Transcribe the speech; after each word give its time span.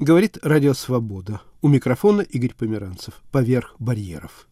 Говорит 0.00 0.38
Радио 0.40 0.72
Свобода. 0.72 1.42
У 1.60 1.68
микрофона 1.68 2.22
Игорь 2.22 2.54
Померанцев. 2.56 3.20
Поверх 3.30 3.74
барьеров. 3.78 4.48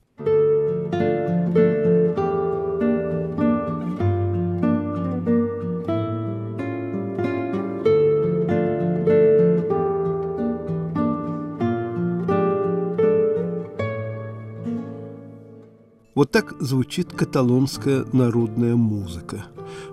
Вот 16.15 16.31
так 16.31 16.61
звучит 16.61 17.15
каталонская 17.15 18.05
народная 18.13 18.77
музыка. 18.77 19.47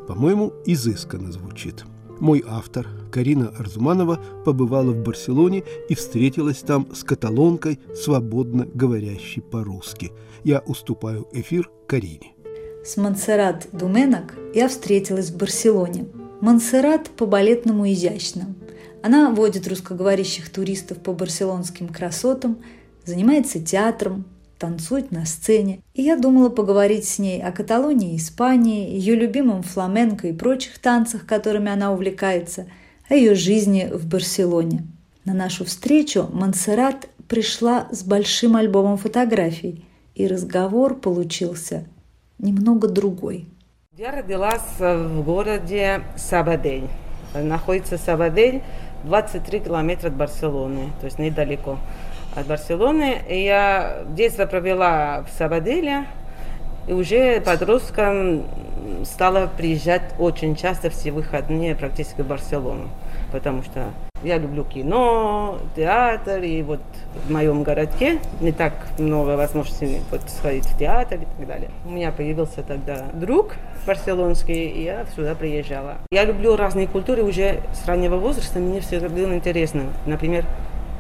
По-моему, 0.06 0.52
изысканно 0.66 1.32
звучит. 1.32 1.86
Мой 2.20 2.44
автор, 2.48 2.88
Карина 3.12 3.54
Арзуманова, 3.58 4.20
побывала 4.46 4.92
в 4.92 5.04
Барселоне 5.04 5.64
и 5.90 5.96
встретилась 5.96 6.60
там 6.60 6.88
с 6.94 7.04
каталонкой, 7.04 7.80
свободно 7.96 8.66
говорящей 8.74 9.42
по-русски. 9.42 10.12
Я 10.44 10.60
уступаю 10.60 11.28
эфир 11.34 11.70
Карине. 11.88 12.34
С 12.86 12.98
Монсеррат 12.98 13.68
Думенок 13.72 14.36
я 14.54 14.68
встретилась 14.70 15.32
в 15.32 15.38
Барселоне. 15.38 16.06
Монсеррат 16.40 17.10
по-балетному 17.10 17.92
изящно. 17.92 18.54
Она 19.02 19.32
водит 19.32 19.68
русскоговорящих 19.68 20.50
туристов 20.50 21.00
по 21.00 21.14
барселонским 21.14 21.90
красотам, 21.90 22.60
занимается 23.06 23.60
театром, 23.60 24.26
танцует 24.58 25.12
на 25.12 25.26
сцене. 25.26 25.80
И 25.94 26.04
я 26.04 26.18
думала 26.18 26.50
поговорить 26.50 27.06
с 27.08 27.20
ней 27.20 27.42
о 27.42 27.52
Каталонии, 27.52 28.16
Испании, 28.16 28.90
ее 28.90 29.16
любимом 29.16 29.64
фламенко 29.64 30.28
и 30.28 30.34
прочих 30.34 30.80
танцах, 30.80 31.26
которыми 31.26 31.72
она 31.72 31.92
увлекается, 31.92 32.68
о 33.10 33.14
ее 33.14 33.36
жизни 33.36 33.90
в 33.92 34.08
Барселоне. 34.08 34.86
На 35.26 35.34
нашу 35.34 35.66
встречу 35.66 36.28
Монсеррат 36.32 37.08
пришла 37.28 37.88
с 37.92 38.04
большим 38.04 38.56
альбомом 38.56 38.98
фотографий, 38.98 39.86
и 40.14 40.28
разговор 40.28 40.96
получился 40.96 41.86
немного 42.38 42.88
другой. 42.88 43.48
Я 43.98 44.12
родилась 44.12 44.80
в 44.80 45.24
городе 45.24 46.02
Сабадель. 46.18 46.88
Находится 47.34 47.98
Сабадель 47.98 48.62
23 49.04 49.62
километра 49.62 50.10
от 50.10 50.16
Барселоны, 50.16 50.90
то 51.00 51.06
есть 51.06 51.20
недалеко 51.20 51.80
от 52.36 52.46
Барселоны. 52.48 53.22
И 53.28 53.44
я 53.44 54.04
детство 54.10 54.46
провела 54.46 55.24
в 55.24 55.38
Сабаделе, 55.38 56.06
и 56.88 56.94
уже 56.94 57.42
подростком 57.42 58.44
стала 59.04 59.48
приезжать 59.48 60.04
очень 60.20 60.56
часто 60.56 60.90
все 60.90 61.12
выходные 61.12 61.76
практически 61.76 62.22
в 62.22 62.28
Барселону, 62.28 62.90
потому 63.32 63.64
что 63.64 63.86
я 64.24 64.38
люблю 64.38 64.64
кино, 64.64 65.60
театр, 65.76 66.42
и 66.42 66.62
вот 66.64 66.82
в 67.28 67.32
моем 67.32 67.64
городке 67.64 68.20
не 68.40 68.52
так 68.52 68.74
много 68.98 69.36
возможностей 69.36 70.02
вот 70.12 70.22
сходить 70.28 70.66
в 70.66 70.78
театр 70.78 71.20
и 71.20 71.26
так 71.38 71.48
далее. 71.48 71.70
У 71.86 71.90
меня 71.90 72.12
появился 72.12 72.64
тогда 72.64 73.06
друг 73.14 73.56
барселонский, 73.86 74.68
и 74.68 74.84
я 74.84 75.06
сюда 75.16 75.36
приезжала. 75.36 75.98
Я 76.12 76.26
люблю 76.26 76.56
разные 76.56 76.88
культуры 76.88 77.24
уже 77.24 77.62
с 77.74 77.88
раннего 77.88 78.18
возраста, 78.18 78.60
мне 78.60 78.80
все 78.82 79.00
было 79.00 79.34
интересно. 79.34 79.84
Например, 80.06 80.46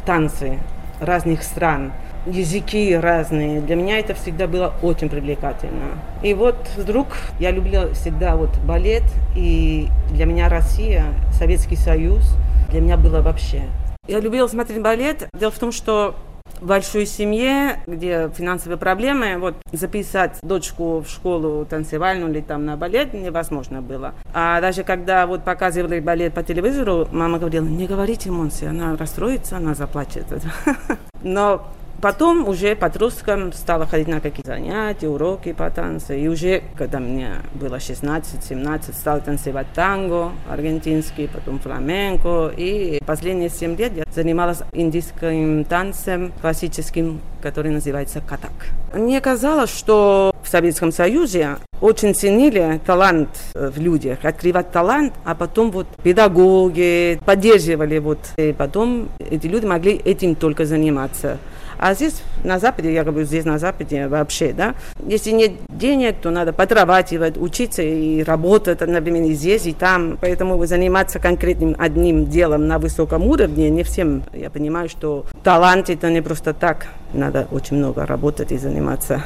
танцы 0.05 0.59
разных 0.99 1.43
стран, 1.43 1.91
языки 2.25 2.95
разные. 2.95 3.61
Для 3.61 3.75
меня 3.75 3.99
это 3.99 4.13
всегда 4.13 4.47
было 4.47 4.73
очень 4.81 5.09
привлекательно. 5.09 5.99
И 6.23 6.33
вот 6.33 6.55
вдруг 6.77 7.07
я 7.39 7.51
любила 7.51 7.93
всегда 7.93 8.35
вот 8.35 8.57
балет, 8.59 9.03
и 9.35 9.87
для 10.11 10.25
меня 10.25 10.49
Россия, 10.49 11.05
Советский 11.31 11.75
Союз, 11.75 12.35
для 12.69 12.81
меня 12.81 12.97
было 12.97 13.21
вообще. 13.21 13.63
Я 14.07 14.19
любила 14.19 14.47
смотреть 14.47 14.81
балет. 14.81 15.27
Дело 15.33 15.51
в 15.51 15.57
том, 15.57 15.71
что 15.71 16.15
большой 16.61 17.05
семье, 17.05 17.81
где 17.87 18.29
финансовые 18.35 18.77
проблемы, 18.77 19.37
вот 19.37 19.55
записать 19.71 20.37
дочку 20.41 21.03
в 21.05 21.09
школу 21.09 21.65
танцевальную 21.65 22.31
или 22.31 22.41
там 22.41 22.65
на 22.65 22.77
балет 22.77 23.13
невозможно 23.13 23.81
было. 23.81 24.13
А 24.33 24.59
даже 24.61 24.83
когда 24.83 25.27
вот 25.27 25.43
показывали 25.43 25.99
балет 25.99 26.33
по 26.33 26.43
телевизору, 26.43 27.07
мама 27.11 27.39
говорила, 27.39 27.65
не 27.65 27.87
говорите 27.87 28.31
Монсе, 28.31 28.67
она 28.67 28.95
расстроится, 28.95 29.57
она 29.57 29.75
заплачет. 29.75 30.25
Но 31.23 31.67
Потом 32.05 32.47
уже 32.47 32.75
подростком 32.75 33.51
стала 33.51 33.87
ходить 33.87 34.07
на 34.07 34.19
какие-то 34.19 34.51
занятия, 34.51 35.09
уроки 35.09 35.53
по 35.53 35.71
танцу. 35.71 36.13
И 36.13 36.27
уже, 36.27 36.61
когда 36.77 36.99
мне 36.99 37.31
было 37.55 37.77
16-17, 37.77 38.93
стала 38.93 39.21
танцевать 39.21 39.65
танго 39.73 40.31
аргентинский, 40.47 41.27
потом 41.27 41.57
фламенко. 41.57 42.51
И 42.55 43.01
последние 43.07 43.49
7 43.49 43.75
лет 43.75 43.93
я 43.97 44.03
занималась 44.13 44.59
индийским 44.71 45.65
танцем 45.65 46.31
классическим, 46.41 47.21
который 47.41 47.71
называется 47.71 48.21
катак. 48.21 48.51
Мне 48.93 49.19
казалось, 49.19 49.75
что 49.75 50.31
в 50.43 50.47
Советском 50.47 50.91
Союзе 50.91 51.57
очень 51.81 52.13
ценили 52.13 52.79
талант 52.85 53.29
э, 53.55 53.69
в 53.69 53.79
людях, 53.79 54.19
открывать 54.23 54.71
талант, 54.71 55.13
а 55.23 55.33
потом 55.33 55.71
вот 55.71 55.87
педагоги 56.03 57.19
поддерживали 57.25 57.97
вот, 57.97 58.19
и 58.37 58.53
потом 58.53 59.09
эти 59.17 59.47
люди 59.47 59.65
могли 59.65 59.93
этим 59.93 60.35
только 60.35 60.65
заниматься. 60.65 61.39
А 61.77 61.93
здесь, 61.93 62.21
на 62.43 62.59
Западе, 62.59 62.93
я 62.93 63.03
говорю, 63.03 63.25
здесь 63.25 63.45
на 63.45 63.59
Западе 63.59 64.07
вообще, 64.07 64.53
да, 64.53 64.75
если 65.05 65.31
нет 65.31 65.53
денег, 65.69 66.17
то 66.21 66.31
надо 66.31 66.53
подрабатывать, 66.53 67.37
учиться 67.37 67.81
и 67.81 68.23
работать 68.23 68.81
одновременно 68.81 69.25
и 69.27 69.33
здесь, 69.33 69.65
и 69.65 69.73
там. 69.73 70.17
Поэтому 70.19 70.63
заниматься 70.65 71.19
конкретным 71.19 71.75
одним 71.77 72.27
делом 72.27 72.67
на 72.67 72.79
высоком 72.79 73.23
уровне 73.27 73.69
не 73.69 73.83
всем. 73.83 74.23
Я 74.33 74.49
понимаю, 74.49 74.89
что 74.89 75.25
талант 75.43 75.89
это 75.89 76.09
не 76.09 76.21
просто 76.21 76.53
так. 76.53 76.87
Надо 77.13 77.47
очень 77.51 77.77
много 77.77 78.05
работать 78.05 78.51
и 78.51 78.57
заниматься. 78.57 79.23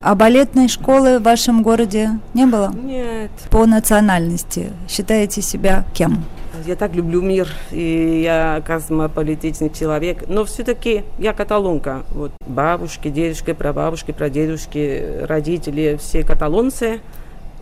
А 0.00 0.14
балетной 0.14 0.68
школы 0.68 1.18
в 1.18 1.22
вашем 1.22 1.62
городе 1.62 2.10
не 2.34 2.46
было? 2.46 2.72
Нет. 2.72 3.30
По 3.50 3.66
национальности 3.66 4.72
считаете 4.88 5.42
себя 5.42 5.84
кем? 5.92 6.24
Я 6.68 6.76
так 6.76 6.94
люблю 6.94 7.22
мир, 7.22 7.48
и 7.70 8.20
я 8.22 8.62
космополитичный 8.66 9.70
человек, 9.70 10.28
но 10.28 10.44
все-таки 10.44 11.02
я 11.18 11.32
каталонка. 11.32 12.02
Вот 12.10 12.32
бабушки, 12.46 13.08
дедушки, 13.08 13.54
прабабушки, 13.54 14.12
прадедушки, 14.12 15.24
родители, 15.26 15.96
все 15.98 16.22
каталонцы– 16.22 17.00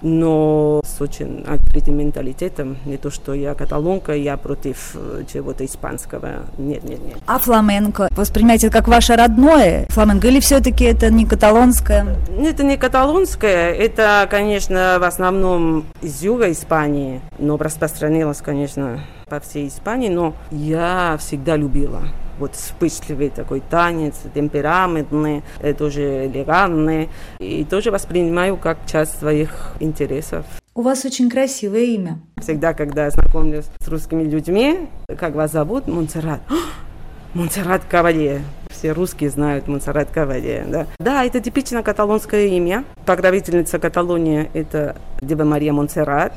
но 0.02 0.82
с 0.84 1.00
очень 1.00 1.44
открытым 1.46 1.96
менталитетом. 1.98 2.76
Не 2.84 2.96
то, 2.96 3.10
что 3.10 3.34
я 3.34 3.54
каталонка, 3.54 4.12
я 4.12 4.36
против 4.36 4.92
э, 4.94 5.24
чего-то 5.32 5.64
испанского. 5.64 6.46
Нет, 6.58 6.84
нет, 6.84 7.00
нет. 7.04 7.18
А 7.26 7.38
фламенко 7.38 8.08
воспринимаете 8.10 8.70
как 8.70 8.88
ваше 8.88 9.16
родное 9.16 9.86
фламенко 9.90 10.28
или 10.28 10.40
все-таки 10.40 10.84
это 10.84 11.10
не 11.10 11.26
каталонское? 11.26 12.16
Это 12.38 12.64
не 12.64 12.76
каталонское, 12.76 13.72
это, 13.72 14.26
конечно, 14.30 14.98
в 15.00 15.04
основном 15.04 15.84
из 16.02 16.22
юга 16.22 16.50
Испании, 16.50 17.20
но 17.38 17.56
распространилось, 17.56 18.38
конечно, 18.38 19.00
по 19.28 19.40
всей 19.40 19.68
Испании, 19.68 20.08
но 20.08 20.34
я 20.50 21.16
всегда 21.18 21.56
любила 21.56 22.02
вот 22.38 22.54
вспыльчивый 22.54 23.30
такой 23.30 23.60
танец, 23.60 24.14
темпераментный, 24.34 25.42
тоже 25.78 26.26
элегантный. 26.26 27.08
И 27.38 27.64
тоже 27.64 27.90
воспринимаю 27.90 28.56
как 28.56 28.78
часть 28.86 29.18
своих 29.18 29.74
интересов. 29.80 30.44
У 30.74 30.82
вас 30.82 31.06
очень 31.06 31.30
красивое 31.30 31.84
имя. 31.84 32.18
Всегда, 32.38 32.74
когда 32.74 33.08
знакомлюсь 33.08 33.64
с 33.80 33.88
русскими 33.88 34.24
людьми, 34.24 34.88
как 35.18 35.34
вас 35.34 35.52
зовут? 35.52 35.86
Монсеррат. 35.86 36.40
Монсеррат 37.34 37.82
Кавалье. 37.84 38.42
Все 38.70 38.92
русские 38.92 39.30
знают 39.30 39.68
Монсеррат 39.68 40.10
Кавалье. 40.10 40.66
Да? 40.68 40.86
да, 40.98 41.24
это 41.24 41.40
типично 41.40 41.82
каталонское 41.82 42.48
имя. 42.48 42.84
Покровительница 43.06 43.78
Каталонии– 43.78 44.50
это 44.52 44.96
Дева 45.22 45.44
Мария 45.44 45.72
Монсеррат. 45.72 46.34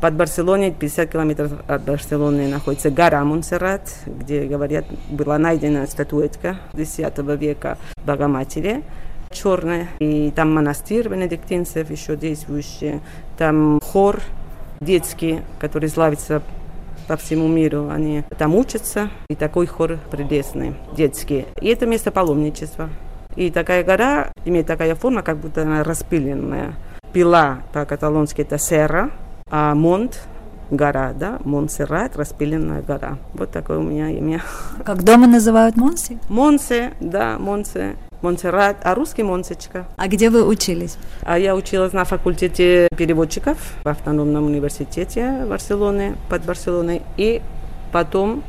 Под 0.00 0.14
Барселоной, 0.14 0.70
50 0.70 1.10
километров 1.10 1.52
от 1.66 1.82
Барселоны, 1.82 2.46
находится 2.48 2.90
гора 2.90 3.24
Монсеррат, 3.24 3.90
где, 4.06 4.44
говорят, 4.44 4.84
была 5.10 5.38
найдена 5.38 5.86
статуэтка 5.86 6.58
X 6.74 6.98
века 6.98 7.78
Богоматери 8.04 8.84
черная. 9.30 9.88
И 9.98 10.30
там 10.34 10.54
монастырь 10.54 11.08
бенедиктинцев 11.08 11.90
еще 11.90 12.16
действующий. 12.16 13.00
Там 13.36 13.80
хор 13.82 14.20
детский, 14.80 15.40
который 15.58 15.88
славится 15.88 16.42
по 17.06 17.16
всему 17.16 17.48
миру. 17.48 17.88
Они 17.90 18.24
там 18.38 18.54
учатся. 18.54 19.10
И 19.28 19.34
такой 19.34 19.66
хор 19.66 19.98
прелестный, 20.10 20.74
детский. 20.96 21.46
И 21.60 21.68
это 21.68 21.86
место 21.86 22.10
паломничества. 22.10 22.88
И 23.36 23.50
такая 23.50 23.84
гора 23.84 24.32
имеет 24.44 24.66
такая 24.66 24.94
форма, 24.94 25.22
как 25.22 25.38
будто 25.38 25.62
она 25.62 25.84
распиленная. 25.84 26.74
Пила 27.12 27.60
по-каталонски 27.72 28.42
это 28.42 28.58
сера, 28.58 29.10
а 29.50 29.74
Монт 29.74 30.20
гора, 30.70 31.12
да, 31.14 31.38
Монсеррат, 31.44 32.16
распиленная 32.16 32.82
гора. 32.82 33.18
Вот 33.34 33.50
такое 33.50 33.78
у 33.78 33.82
меня 33.82 34.10
имя. 34.10 34.42
Как 34.84 35.02
дома 35.02 35.26
называют 35.26 35.76
Монси? 35.76 36.18
Монсе, 36.28 36.92
да, 37.00 37.38
Монсе. 37.38 37.96
Монсеррат, 38.20 38.78
а 38.82 38.94
русский 38.94 39.22
Монсечка. 39.22 39.86
А 39.96 40.08
где 40.08 40.28
вы 40.28 40.44
учились? 40.44 40.96
А 41.22 41.38
я 41.38 41.54
училась 41.54 41.92
на 41.92 42.04
факультете 42.04 42.88
переводчиков 42.96 43.56
в 43.84 43.88
автономном 43.88 44.46
университете 44.46 45.44
Барселоны, 45.48 46.16
под 46.28 46.44
Барселоной. 46.44 47.02
И 47.16 47.40
потом 47.92 48.42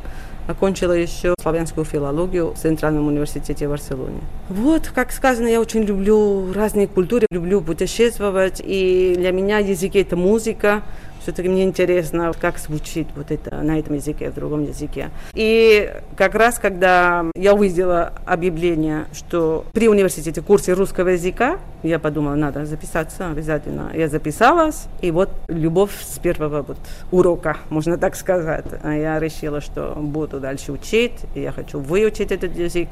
окончила 0.49 0.93
еще 0.93 1.35
славянскую 1.39 1.85
филологию 1.85 2.53
в 2.53 2.57
Центральном 2.57 3.07
университете 3.07 3.67
в 3.67 3.69
Барселоне. 3.69 4.19
Вот, 4.49 4.91
как 4.93 5.11
сказано, 5.11 5.47
я 5.47 5.61
очень 5.61 5.83
люблю 5.83 6.51
разные 6.53 6.87
культуры, 6.87 7.27
люблю 7.29 7.61
путешествовать, 7.61 8.59
и 8.65 9.13
для 9.15 9.31
меня 9.31 9.59
язык– 9.59 9.91
это 9.95 10.15
музыка, 10.15 10.81
все-таки 11.29 11.49
мне 11.49 11.63
интересно, 11.63 12.31
как 12.39 12.57
звучит 12.57 13.07
вот 13.15 13.29
это 13.29 13.61
на 13.61 13.77
этом 13.77 13.93
языке, 13.93 14.31
в 14.31 14.33
другом 14.33 14.63
языке. 14.63 15.11
И 15.35 15.93
как 16.17 16.33
раз, 16.33 16.57
когда 16.57 17.25
я 17.35 17.53
увидела 17.53 18.13
объявление, 18.25 19.05
что 19.13 19.63
при 19.71 19.87
университете 19.87 20.41
курсе 20.41 20.73
русского 20.73 21.09
языка, 21.09 21.59
я 21.83 21.99
подумала, 21.99 22.33
надо 22.33 22.65
записаться 22.65 23.29
обязательно. 23.29 23.91
Я 23.93 24.07
записалась, 24.07 24.87
и 25.01 25.11
вот 25.11 25.29
любовь 25.47 25.91
с 26.01 26.17
первого 26.17 26.63
вот 26.63 26.79
урока, 27.11 27.57
можно 27.69 27.97
так 27.99 28.15
сказать. 28.15 28.65
Я 28.83 29.19
решила, 29.19 29.61
что 29.61 29.93
буду 29.95 30.39
дальше 30.39 30.71
учить, 30.71 31.13
и 31.35 31.41
я 31.41 31.51
хочу 31.51 31.79
выучить 31.79 32.31
этот 32.31 32.55
язык 32.55 32.89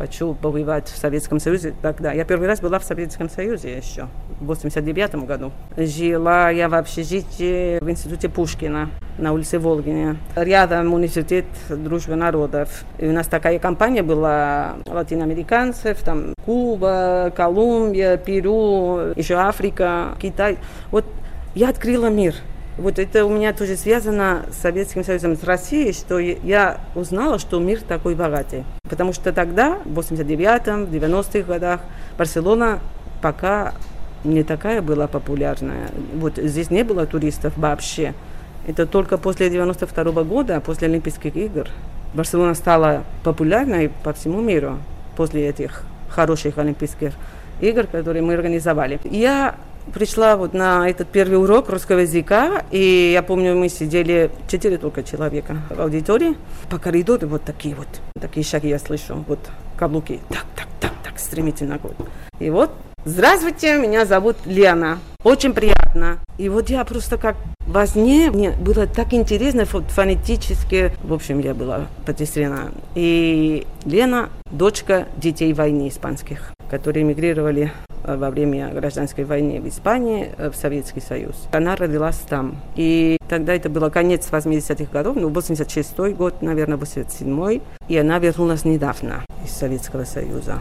хочу 0.00 0.32
побывать 0.32 0.88
в 0.88 0.96
Советском 0.96 1.38
Союзе. 1.40 1.74
Тогда 1.82 2.12
я 2.12 2.24
первый 2.24 2.48
раз 2.48 2.60
была 2.60 2.78
в 2.78 2.84
Советском 2.84 3.28
Союзе 3.28 3.76
еще, 3.76 4.08
в 4.40 4.46
89 4.46 5.26
году. 5.26 5.52
Жила 5.76 6.48
я 6.48 6.70
в 6.70 6.74
общежитии 6.74 7.78
в 7.84 7.90
институте 7.90 8.30
Пушкина 8.30 8.88
на 9.18 9.34
улице 9.34 9.58
Волгине. 9.58 10.16
Рядом 10.36 10.94
университет 10.94 11.44
Дружбы 11.68 12.16
народов. 12.16 12.84
И 12.96 13.06
у 13.06 13.12
нас 13.12 13.26
такая 13.26 13.58
компания 13.58 14.02
была 14.02 14.76
латиноамериканцев, 14.86 15.98
там 16.00 16.32
Куба, 16.46 17.30
Колумбия, 17.36 18.16
Перу, 18.16 19.12
еще 19.16 19.34
Африка, 19.34 20.14
Китай. 20.18 20.56
Вот 20.90 21.04
я 21.54 21.68
открыла 21.68 22.06
мир– 22.06 22.36
вот 22.80 22.98
это 22.98 23.26
у 23.26 23.30
меня 23.30 23.52
тоже 23.52 23.76
связано 23.76 24.46
с 24.50 24.62
Советским 24.62 25.04
Союзом, 25.04 25.36
с 25.36 25.44
Россией, 25.44 25.92
что 25.92 26.18
я 26.18 26.80
узнала, 26.94 27.38
что 27.38 27.60
мир 27.60 27.80
такой 27.82 28.14
богатый. 28.14 28.64
Потому 28.88 29.12
что 29.12 29.32
тогда, 29.32 29.78
в 29.84 29.98
89-м, 29.98 30.84
90-х 30.84 31.40
годах, 31.46 31.80
Барселона 32.18 32.78
пока 33.20 33.74
не 34.24 34.42
такая 34.44 34.80
была 34.80 35.06
популярная. 35.08 35.90
Вот 36.14 36.36
здесь 36.36 36.70
не 36.70 36.82
было 36.82 37.06
туристов 37.06 37.52
вообще. 37.56 38.14
Это 38.66 38.86
только 38.86 39.18
после 39.18 39.50
92 39.50 40.04
-го 40.04 40.24
года, 40.24 40.60
после 40.60 40.88
Олимпийских 40.88 41.36
игр, 41.36 41.68
Барселона 42.14 42.54
стала 42.54 43.04
популярной 43.24 43.90
по 44.02 44.12
всему 44.12 44.40
миру 44.40 44.78
после 45.16 45.48
этих 45.48 45.84
хороших 46.08 46.58
Олимпийских 46.58 47.12
игр, 47.60 47.86
которые 47.86 48.22
мы 48.22 48.34
организовали. 48.34 48.98
Я 49.04 49.56
пришла 49.90 50.36
вот 50.36 50.54
на 50.54 50.88
этот 50.88 51.08
первый 51.08 51.38
урок 51.38 51.68
русского 51.68 52.00
языка, 52.00 52.64
и 52.70 53.10
я 53.12 53.22
помню, 53.22 53.56
мы 53.56 53.68
сидели 53.68 54.30
четыре 54.48 54.78
только 54.78 55.02
человека 55.02 55.58
в 55.70 55.80
аудитории, 55.80 56.36
по 56.70 56.78
коридору 56.78 57.26
вот 57.28 57.42
такие 57.42 57.74
вот, 57.74 57.88
такие 58.20 58.44
шаги 58.44 58.68
я 58.68 58.78
слышу, 58.78 59.24
вот 59.28 59.40
каблуки, 59.76 60.20
так, 60.28 60.44
так, 60.56 60.68
так, 60.80 60.92
так, 61.02 61.18
стремительно. 61.18 61.78
Вот. 61.82 61.96
И 62.38 62.50
вот, 62.50 62.70
здравствуйте, 63.04 63.76
меня 63.76 64.06
зовут 64.06 64.36
Лена, 64.44 64.98
очень 65.24 65.52
приятно. 65.52 66.18
И 66.38 66.48
вот 66.48 66.70
я 66.70 66.84
просто 66.84 67.18
как 67.18 67.36
во 67.66 67.86
сне, 67.86 68.30
мне 68.30 68.50
было 68.50 68.86
так 68.86 69.12
интересно, 69.12 69.64
фонетически, 69.64 70.92
в 71.02 71.12
общем, 71.12 71.40
я 71.40 71.54
была 71.54 71.86
потрясена. 72.06 72.72
И 72.94 73.66
Лена, 73.84 74.30
дочка 74.50 75.06
детей 75.16 75.52
войны 75.52 75.88
испанских, 75.88 76.52
которые 76.68 77.04
эмигрировали 77.04 77.72
во 78.16 78.30
время 78.30 78.70
гражданской 78.72 79.24
войны 79.24 79.60
в 79.60 79.68
Испании, 79.68 80.30
э, 80.36 80.50
в 80.50 80.56
Советский 80.56 81.00
Союз. 81.00 81.48
Она 81.52 81.76
родилась 81.76 82.18
там. 82.28 82.56
И 82.76 83.16
тогда 83.28 83.54
это 83.54 83.68
было 83.68 83.90
конец 83.90 84.28
80-х 84.30 84.90
годов, 84.92 85.16
ну, 85.16 85.30
86-й 85.30 86.14
год, 86.14 86.42
наверное, 86.42 86.76
87-й. 86.76 87.62
И 87.88 87.96
она 87.96 88.18
вернулась 88.18 88.64
недавно 88.64 89.24
из 89.44 89.50
Советского 89.52 90.04
Союза 90.04 90.58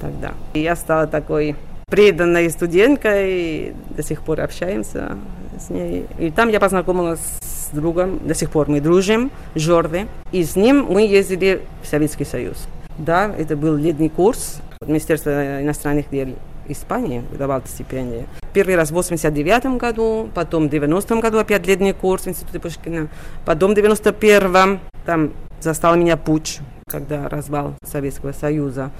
тогда. 0.00 0.32
И 0.52 0.60
я 0.60 0.76
стала 0.76 1.06
такой 1.06 1.56
преданной 1.86 2.50
студенткой, 2.50 3.74
до 3.90 4.02
сих 4.02 4.22
пор 4.22 4.40
общаемся 4.40 5.16
с 5.58 5.70
ней. 5.70 6.06
И 6.18 6.30
там 6.30 6.48
я 6.48 6.60
познакомилась 6.60 7.20
с 7.20 7.68
другом, 7.72 8.20
до 8.26 8.34
сих 8.34 8.50
пор 8.50 8.68
мы 8.68 8.80
дружим, 8.80 9.30
Жорды, 9.54 10.06
и 10.32 10.44
с 10.44 10.56
ним 10.56 10.86
мы 10.88 11.06
ездили 11.06 11.62
в 11.82 11.86
Советский 11.86 12.24
Союз. 12.24 12.66
Да, 12.98 13.32
это 13.36 13.56
был 13.56 13.76
летний 13.76 14.08
курс 14.08 14.60
Министерства 14.86 15.62
иностранных 15.62 16.10
дел 16.10 16.28
Испании 16.68 17.22
выдавал 17.30 17.62
стипендии. 17.66 18.26
Первый 18.52 18.76
раз 18.76 18.90
в 18.90 18.94
89 18.94 19.78
году, 19.78 20.28
потом 20.34 20.68
в 20.68 20.70
90 20.70 21.16
году 21.16 21.38
опять 21.38 21.66
летний 21.66 21.92
курс 21.92 22.24
в 22.24 22.28
Институте 22.28 22.60
Пушкина, 22.60 23.08
потом 23.44 23.72
в 23.72 23.74
91 23.74 24.80
там 25.04 25.32
застал 25.60 25.96
меня 25.96 26.16
путь, 26.16 26.60
когда 26.88 27.28
развал 27.28 27.74
Советского 27.84 28.32
Союза. 28.32 28.90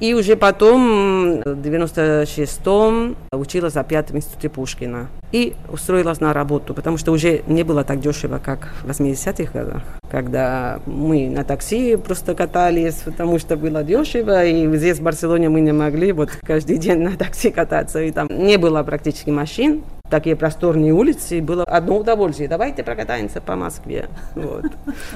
И 0.00 0.14
уже 0.14 0.36
потом, 0.36 1.40
в 1.40 1.60
96-м, 1.60 3.16
училась 3.32 3.76
опять 3.76 4.10
в 4.10 4.16
институте 4.16 4.48
Пушкина. 4.48 5.08
И 5.32 5.54
устроилась 5.70 6.20
на 6.20 6.32
работу, 6.32 6.74
потому 6.74 6.96
что 6.96 7.12
уже 7.12 7.42
не 7.46 7.62
было 7.62 7.84
так 7.84 8.00
дешево, 8.00 8.40
как 8.44 8.72
в 8.82 8.90
80-х 8.90 9.52
годах, 9.52 9.82
когда 10.10 10.80
мы 10.86 11.28
на 11.28 11.44
такси 11.44 11.96
просто 11.96 12.34
катались, 12.34 13.02
потому 13.04 13.38
что 13.38 13.56
было 13.56 13.82
дешево, 13.82 14.44
и 14.44 14.76
здесь 14.76 14.98
в 14.98 15.02
Барселоне 15.02 15.48
мы 15.48 15.60
не 15.60 15.72
могли 15.72 16.12
вот 16.12 16.30
каждый 16.42 16.78
день 16.78 17.00
на 17.00 17.16
такси 17.16 17.50
кататься, 17.50 18.02
и 18.02 18.10
там 18.10 18.28
не 18.30 18.58
было 18.58 18.82
практически 18.82 19.30
машин, 19.30 19.82
такие 20.14 20.36
просторные 20.36 20.92
улицы, 20.92 21.42
было 21.42 21.64
одно 21.64 21.98
удовольствие. 21.98 22.48
Давайте 22.48 22.84
прокатаемся 22.84 23.40
по 23.40 23.56
Москве. 23.56 24.08
Вот. 24.36 24.66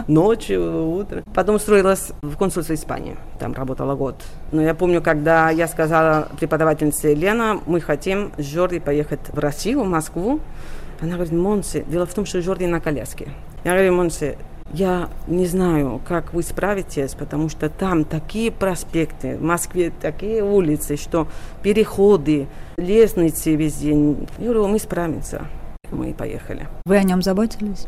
Ночью, 0.09 0.91
утром. 0.91 1.23
Потом 1.35 1.55
устроилась 1.55 2.11
в 2.21 2.37
консульство 2.37 2.75
Испании. 2.75 3.17
Там 3.39 3.53
работала 3.53 3.95
год. 3.95 4.17
Но 4.51 4.61
я 4.61 4.75
помню, 4.75 5.01
когда 5.01 5.51
я 5.51 5.69
сказала 5.69 6.29
преподавательнице 6.41 7.15
Лена, 7.15 7.61
мы 7.67 7.81
хотим 7.81 8.33
с 8.39 8.43
Жорди 8.43 8.81
поехать 8.81 9.21
в 9.29 9.39
Россию, 9.39 9.85
в 9.85 9.89
Москву. 9.89 10.41
Она 11.01 11.13
говорит, 11.13 11.33
Монсе, 11.33 11.85
дело 11.87 12.05
в 12.05 12.13
том, 12.13 12.27
что 12.27 12.43
Жорди 12.43 12.65
на 12.65 12.81
коляске. 12.81 13.29
Я 13.63 13.75
говорю, 13.75 13.95
Монсе, 13.95 14.37
я 14.73 15.09
не 15.27 15.47
знаю, 15.47 16.01
как 16.07 16.35
вы 16.35 16.43
справитесь, 16.43 17.15
потому 17.15 17.49
что 17.49 17.69
там 17.69 18.05
такие 18.05 18.53
проспекты, 18.53 19.37
в 19.37 19.43
Москве 19.43 19.93
такие 20.01 20.43
улицы, 20.43 20.97
что 20.97 21.27
переходы, 21.63 22.49
лестницы 22.77 23.55
везде. 23.55 23.91
Я 23.91 24.45
говорю, 24.45 24.69
мы 24.69 24.79
справимся. 24.79 25.47
Мы 25.91 26.13
поехали. 26.13 26.69
Вы 26.85 26.99
о 26.99 27.03
нем 27.03 27.23
заботились? 27.23 27.87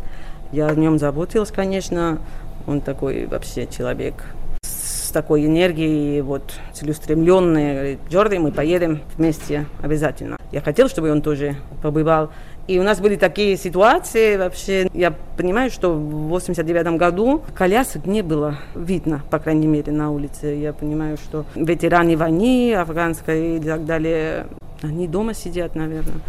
Я 0.52 0.68
о 0.68 0.74
нем 0.74 0.98
заботилась, 0.98 1.50
конечно. 1.50 2.18
Он 2.66 2.80
такой 2.80 3.26
вообще 3.26 3.66
человек 3.66 4.14
с 4.62 5.10
такой 5.12 5.44
энергией, 5.44 6.20
вот, 6.22 6.54
целеустремленный. 6.72 7.72
Говорит, 7.74 7.98
Джорди, 8.08 8.36
мы 8.36 8.52
поедем 8.52 9.00
вместе 9.16 9.66
обязательно. 9.82 10.36
Я 10.52 10.60
хотел, 10.60 10.88
чтобы 10.88 11.10
он 11.10 11.20
тоже 11.20 11.56
побывал. 11.82 12.30
И 12.70 12.78
у 12.78 12.84
нас 12.84 13.00
были 13.00 13.16
такие 13.16 13.56
ситуации 13.56 14.36
вообще. 14.36 14.88
Я 14.94 15.12
понимаю, 15.36 15.72
что 15.72 15.92
в 15.92 16.28
89 16.28 16.98
году 16.98 17.42
колясок 17.52 18.06
не 18.06 18.22
было 18.22 18.58
видно, 18.76 19.22
по 19.28 19.40
крайней 19.40 19.66
мере, 19.66 19.90
на 19.90 20.12
улице. 20.12 20.54
Я 20.54 20.72
понимаю, 20.72 21.16
что 21.16 21.44
ветераны 21.56 22.16
войны 22.16 22.72
афганской 22.76 23.56
и 23.56 23.60
так 23.60 23.84
далее, 23.86 24.46
они 24.82 25.08
дома 25.08 25.34
сидят, 25.34 25.74
наверное. 25.74 26.20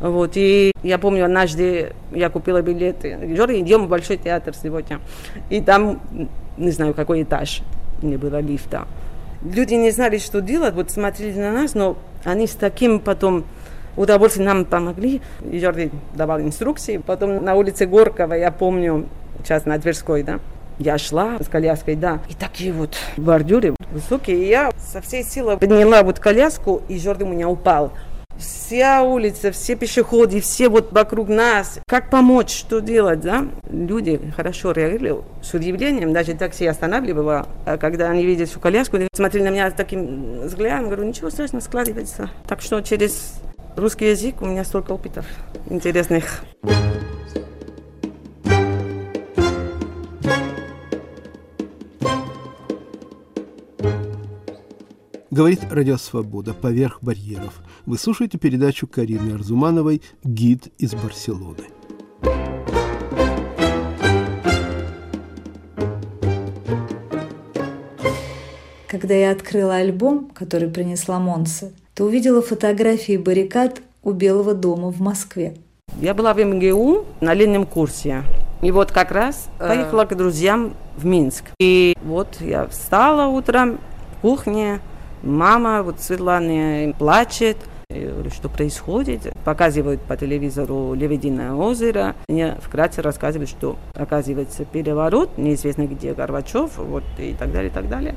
Вот, 0.00 0.32
и 0.36 0.72
я 0.82 0.96
помню, 0.96 1.26
однажды 1.26 1.92
я 2.12 2.30
купила 2.30 2.62
билеты. 2.62 3.36
Жора, 3.36 3.60
идем 3.60 3.84
в 3.84 3.88
Большой 3.90 4.16
театр 4.16 4.54
сегодня. 4.54 5.00
И 5.50 5.60
там, 5.60 6.00
не 6.56 6.70
знаю, 6.70 6.94
какой 6.94 7.24
этаж, 7.24 7.60
не 8.00 8.16
было 8.16 8.40
лифта. 8.40 8.86
Люди 9.42 9.74
не 9.74 9.90
знали, 9.90 10.16
что 10.16 10.40
делать, 10.40 10.72
вот 10.72 10.90
смотрели 10.90 11.38
на 11.38 11.52
нас, 11.52 11.74
но 11.74 11.98
они 12.24 12.46
с 12.46 12.52
таким 12.52 13.00
потом 13.00 13.44
удовольствие 13.96 14.46
нам 14.46 14.64
помогли. 14.64 15.20
И 15.50 15.58
Жорди 15.60 15.90
давал 16.14 16.40
инструкции. 16.40 16.98
Потом 16.98 17.44
на 17.44 17.54
улице 17.54 17.86
Горкова, 17.86 18.34
я 18.34 18.50
помню, 18.50 19.06
сейчас 19.42 19.64
на 19.64 19.78
Тверской, 19.78 20.22
да, 20.22 20.40
я 20.78 20.98
шла 20.98 21.38
с 21.40 21.48
коляской, 21.48 21.94
да, 21.94 22.20
и 22.28 22.34
такие 22.34 22.72
вот 22.72 22.96
бордюры 23.16 23.74
высокие. 23.92 24.38
И 24.38 24.48
я 24.48 24.70
со 24.78 25.00
всей 25.00 25.22
силы 25.22 25.56
подняла 25.56 26.02
вот 26.02 26.18
коляску, 26.18 26.82
и 26.88 26.98
Жорди 26.98 27.22
у 27.22 27.28
меня 27.28 27.48
упал. 27.48 27.92
Вся 28.36 29.04
улица, 29.04 29.52
все 29.52 29.76
пешеходы, 29.76 30.40
все 30.40 30.68
вот 30.68 30.92
вокруг 30.92 31.28
нас. 31.28 31.78
Как 31.86 32.10
помочь, 32.10 32.50
что 32.50 32.80
делать, 32.80 33.20
да? 33.20 33.46
Люди 33.70 34.20
хорошо 34.36 34.72
реагировали 34.72 35.22
с 35.40 35.54
удивлением. 35.54 36.12
Даже 36.12 36.34
такси 36.34 36.66
останавливало, 36.66 37.46
а 37.64 37.76
когда 37.76 38.10
они 38.10 38.26
видят 38.26 38.48
всю 38.48 38.58
коляску, 38.58 38.98
смотрели 39.12 39.44
на 39.44 39.50
меня 39.50 39.70
таким 39.70 40.40
взглядом, 40.40 40.86
говорю, 40.86 41.04
ничего 41.04 41.30
страшного, 41.30 41.62
складывается. 41.62 42.28
Так 42.48 42.60
что 42.60 42.80
через 42.80 43.40
Русский 43.76 44.10
язык, 44.10 44.40
у 44.40 44.46
меня 44.46 44.64
столько 44.64 44.92
опытов 44.92 45.26
интересных. 45.68 46.44
Говорит 55.30 55.60
Радио 55.70 55.96
Свобода 55.96 56.54
«Поверх 56.54 57.02
барьеров». 57.02 57.60
Вы 57.86 57.98
слушаете 57.98 58.38
передачу 58.38 58.86
Карины 58.86 59.32
Арзумановой 59.34 60.02
«Гид 60.22 60.68
из 60.78 60.94
Барселоны». 60.94 61.64
когда 68.86 69.14
я 69.16 69.32
открыла 69.32 69.74
альбом, 69.74 70.30
который 70.30 70.70
принесла 70.70 71.18
Монса, 71.18 71.72
то 71.94 72.04
увидела 72.04 72.42
фотографии 72.42 73.16
баррикад 73.16 73.80
у 74.02 74.12
Белого 74.12 74.54
дома 74.54 74.90
в 74.90 75.00
Москве. 75.00 75.54
Я 76.00 76.12
была 76.12 76.34
в 76.34 76.42
МГУ 76.42 77.04
на 77.20 77.34
летнем 77.34 77.66
курсе. 77.66 78.22
И 78.62 78.70
вот 78.70 78.90
как 78.90 79.12
раз 79.12 79.48
э, 79.58 79.68
поехала 79.68 80.04
к 80.04 80.16
друзьям 80.16 80.74
в 80.96 81.06
Минск. 81.06 81.44
И 81.60 81.96
вот 82.04 82.40
я 82.40 82.66
встала 82.66 83.28
утром 83.28 83.78
в 84.16 84.20
кухне, 84.22 84.80
мама 85.22 85.82
вот 85.82 86.00
Светлана 86.00 86.92
плачет– 86.98 87.56
я 87.90 88.10
говорю, 88.10 88.30
что 88.30 88.48
происходит. 88.48 89.32
Показывают 89.44 90.00
по 90.02 90.16
телевизору 90.16 90.94
Лебединое 90.94 91.52
озеро. 91.52 92.16
Мне 92.28 92.56
вкратце 92.60 93.02
рассказывают, 93.02 93.50
что 93.50 93.76
оказывается 93.94 94.64
переворот, 94.64 95.38
неизвестно 95.38 95.86
где 95.86 96.14
Горбачев, 96.14 96.76
вот 96.76 97.04
и 97.18 97.34
так 97.38 97.52
далее, 97.52 97.70
и 97.70 97.72
так 97.72 97.88
далее. 97.88 98.14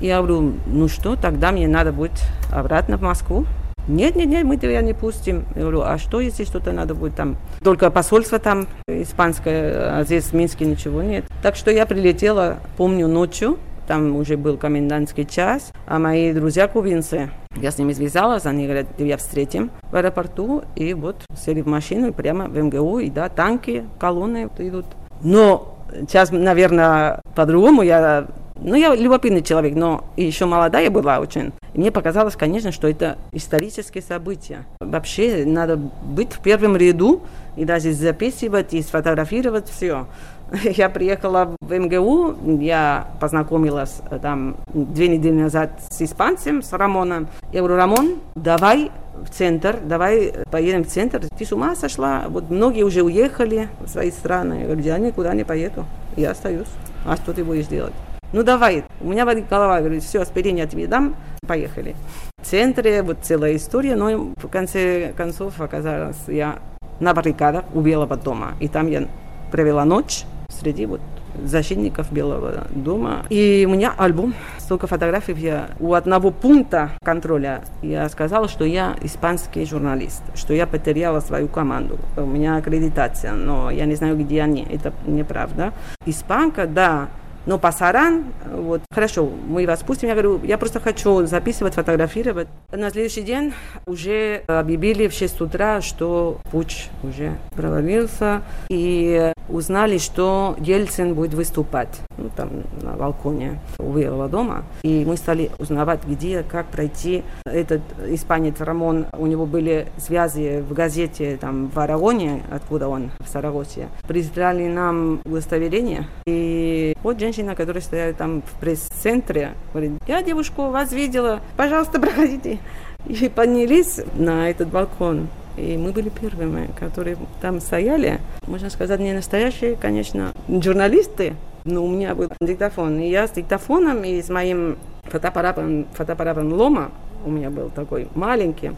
Я 0.00 0.18
говорю, 0.18 0.54
ну 0.66 0.88
что, 0.88 1.16
тогда 1.16 1.52
мне 1.52 1.68
надо 1.68 1.92
будет 1.92 2.12
обратно 2.52 2.96
в 2.96 3.02
Москву. 3.02 3.44
Нет, 3.86 4.14
нет, 4.16 4.28
нет, 4.28 4.44
мы 4.44 4.56
тебя 4.56 4.80
не 4.82 4.92
пустим. 4.92 5.44
Я 5.54 5.62
говорю, 5.62 5.82
а 5.82 5.98
что, 5.98 6.20
если 6.20 6.44
что-то 6.44 6.72
надо 6.72 6.94
будет 6.94 7.16
там? 7.16 7.36
Только 7.62 7.90
посольство 7.90 8.38
там 8.38 8.66
испанское, 8.86 9.98
а 9.98 10.04
здесь 10.04 10.24
в 10.24 10.32
Минске 10.32 10.64
ничего 10.64 11.02
нет. 11.02 11.24
Так 11.42 11.56
что 11.56 11.70
я 11.70 11.86
прилетела, 11.86 12.58
помню, 12.76 13.08
ночью, 13.08 13.58
там 13.86 14.14
уже 14.16 14.36
был 14.36 14.56
комендантский 14.56 15.26
час, 15.26 15.72
а 15.86 15.98
мои 15.98 16.32
друзья 16.32 16.68
кубинцы, 16.68 17.30
я 17.56 17.72
с 17.72 17.78
ними 17.78 17.92
связалась, 17.92 18.46
они 18.46 18.64
говорят, 18.64 18.86
я 18.98 19.16
встретим 19.16 19.70
в 19.90 19.96
аэропорту, 19.96 20.62
и 20.76 20.94
вот 20.94 21.16
сели 21.36 21.60
в 21.60 21.66
машину 21.66 22.08
и 22.08 22.12
прямо 22.12 22.46
в 22.46 22.56
МГУ, 22.56 23.00
и 23.00 23.10
да, 23.10 23.28
танки, 23.28 23.84
колонны 23.98 24.48
идут. 24.58 24.86
Но 25.22 25.78
сейчас, 26.06 26.30
наверное, 26.30 27.20
по-другому 27.34 27.82
я 27.82 28.28
ну, 28.62 28.74
я 28.74 28.94
любопытный 28.94 29.42
человек, 29.42 29.74
но 29.74 30.04
еще 30.16 30.44
молодая 30.44 30.90
была 30.90 31.18
очень. 31.18 31.52
Мне 31.74 31.90
показалось, 31.90 32.36
конечно, 32.36 32.72
что 32.72 32.88
это 32.88 33.16
исторические 33.32 34.02
события. 34.02 34.66
Вообще 34.80 35.44
надо 35.46 35.76
быть 35.76 36.32
в 36.32 36.40
первом 36.40 36.76
ряду 36.76 37.22
и 37.56 37.64
даже 37.64 37.92
записывать 37.92 38.74
и 38.74 38.82
сфотографировать 38.82 39.68
все. 39.68 40.06
Я 40.64 40.88
приехала 40.88 41.54
в 41.60 41.72
МГУ, 41.72 42.58
я 42.58 43.06
познакомилась 43.20 44.00
э, 44.10 44.18
там 44.20 44.56
две 44.74 45.06
недели 45.06 45.42
назад 45.42 45.70
с 45.90 46.02
испанцем, 46.02 46.62
с 46.62 46.72
Рамоном. 46.72 47.28
Я 47.52 47.60
говорю, 47.60 47.76
Рамон, 47.76 48.14
давай 48.34 48.90
в 49.14 49.30
центр, 49.30 49.78
давай 49.80 50.32
поедем 50.50 50.82
в 50.82 50.88
центр. 50.88 51.22
Ты 51.38 51.44
с 51.44 51.52
ума 51.52 51.76
сошла? 51.76 52.24
Вот 52.28 52.50
многие 52.50 52.82
уже 52.82 53.02
уехали 53.02 53.68
в 53.78 53.88
свои 53.88 54.10
страны. 54.10 54.54
Я 54.54 54.64
говорю, 54.64 54.82
я 54.82 54.98
никуда 54.98 55.34
не 55.34 55.44
поеду, 55.44 55.84
я 56.16 56.32
остаюсь. 56.32 56.68
А 57.06 57.16
что 57.16 57.32
ты 57.32 57.44
будешь 57.44 57.66
делать? 57.66 57.94
Ну 58.32 58.44
давай, 58.44 58.84
у 59.00 59.08
меня 59.08 59.26
болит 59.26 59.48
голова, 59.48 59.80
говорит, 59.80 60.04
все, 60.04 60.20
аспирин 60.20 60.56
я 60.56 60.66
тебе 60.66 60.86
дам, 60.86 61.16
поехали. 61.46 61.96
В 62.40 62.46
центре 62.46 63.02
вот 63.02 63.18
целая 63.22 63.56
история, 63.56 63.96
но 63.96 64.32
в 64.36 64.48
конце 64.48 65.12
концов 65.16 65.60
оказалось 65.60 66.16
я 66.28 66.60
на 67.00 67.12
баррикадах 67.12 67.64
у 67.74 67.80
Белого 67.80 68.16
дома. 68.16 68.52
И 68.60 68.68
там 68.68 68.86
я 68.86 69.08
провела 69.50 69.84
ночь 69.84 70.22
среди 70.48 70.86
вот 70.86 71.00
защитников 71.44 72.12
Белого 72.12 72.66
дома. 72.70 73.24
И 73.30 73.66
у 73.68 73.72
меня 73.72 73.94
альбом, 73.96 74.34
столько 74.58 74.86
фотографий. 74.86 75.32
Я, 75.34 75.70
у 75.80 75.94
одного 75.94 76.30
пункта 76.30 76.90
контроля 77.02 77.62
я 77.82 78.08
сказала, 78.08 78.48
что 78.48 78.64
я 78.64 78.96
испанский 79.02 79.64
журналист, 79.64 80.22
что 80.34 80.54
я 80.54 80.66
потеряла 80.66 81.20
свою 81.20 81.48
команду. 81.48 81.98
У 82.16 82.26
меня 82.26 82.56
аккредитация, 82.56 83.32
но 83.32 83.70
я 83.70 83.86
не 83.86 83.94
знаю, 83.94 84.16
где 84.16 84.42
они. 84.42 84.66
Это 84.70 84.92
неправда. 85.06 85.72
Испанка, 86.06 86.66
да, 86.66 87.08
но 87.46 87.58
пасаран, 87.58 88.24
вот, 88.52 88.82
хорошо, 88.92 89.26
мы 89.26 89.66
вас 89.66 89.80
пустим. 89.82 90.08
Я 90.08 90.14
говорю, 90.14 90.40
я 90.44 90.58
просто 90.58 90.80
хочу 90.80 91.26
записывать, 91.26 91.74
фотографировать. 91.74 92.48
На 92.70 92.90
следующий 92.90 93.22
день 93.22 93.52
уже 93.86 94.42
объявили 94.46 95.08
в 95.08 95.12
6 95.12 95.40
утра, 95.40 95.80
что 95.80 96.38
путь 96.50 96.88
уже 97.02 97.32
провалился. 97.50 98.42
И 98.68 99.32
узнали, 99.48 99.98
что 99.98 100.56
Ельцин 100.60 101.14
будет 101.14 101.34
выступать 101.34 102.00
ну, 102.16 102.30
там, 102.36 102.50
на 102.82 102.92
балконе 102.92 103.60
у 103.78 103.92
Белого 103.92 104.28
дома. 104.28 104.64
И 104.82 105.04
мы 105.04 105.16
стали 105.16 105.50
узнавать, 105.58 106.00
где, 106.06 106.42
как 106.42 106.66
пройти. 106.66 107.22
Этот 107.44 107.82
испанец 108.06 108.60
Рамон, 108.60 109.06
у 109.12 109.26
него 109.26 109.46
были 109.46 109.86
связи 109.98 110.60
в 110.60 110.72
газете 110.72 111.36
там, 111.40 111.68
в 111.68 111.78
Арагоне, 111.78 112.42
откуда 112.50 112.88
он, 112.88 113.10
в 113.20 113.28
Сарагосе. 113.28 113.88
Прислали 114.06 114.66
нам 114.66 115.20
удостоверение. 115.24 116.06
И 116.26 116.94
вот 117.02 117.18
женщина, 117.18 117.54
которая 117.54 117.82
стояла 117.82 118.12
там 118.12 118.42
в 118.42 118.60
пресс-центре, 118.60 119.54
говорит, 119.72 119.92
я 120.06 120.22
девушку 120.22 120.70
вас 120.70 120.92
видела, 120.92 121.40
пожалуйста, 121.56 122.00
проходите. 122.00 122.58
И 123.06 123.28
поднялись 123.28 124.00
на 124.14 124.50
этот 124.50 124.68
балкон. 124.68 125.28
И 125.60 125.76
мы 125.76 125.92
были 125.92 126.08
первыми, 126.08 126.70
которые 126.78 127.16
там 127.40 127.60
стояли. 127.60 128.20
Можно 128.46 128.70
сказать, 128.70 129.00
не 129.00 129.12
настоящие, 129.12 129.76
конечно, 129.76 130.32
журналисты, 130.48 131.34
но 131.64 131.84
у 131.84 131.88
меня 131.88 132.14
был 132.14 132.30
диктофон. 132.40 132.98
И 133.00 133.10
я 133.10 133.28
с 133.28 133.32
диктофоном 133.32 134.02
и 134.04 134.22
с 134.22 134.28
моим 134.28 134.78
фотоаппаратом, 135.04 135.86
фотоаппаратом 135.92 136.52
Лома, 136.52 136.90
у 137.24 137.30
меня 137.30 137.50
был 137.50 137.70
такой 137.70 138.08
маленький. 138.14 138.72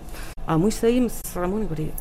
А 0.47 0.59
мы 0.59 0.71
стоим 0.73 1.09
с 1.09 1.37
Рамоном 1.37 1.63
и 1.63 1.67
говорим, 1.67 1.93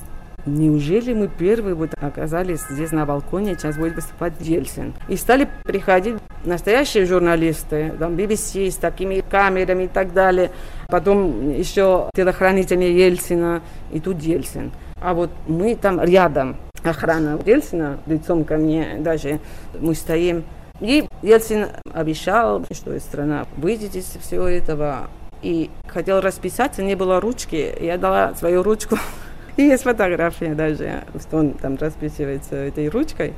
Неужели 0.46 1.14
мы 1.14 1.28
первые 1.28 1.76
вот 1.76 1.92
оказались 2.02 2.62
здесь 2.68 2.92
на 2.92 3.06
балконе, 3.06 3.56
сейчас 3.56 3.78
будет 3.78 3.96
выступать 3.96 4.34
Ельцин. 4.40 4.94
И 5.08 5.16
стали 5.16 5.48
приходить 5.64 6.16
настоящие 6.46 7.06
журналисты, 7.06 7.94
там 8.00 8.16
BBC 8.16 8.72
с 8.72 8.78
такими 8.78 9.22
камерами 9.22 9.84
и 9.84 9.88
так 9.88 10.14
далее. 10.14 10.50
Потом 10.92 11.52
еще 11.52 12.10
телохранители 12.14 12.84
Ельцина, 12.84 13.62
и 13.94 14.02
тут 14.02 14.22
Ельцин. 14.22 14.72
А 15.02 15.14
вот 15.14 15.32
мы 15.48 15.76
там 15.76 16.02
рядом, 16.04 16.58
охрана 16.84 17.40
Ельцина, 17.46 17.98
лицом 18.06 18.44
ко 18.44 18.58
мне 18.58 18.98
даже, 19.00 19.40
мы 19.80 19.96
стоим. 19.96 20.44
И 20.82 21.08
Ельцин 21.22 21.68
обещал, 21.94 22.66
что 22.72 23.00
страна 23.00 23.48
выйдет 23.56 23.96
из 23.96 24.06
всего 24.22 24.48
этого. 24.48 25.10
И 25.42 25.70
хотел 25.88 26.20
расписаться, 26.20 26.84
не 26.84 26.96
было 26.96 27.22
ручки. 27.22 27.74
Я 27.80 27.98
дала 27.98 28.36
свою 28.36 28.62
ручку 28.62 28.98
и 29.56 29.64
есть 29.64 29.84
фотография 29.84 30.56
даже, 30.56 31.06
что 31.22 31.38
он 31.38 31.54
там 31.54 31.78
расписывается 31.78 32.58
этой 32.58 32.90
ручкой. 32.90 33.34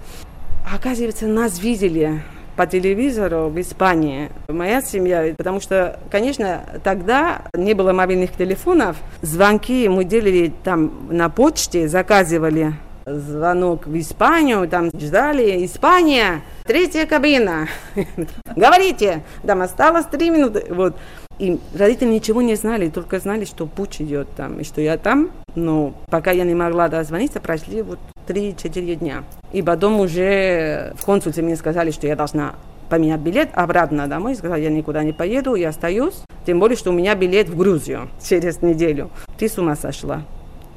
Оказывается, 0.74 1.28
нас 1.28 1.60
видели 1.60 2.24
по 2.56 2.68
телевизору 2.68 3.50
в 3.50 3.60
Испании. 3.60 4.30
Моя 4.48 4.82
семья, 4.82 5.34
потому 5.38 5.60
что, 5.60 6.00
конечно, 6.12 6.64
тогда 6.84 7.44
не 7.54 7.74
было 7.74 7.94
мобильных 7.94 8.32
телефонов. 8.34 8.98
Звонки 9.22 9.88
мы 9.88 10.04
делали 10.04 10.54
там 10.64 11.08
на 11.10 11.30
почте, 11.30 11.88
заказывали 11.88 12.74
звонок 13.06 13.86
в 13.86 14.00
Испанию, 14.00 14.68
там 14.68 14.90
ждали, 14.98 15.66
Испания, 15.66 16.42
третья 16.66 17.06
кабина, 17.06 17.68
говорите, 18.56 19.24
там 19.46 19.62
осталось 19.62 20.06
три 20.06 20.30
минуты, 20.30 20.66
вот. 20.70 20.96
И 21.40 21.60
родители 21.76 22.10
ничего 22.10 22.42
не 22.42 22.56
знали, 22.56 22.90
только 22.90 23.20
знали, 23.20 23.46
что 23.46 23.66
путь 23.66 24.02
идет 24.02 24.28
там, 24.36 24.60
и 24.60 24.64
что 24.64 24.82
я 24.82 24.98
там. 24.98 25.32
Но 25.56 25.94
пока 26.10 26.32
я 26.32 26.44
не 26.44 26.54
могла 26.54 26.90
дозвониться, 26.90 27.40
прошли 27.40 27.82
вот 27.82 28.00
3-4 28.28 28.96
дня. 28.96 29.24
И 29.52 29.62
потом 29.62 30.00
уже 30.00 30.94
в 30.98 31.06
консульстве 31.06 31.44
мне 31.44 31.56
сказали, 31.56 31.92
что 31.92 32.08
я 32.08 32.16
должна 32.16 32.56
поменять 32.90 33.22
билет 33.22 33.50
обратно 33.54 34.08
домой. 34.08 34.36
Сказала, 34.36 34.60
я 34.60 34.70
никуда 34.70 35.04
не 35.04 35.14
поеду, 35.14 35.56
я 35.56 35.70
остаюсь. 35.70 36.24
Тем 36.46 36.60
более, 36.60 36.78
что 36.78 36.92
у 36.92 36.94
меня 36.94 37.16
билет 37.16 37.50
в 37.50 37.58
Грузию 37.58 38.10
через 38.24 38.62
неделю. 38.62 39.10
Ты 39.38 39.50
с 39.50 39.58
ума 39.58 39.76
сошла. 39.76 40.24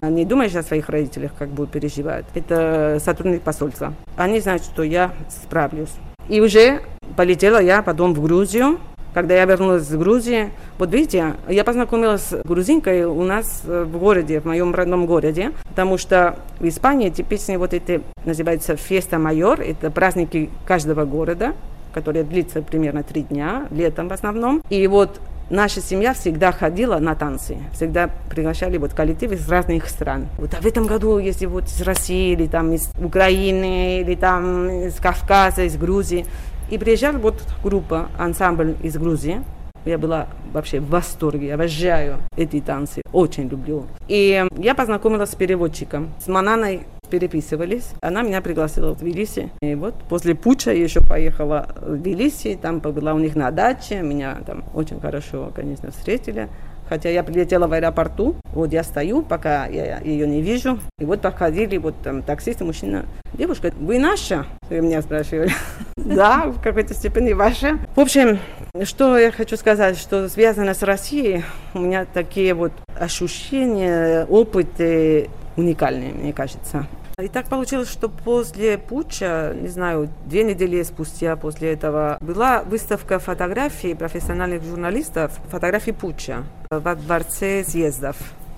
Не 0.03 0.25
думаешь 0.25 0.55
о 0.55 0.63
своих 0.63 0.89
родителях, 0.89 1.33
как 1.39 1.49
будут 1.49 1.73
переживать. 1.73 2.27
Это 2.35 2.99
сотрудник 3.03 3.43
посольства. 3.43 3.95
Они 4.17 4.41
знают, 4.41 4.63
что 4.63 4.83
я 4.83 5.13
справлюсь. 5.29 5.93
И 6.29 6.41
уже 6.41 6.83
полетела 7.17 7.61
я 7.61 7.83
потом 7.83 8.15
в 8.15 8.23
Грузию. 8.23 8.79
Когда 9.17 9.35
я 9.35 9.47
вернулась 9.47 9.85
из 9.85 9.97
Грузии, 9.97 10.51
вот 10.79 10.93
видите, 10.93 11.37
я 11.49 11.65
познакомилась 11.65 12.21
с 12.21 12.43
грузинкой 12.45 13.05
у 13.05 13.23
нас 13.23 13.63
в 13.65 13.97
городе, 13.97 14.41
в 14.41 14.45
моем 14.45 14.75
родном 14.75 15.07
городе, 15.07 15.53
потому 15.71 15.97
что 15.97 16.37
в 16.61 16.69
Испании 16.69 17.09
типичные 17.09 17.57
вот 17.57 17.73
эти, 17.73 18.03
называется 18.27 18.77
феста 18.77 19.19
майор, 19.19 19.63
это 19.63 19.91
праздники 19.91 20.51
каждого 20.67 21.07
города, 21.07 21.55
которые 21.95 22.25
длится 22.25 22.61
примерно 22.61 23.03
три 23.05 23.23
дня, 23.23 23.69
летом 23.71 24.09
в 24.09 24.13
основном. 24.13 24.63
И 24.69 24.87
вот 24.87 25.19
наша 25.49 25.81
семья 25.81 26.13
всегда 26.13 26.53
ходила 26.53 26.99
на 26.99 27.15
танцы, 27.15 27.57
всегда 27.73 28.11
приглашали 28.29 28.77
вот 28.77 28.93
коллективы 28.93 29.37
из 29.37 29.49
разных 29.49 29.89
стран. 29.89 30.27
Вот 30.37 30.53
а 30.53 30.61
в 30.61 30.67
этом 30.67 30.87
году, 30.87 31.19
если 31.19 31.47
вот 31.47 31.65
из 31.65 31.81
России, 31.81 32.33
или 32.33 32.47
там 32.49 32.71
из 32.75 32.91
Украины, 33.01 34.03
или 34.03 34.15
там 34.15 34.69
из 34.69 34.97
Кавказа, 34.97 35.63
из 35.63 35.79
Грузии, 35.79 36.27
и 36.71 36.79
приезжала 36.79 37.19
вот 37.19 37.43
группа, 37.63 38.09
ансамбль 38.19 38.77
из 38.83 38.97
Грузии, 38.97 39.43
я 39.85 39.99
была 39.99 40.27
вообще 40.53 40.81
в 40.81 40.91
восторге, 40.91 41.55
обожаю 41.55 42.17
эти 42.37 42.61
танцы, 42.61 43.03
очень 43.13 43.49
люблю. 43.49 43.87
И 44.09 44.45
я 44.59 44.75
познакомилась 44.75 45.31
с 45.31 45.35
переводчиком, 45.37 46.13
с 46.19 46.27
Мананой 46.27 46.87
переписывались. 47.09 47.91
Она 48.03 48.23
меня 48.23 48.41
пригласила 48.41 48.93
в 48.93 48.99
Тбилиси. 48.99 49.51
И 49.63 49.77
вот 49.77 49.95
после 50.09 50.35
путча 50.35 50.73
я 50.73 50.83
еще 50.83 51.01
поехала 51.01 51.69
в 51.81 51.97
Тбилиси, 51.99 52.59
там 52.61 52.81
побыла 52.81 53.15
у 53.15 53.19
них 53.19 53.37
на 53.37 53.53
даче. 53.53 54.03
Меня 54.03 54.39
там 54.45 54.65
очень 54.75 55.01
хорошо, 55.01 55.53
конечно, 55.55 55.93
встретили. 55.93 56.49
Хотя 56.89 57.09
я 57.09 57.25
прилетела 57.25 57.67
в 57.67 57.73
аэропорту, 57.73 58.37
вот 58.53 58.73
я 58.73 58.85
стою, 58.85 59.23
пока 59.23 59.67
я 59.67 59.99
ее 60.01 60.27
не 60.27 60.41
вижу. 60.41 60.79
И 60.99 61.05
вот 61.05 61.21
подходили 61.21 61.79
вот 61.79 61.95
там 62.03 62.23
таксисты, 62.23 62.65
мужчина. 62.65 63.07
Девушка, 63.35 63.73
вы 63.81 63.99
наша? 63.99 64.47
Вы 64.69 64.81
меня 64.81 65.03
спрашивали. 65.03 65.53
Да, 66.15 66.47
в 66.47 66.61
какой-то 66.61 66.95
степени 66.95 67.33
ваша. 67.33 67.79
В 67.95 68.01
общем, 68.01 68.39
что 68.85 69.19
я 69.19 69.33
хочу 69.33 69.57
сказать, 69.57 69.99
что 69.99 70.29
связано 70.29 70.75
с 70.75 70.83
Россией, 70.83 71.45
у 71.75 71.81
меня 71.81 72.05
такие 72.05 72.55
вот 72.55 72.73
ощущения, 72.99 74.25
опыты 74.27 75.29
уникальные, 75.57 76.13
мне 76.13 76.33
кажется. 76.33 76.87
И 77.19 77.29
так 77.29 77.47
получилось, 77.47 77.91
что 77.91 78.11
после 78.11 78.77
путча, 78.77 79.55
не 79.59 79.69
знаю, 79.69 80.11
две 80.27 80.45
недели 80.45 80.83
спустя 80.83 81.35
после 81.35 81.73
этого, 81.73 82.19
была 82.21 82.63
выставка 82.63 83.19
фотографий 83.19 83.95
профессиональных 83.95 84.63
журналистов, 84.63 85.33
фотографий 85.49 85.93
путча 85.93 86.45
во 86.71 86.95
дворце 86.95 87.65
съездов 87.65 88.17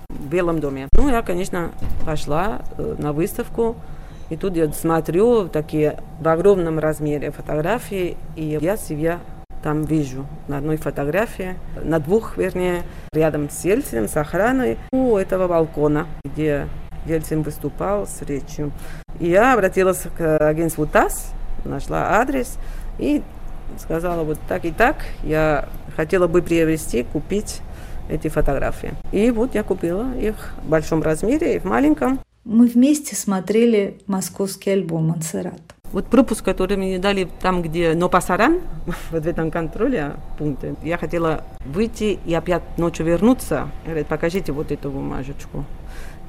в 0.09 0.27
Белом 0.27 0.59
доме. 0.59 0.89
Ну, 0.91 1.09
я, 1.09 1.21
конечно, 1.21 1.71
пошла 2.05 2.61
э, 2.77 2.95
на 2.97 3.13
выставку, 3.13 3.77
и 4.29 4.35
тут 4.37 4.55
я 4.55 4.71
смотрю 4.71 5.47
такие 5.47 5.99
в 6.19 6.27
огромном 6.27 6.79
размере 6.79 7.31
фотографии, 7.31 8.17
и 8.35 8.57
я 8.61 8.77
себя 8.77 9.19
там 9.61 9.83
вижу 9.83 10.25
на 10.47 10.57
одной 10.57 10.77
фотографии, 10.77 11.55
на 11.83 11.99
двух, 11.99 12.37
вернее, 12.37 12.83
рядом 13.11 13.49
с 13.49 13.65
Ельциным, 13.65 14.07
с 14.07 14.15
охраной 14.15 14.77
у 14.91 15.17
этого 15.17 15.47
балкона, 15.47 16.07
где 16.23 16.67
Ельцин 17.05 17.41
выступал 17.41 18.07
с 18.07 18.21
речью. 18.21 18.71
И 19.19 19.29
я 19.29 19.53
обратилась 19.53 20.03
к 20.17 20.37
агентству 20.37 20.85
ТАСС, 20.85 21.33
нашла 21.65 22.19
адрес 22.19 22.57
и 22.99 23.21
сказала 23.77 24.23
вот 24.23 24.39
так 24.47 24.65
и 24.65 24.71
так, 24.71 24.97
я 25.23 25.67
хотела 25.95 26.27
бы 26.27 26.41
приобрести, 26.41 27.03
купить 27.03 27.61
эти 28.09 28.27
фотографии. 28.27 28.93
И 29.11 29.29
вот 29.31 29.55
я 29.55 29.63
купила 29.63 30.13
их 30.15 30.53
в 30.63 30.69
большом 30.69 31.01
размере 31.01 31.55
и 31.55 31.59
в 31.59 31.65
маленьком. 31.65 32.19
Мы 32.51 32.65
вместе 32.65 33.15
смотрели 33.15 33.99
московский 34.07 34.71
альбом 34.71 35.09
«Монсеррат». 35.09 35.61
Вот 35.91 36.07
пропуск, 36.07 36.43
который 36.43 36.77
мне 36.77 36.97
дали 36.97 37.29
там, 37.41 37.61
где 37.61 37.93
Нопасаран, 37.93 38.61
вот 38.87 38.95
в 39.23 39.27
этом 39.27 39.51
контроле 39.51 40.13
пункте, 40.39 40.73
я 40.83 40.97
хотела 40.97 41.43
выйти 41.63 42.17
и 42.25 42.33
опять 42.33 42.63
ночью 42.79 43.05
вернуться. 43.05 43.69
Говорит, 43.85 44.07
покажите 44.07 44.51
вот 44.51 44.71
эту 44.71 44.89
бумажечку 44.89 45.63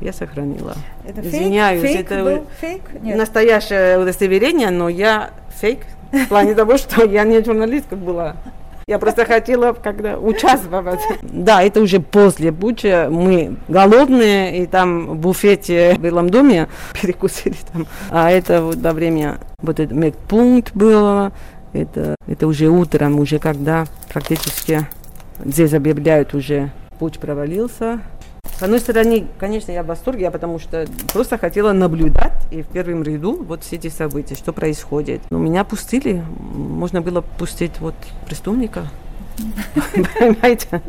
я 0.02 0.12
сохранила. 0.12 0.74
Это 1.06 1.20
Извиняюсь, 1.20 1.80
фейк? 1.80 1.96
фейк 1.96 2.10
это 2.10 2.24
был? 2.24 2.46
Фейк? 2.60 2.82
Нет. 3.02 3.16
настоящее 3.16 3.98
удостоверение, 3.98 4.70
но 4.70 4.88
я 4.90 5.30
фейк 5.58 5.80
в 6.12 6.28
плане 6.28 6.54
того, 6.54 6.76
что 6.76 7.04
я 7.04 7.24
не 7.24 7.42
журналистка 7.42 7.96
была. 7.96 8.36
Я 8.90 8.98
просто 8.98 9.24
хотела 9.24 9.72
когда 9.72 10.18
участвовать. 10.18 10.98
Да, 11.22 11.62
это 11.62 11.80
уже 11.80 12.00
после 12.00 12.50
Буча. 12.50 13.06
Мы 13.08 13.54
голодные, 13.68 14.64
и 14.64 14.66
там 14.66 15.06
в 15.06 15.14
буфете 15.14 15.94
в 15.94 16.00
Белом 16.00 16.28
доме 16.28 16.66
перекусили 17.00 17.54
там. 17.72 17.86
А 18.10 18.32
это 18.32 18.62
вот 18.62 18.78
во 18.78 18.92
время 18.92 19.38
вот 19.62 19.78
этот 19.78 19.96
медпункт 19.96 20.74
было. 20.74 21.30
Это, 21.72 22.16
это 22.26 22.48
уже 22.48 22.66
утром, 22.66 23.20
уже 23.20 23.38
когда 23.38 23.86
практически 24.12 24.88
здесь 25.44 25.72
объявляют 25.72 26.34
уже 26.34 26.72
путь 26.98 27.20
провалился. 27.20 28.00
С 28.60 28.62
одной 28.62 28.78
стороны, 28.78 29.26
конечно, 29.38 29.72
я 29.72 29.82
в 29.82 29.86
восторге, 29.86 30.30
потому 30.30 30.58
что 30.58 30.86
просто 31.14 31.38
хотела 31.38 31.72
наблюдать 31.72 32.34
и 32.50 32.60
в 32.60 32.66
первом 32.66 33.02
ряду 33.02 33.42
вот 33.42 33.64
все 33.64 33.76
эти 33.76 33.88
события, 33.88 34.34
что 34.34 34.52
происходит. 34.52 35.22
Но 35.30 35.38
меня 35.38 35.64
пустили, 35.64 36.22
можно 36.52 37.00
было 37.00 37.22
пустить 37.22 37.80
вот 37.80 37.94
преступника. 38.26 38.86
Понимаете? 39.94 40.82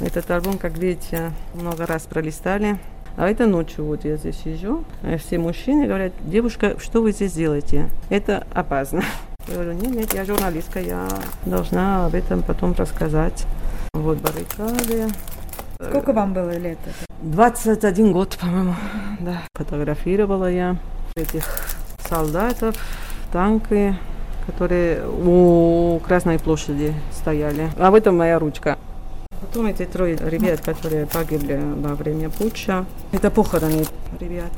Этот 0.00 0.30
альбом, 0.30 0.56
как 0.56 0.78
видите, 0.78 1.32
много 1.52 1.84
раз 1.84 2.04
пролистали. 2.04 2.78
А 3.16 3.28
это 3.28 3.46
ночью 3.46 3.84
вот 3.84 4.04
я 4.04 4.16
здесь 4.16 4.38
сижу, 4.42 4.82
все 5.18 5.38
мужчины 5.38 5.86
говорят, 5.86 6.12
девушка, 6.24 6.76
что 6.82 7.00
вы 7.00 7.12
здесь 7.12 7.32
делаете? 7.32 7.88
Это 8.08 8.46
опасно. 8.52 9.04
Я 9.46 9.54
говорю, 9.54 9.72
нет, 9.74 9.94
нет, 9.94 10.14
я 10.14 10.24
журналистка, 10.24 10.80
я 10.80 11.06
должна 11.44 12.06
об 12.06 12.14
этом 12.14 12.42
потом 12.42 12.72
рассказать. 12.72 13.44
Вот 13.92 14.18
баррикады, 14.18 15.08
Сколько 15.88 16.12
вам 16.12 16.32
было 16.32 16.56
лет? 16.56 16.78
21 17.22 18.12
год, 18.12 18.36
по-моему, 18.40 18.74
да. 19.20 19.42
Фотографировала 19.54 20.50
я 20.50 20.76
этих 21.16 21.44
солдатов, 22.08 22.76
танки, 23.32 23.96
которые 24.46 25.06
у 25.06 26.00
Красной 26.00 26.38
площади 26.38 26.94
стояли. 27.12 27.70
А 27.78 27.90
в 27.90 27.94
этом 27.94 28.16
моя 28.16 28.38
ручка. 28.38 28.78
Потом 29.40 29.66
эти 29.66 29.84
трое 29.84 30.16
ребят, 30.16 30.60
которые 30.60 31.06
погибли 31.06 31.60
во 31.76 31.94
время 31.94 32.30
путча. 32.30 32.84
Это 33.12 33.30
похороны 33.30 33.84
ребят. 34.20 34.52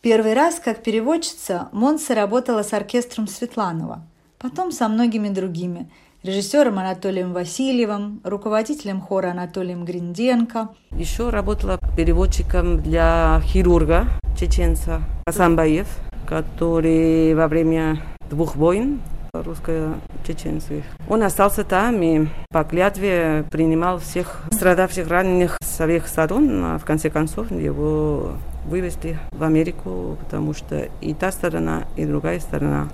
Первый 0.00 0.34
раз, 0.34 0.60
как 0.60 0.82
переводчица, 0.82 1.68
Монса 1.72 2.14
работала 2.14 2.62
с 2.62 2.72
оркестром 2.72 3.26
Светланова, 3.26 4.02
потом 4.38 4.72
со 4.72 4.88
многими 4.88 5.28
другими– 5.28 5.90
режиссером 6.26 6.78
Анатолием 6.78 7.32
Васильевым, 7.32 8.20
руководителем 8.24 9.00
хора 9.00 9.30
Анатолием 9.30 9.84
Гринденко. 9.84 10.70
Еще 10.90 11.30
работала 11.30 11.78
переводчиком 11.96 12.82
для 12.82 13.40
хирурга 13.44 14.06
чеченца 14.38 15.00
Асамбаев, 15.24 15.86
который 16.26 17.34
во 17.34 17.46
время 17.48 18.02
двух 18.28 18.56
войн 18.56 19.00
русско-чеченских. 19.32 20.82
Он 21.08 21.22
остался 21.22 21.62
там 21.62 22.02
и 22.02 22.26
по 22.50 22.64
клятве 22.64 23.44
принимал 23.50 23.98
всех 23.98 24.42
страдавших 24.50 25.08
раненых 25.08 25.58
с 25.62 25.80
обеих 25.80 26.08
сторон. 26.08 26.64
А 26.64 26.78
в 26.78 26.84
конце 26.84 27.10
концов 27.10 27.50
его 27.50 28.32
вывезли 28.66 29.18
в 29.32 29.42
Америку, 29.44 30.16
потому 30.24 30.54
что 30.54 30.88
и 31.00 31.14
та 31.14 31.30
сторона, 31.32 31.84
и 31.96 32.04
другая 32.04 32.40
сторона. 32.40 32.88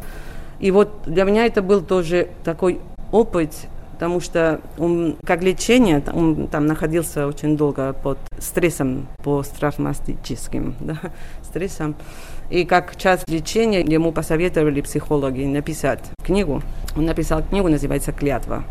И 0.59 0.71
вот 0.71 1.03
для 1.07 1.25
меня 1.25 1.47
это 1.47 1.63
был 1.63 1.81
тоже 1.81 2.29
такой 2.45 2.81
опыт, 3.13 3.55
потому 3.93 4.19
что 4.19 4.61
он, 4.79 5.17
как 5.25 5.43
лечение, 5.45 6.03
он 6.13 6.49
там 6.49 6.67
находился 6.67 7.27
очень 7.29 7.57
долго 7.57 7.93
под 7.93 8.19
стрессом 8.39 9.07
посттравматическим 9.23 10.75
да, 10.81 10.99
стрессом. 11.43 11.95
И 12.51 12.65
как 12.65 12.97
часть 12.97 13.29
лечения 13.29 13.81
ему 13.81 14.11
посоветовали 14.11 14.81
психологи 14.81 15.45
написать 15.45 16.01
книгу. 16.25 16.63
Он 16.97 17.05
написал 17.05 17.43
книгу, 17.43 17.69
называется 17.69 18.13
«Клятва», 18.13 18.65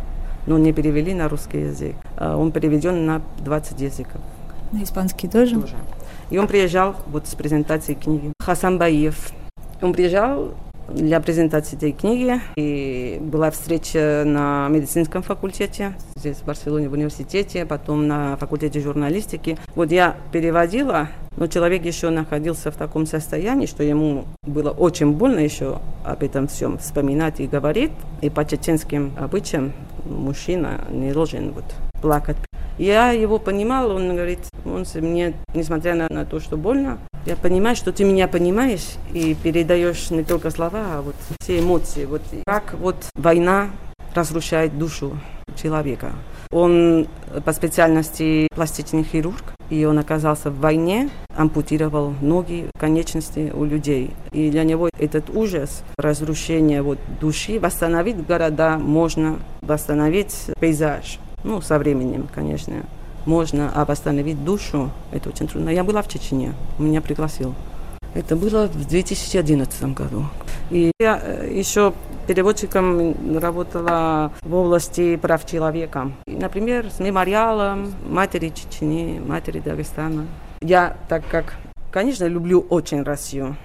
но 0.48 0.58
не 0.58 0.74
перевели 0.74 1.14
на 1.14 1.30
русский 1.30 1.62
язык. 1.62 1.96
А 2.18 2.36
он 2.36 2.52
переведен 2.52 3.06
на 3.06 3.22
20 3.40 3.80
языков. 3.80 4.22
На 4.72 4.84
испанский 4.84 5.28
тоже? 5.28 5.60
Тоже. 5.60 5.78
И 6.30 6.38
он 6.38 6.48
приезжал 6.48 6.96
вот 7.08 7.28
с 7.28 7.36
презентацией 7.36 7.98
книги. 7.98 8.34
Хасан 8.40 8.78
Баев. 8.78 9.32
Он 9.82 9.94
приезжал 9.94 10.54
для 10.94 11.20
презентации 11.20 11.76
этой 11.76 11.92
книги. 11.92 12.40
И 12.56 13.18
была 13.22 13.52
встреча 13.52 14.24
на 14.26 14.68
медицинском 14.70 15.24
факультете, 15.24 15.94
здесь 16.16 16.38
в 16.38 16.46
Барселоне, 16.46 16.90
в 16.90 16.94
университете, 16.94 17.66
потом 17.66 18.08
на 18.08 18.38
факультете 18.38 18.80
журналистики. 18.80 19.58
Вот 19.76 19.92
я 19.92 20.16
переводила, 20.32 21.10
но 21.38 21.48
человек 21.48 21.86
еще 21.86 22.10
находился 22.10 22.72
в 22.72 22.76
таком 22.76 23.06
состоянии, 23.06 23.66
что 23.66 23.84
ему 23.84 24.26
было 24.44 24.70
очень 24.72 25.14
больно 25.14 25.40
еще 25.40 25.80
об 26.04 26.24
этом 26.24 26.48
всем 26.48 26.78
вспоминать 26.78 27.40
и 27.40 27.48
говорить. 27.48 27.92
И 28.22 28.30
по 28.30 28.46
чеченским 28.46 29.14
обычаям 29.18 29.74
мужчина 30.06 30.82
не 30.92 31.12
должен 31.14 31.52
вот 31.52 31.66
плакать. 32.02 32.38
Я 32.78 33.12
его 33.12 33.38
понимала, 33.38 33.94
он 33.94 34.16
говорит, 34.16 34.40
он 34.66 34.86
мне, 34.96 35.34
несмотря 35.54 35.96
на, 35.96 36.10
на 36.10 36.26
то, 36.26 36.40
что 36.40 36.58
больно, 36.58 36.98
я 37.26 37.36
понимаю, 37.36 37.76
что 37.76 37.92
ты 37.92 38.04
меня 38.04 38.28
понимаешь 38.28 38.96
и 39.14 39.36
передаешь 39.36 40.10
не 40.10 40.24
только 40.24 40.50
слова, 40.50 40.80
а 40.96 41.02
вот 41.02 41.16
все 41.40 41.60
эмоции. 41.60 42.06
Вот 42.06 42.22
как 42.46 42.74
вот 42.80 42.96
война 43.14 43.70
разрушает 44.16 44.78
душу 44.78 45.20
человека. 45.62 46.12
Он 46.52 47.08
по 47.46 47.54
специальности 47.54 48.48
пластичный 48.56 49.04
хирург, 49.04 49.54
и 49.70 49.86
он 49.86 50.00
оказался 50.00 50.50
в 50.50 50.60
войне, 50.60 51.10
ампутировал 51.36 52.14
ноги, 52.22 52.70
конечности 52.78 53.52
у 53.54 53.64
людей. 53.64 54.12
И 54.32 54.50
для 54.50 54.64
него 54.64 54.90
этот 55.00 55.30
ужас, 55.30 55.84
разрушение 55.98 56.82
вот 56.82 57.00
души, 57.20 57.60
восстановить 57.60 58.26
города 58.26 58.78
можно, 58.78 59.40
восстановить 59.62 60.52
пейзаж. 60.60 61.20
Ну, 61.44 61.62
со 61.62 61.80
временем, 61.80 62.28
конечно 62.34 62.84
можно, 63.26 63.72
а 63.74 63.86
восстановить 63.86 64.44
душу, 64.44 64.92
это 65.12 65.30
очень 65.30 65.48
трудно. 65.48 65.70
Я 65.70 65.84
была 65.84 66.02
в 66.02 66.08
Чечне, 66.08 66.54
меня 66.80 67.02
пригласил. 67.02 67.54
Это 68.14 68.36
было 68.36 68.68
в 68.68 68.88
2011 68.88 69.84
году. 69.94 70.26
И 70.70 70.92
я 71.00 71.22
э, 71.24 71.50
еще 71.54 71.94
переводчиком 72.28 73.16
работала 73.40 74.32
в 74.42 74.54
области 74.54 75.16
прав 75.16 75.46
человека. 75.46 76.12
Например, 76.28 76.90
с 76.90 77.00
мемориалом 77.00 77.94
матери 78.08 78.50
Чечни, 78.50 79.22
матери 79.26 79.60
Дагестана. 79.60 80.28
Я, 80.62 80.98
так 81.08 81.24
как, 81.30 81.56
конечно, 81.92 82.26
люблю 82.26 82.66
очень 82.70 83.04
Россию, 83.04 83.56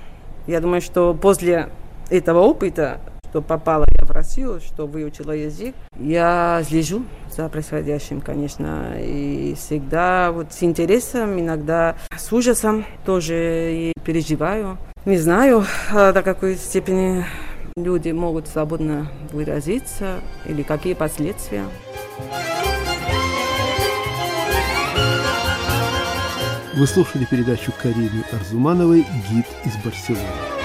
Я 0.46 0.60
думаю, 0.60 0.80
что 0.80 1.12
после 1.12 1.70
этого 2.08 2.40
опыта, 2.40 3.00
что 3.36 3.42
попала 3.42 3.84
я 4.00 4.06
в 4.06 4.10
Россию, 4.12 4.62
что 4.64 4.86
выучила 4.86 5.32
язык, 5.32 5.74
я 6.00 6.62
слежу 6.66 7.04
за 7.30 7.50
происходящим, 7.50 8.22
конечно, 8.22 8.94
и 8.98 9.54
всегда 9.58 10.32
вот 10.32 10.54
с 10.54 10.62
интересом, 10.62 11.38
иногда 11.38 11.96
с 12.16 12.32
ужасом 12.32 12.86
тоже 13.04 13.74
и 13.74 13.92
переживаю. 14.06 14.78
Не 15.04 15.18
знаю, 15.18 15.66
а 15.92 16.14
до 16.14 16.22
какой 16.22 16.56
степени 16.56 17.26
люди 17.76 18.10
могут 18.10 18.48
свободно 18.48 19.08
выразиться 19.32 20.20
или 20.46 20.62
какие 20.62 20.94
последствия. 20.94 21.64
Вы 26.74 26.86
слушали 26.86 27.26
передачу 27.26 27.70
Карины 27.82 28.24
Арзумановой 28.32 29.04
«Гид 29.28 29.46
из 29.66 29.76
Барселоны». 29.84 30.55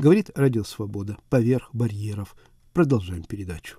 Говорит 0.00 0.30
Радио 0.34 0.64
Свобода. 0.64 1.18
Поверх 1.28 1.68
барьеров. 1.74 2.34
Продолжаем 2.72 3.22
передачу. 3.22 3.76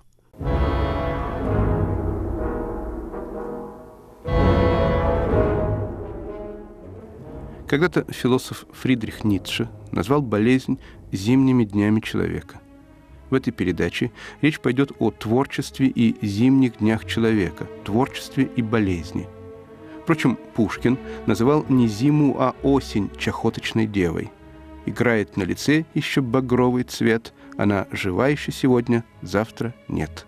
Когда-то 7.66 8.04
философ 8.12 8.66
Фридрих 8.70 9.24
Ницше 9.24 9.68
назвал 9.90 10.22
болезнь 10.22 10.78
зимними 11.10 11.64
днями 11.64 11.98
человека. 11.98 12.60
В 13.30 13.34
этой 13.34 13.50
передаче 13.50 14.12
речь 14.42 14.60
пойдет 14.60 14.92
о 15.00 15.10
творчестве 15.10 15.88
и 15.88 16.24
зимних 16.24 16.78
днях 16.78 17.04
человека, 17.04 17.66
творчестве 17.82 18.48
и 18.54 18.62
болезни. 18.62 19.26
Впрочем, 20.04 20.38
Пушкин 20.54 20.98
называл 21.26 21.66
не 21.68 21.88
зиму, 21.88 22.36
а 22.38 22.54
осень 22.62 23.10
чахоточной 23.18 23.88
девой. 23.88 24.30
Играет 24.86 25.36
на 25.36 25.44
лице 25.44 25.84
еще 25.94 26.20
багровый 26.20 26.84
цвет, 26.84 27.32
она 27.56 27.86
жива 27.92 28.28
еще 28.28 28.50
сегодня, 28.50 29.04
завтра 29.22 29.74
нет. 29.88 30.26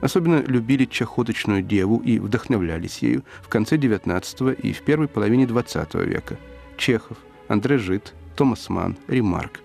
Особенно 0.00 0.42
любили 0.42 0.84
чахоточную 0.84 1.62
деву 1.62 1.98
и 1.98 2.18
вдохновлялись 2.18 2.98
ею 2.98 3.24
в 3.42 3.48
конце 3.48 3.76
XIX 3.76 4.54
и 4.60 4.72
в 4.72 4.82
первой 4.82 5.08
половине 5.08 5.44
XX 5.44 6.04
века. 6.04 6.36
Чехов, 6.76 7.16
Андре 7.48 7.78
Жит, 7.78 8.14
Томас 8.36 8.68
Ман, 8.68 8.96
Ремарк. 9.08 9.60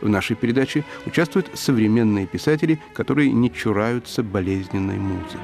В 0.00 0.08
нашей 0.08 0.36
передаче 0.36 0.84
участвуют 1.06 1.48
современные 1.54 2.26
писатели, 2.26 2.80
которые 2.92 3.30
не 3.30 3.50
чураются 3.50 4.22
болезненной 4.22 4.98
музы. 4.98 5.38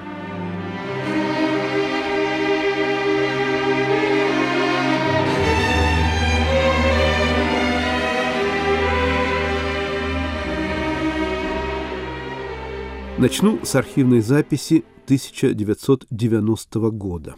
Начну 13.20 13.59
с 13.62 13.76
архивной 13.76 14.20
записи 14.20 14.83
1990 15.04 16.78
года. 16.90 17.35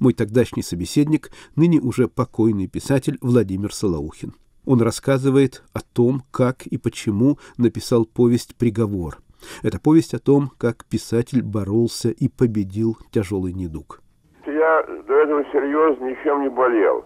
Мой 0.00 0.14
тогдашний 0.14 0.62
собеседник, 0.62 1.28
ныне 1.56 1.78
уже 1.78 2.08
покойный 2.08 2.68
писатель 2.68 3.18
Владимир 3.20 3.70
Солоухин. 3.70 4.32
Он 4.64 4.80
рассказывает 4.80 5.62
о 5.74 5.80
том, 5.80 6.22
как 6.32 6.66
и 6.66 6.78
почему 6.78 7.36
написал 7.58 8.06
повесть 8.06 8.56
«Приговор». 8.56 9.18
Это 9.62 9.78
повесть 9.78 10.14
о 10.14 10.18
том, 10.18 10.52
как 10.56 10.86
писатель 10.86 11.42
боролся 11.42 12.08
и 12.08 12.30
победил 12.30 12.96
тяжелый 13.12 13.52
недуг. 13.52 14.00
Я 14.46 14.86
до 15.06 15.14
этого 15.16 15.44
серьезно 15.52 16.06
ничем 16.06 16.44
не 16.44 16.48
болел. 16.48 17.04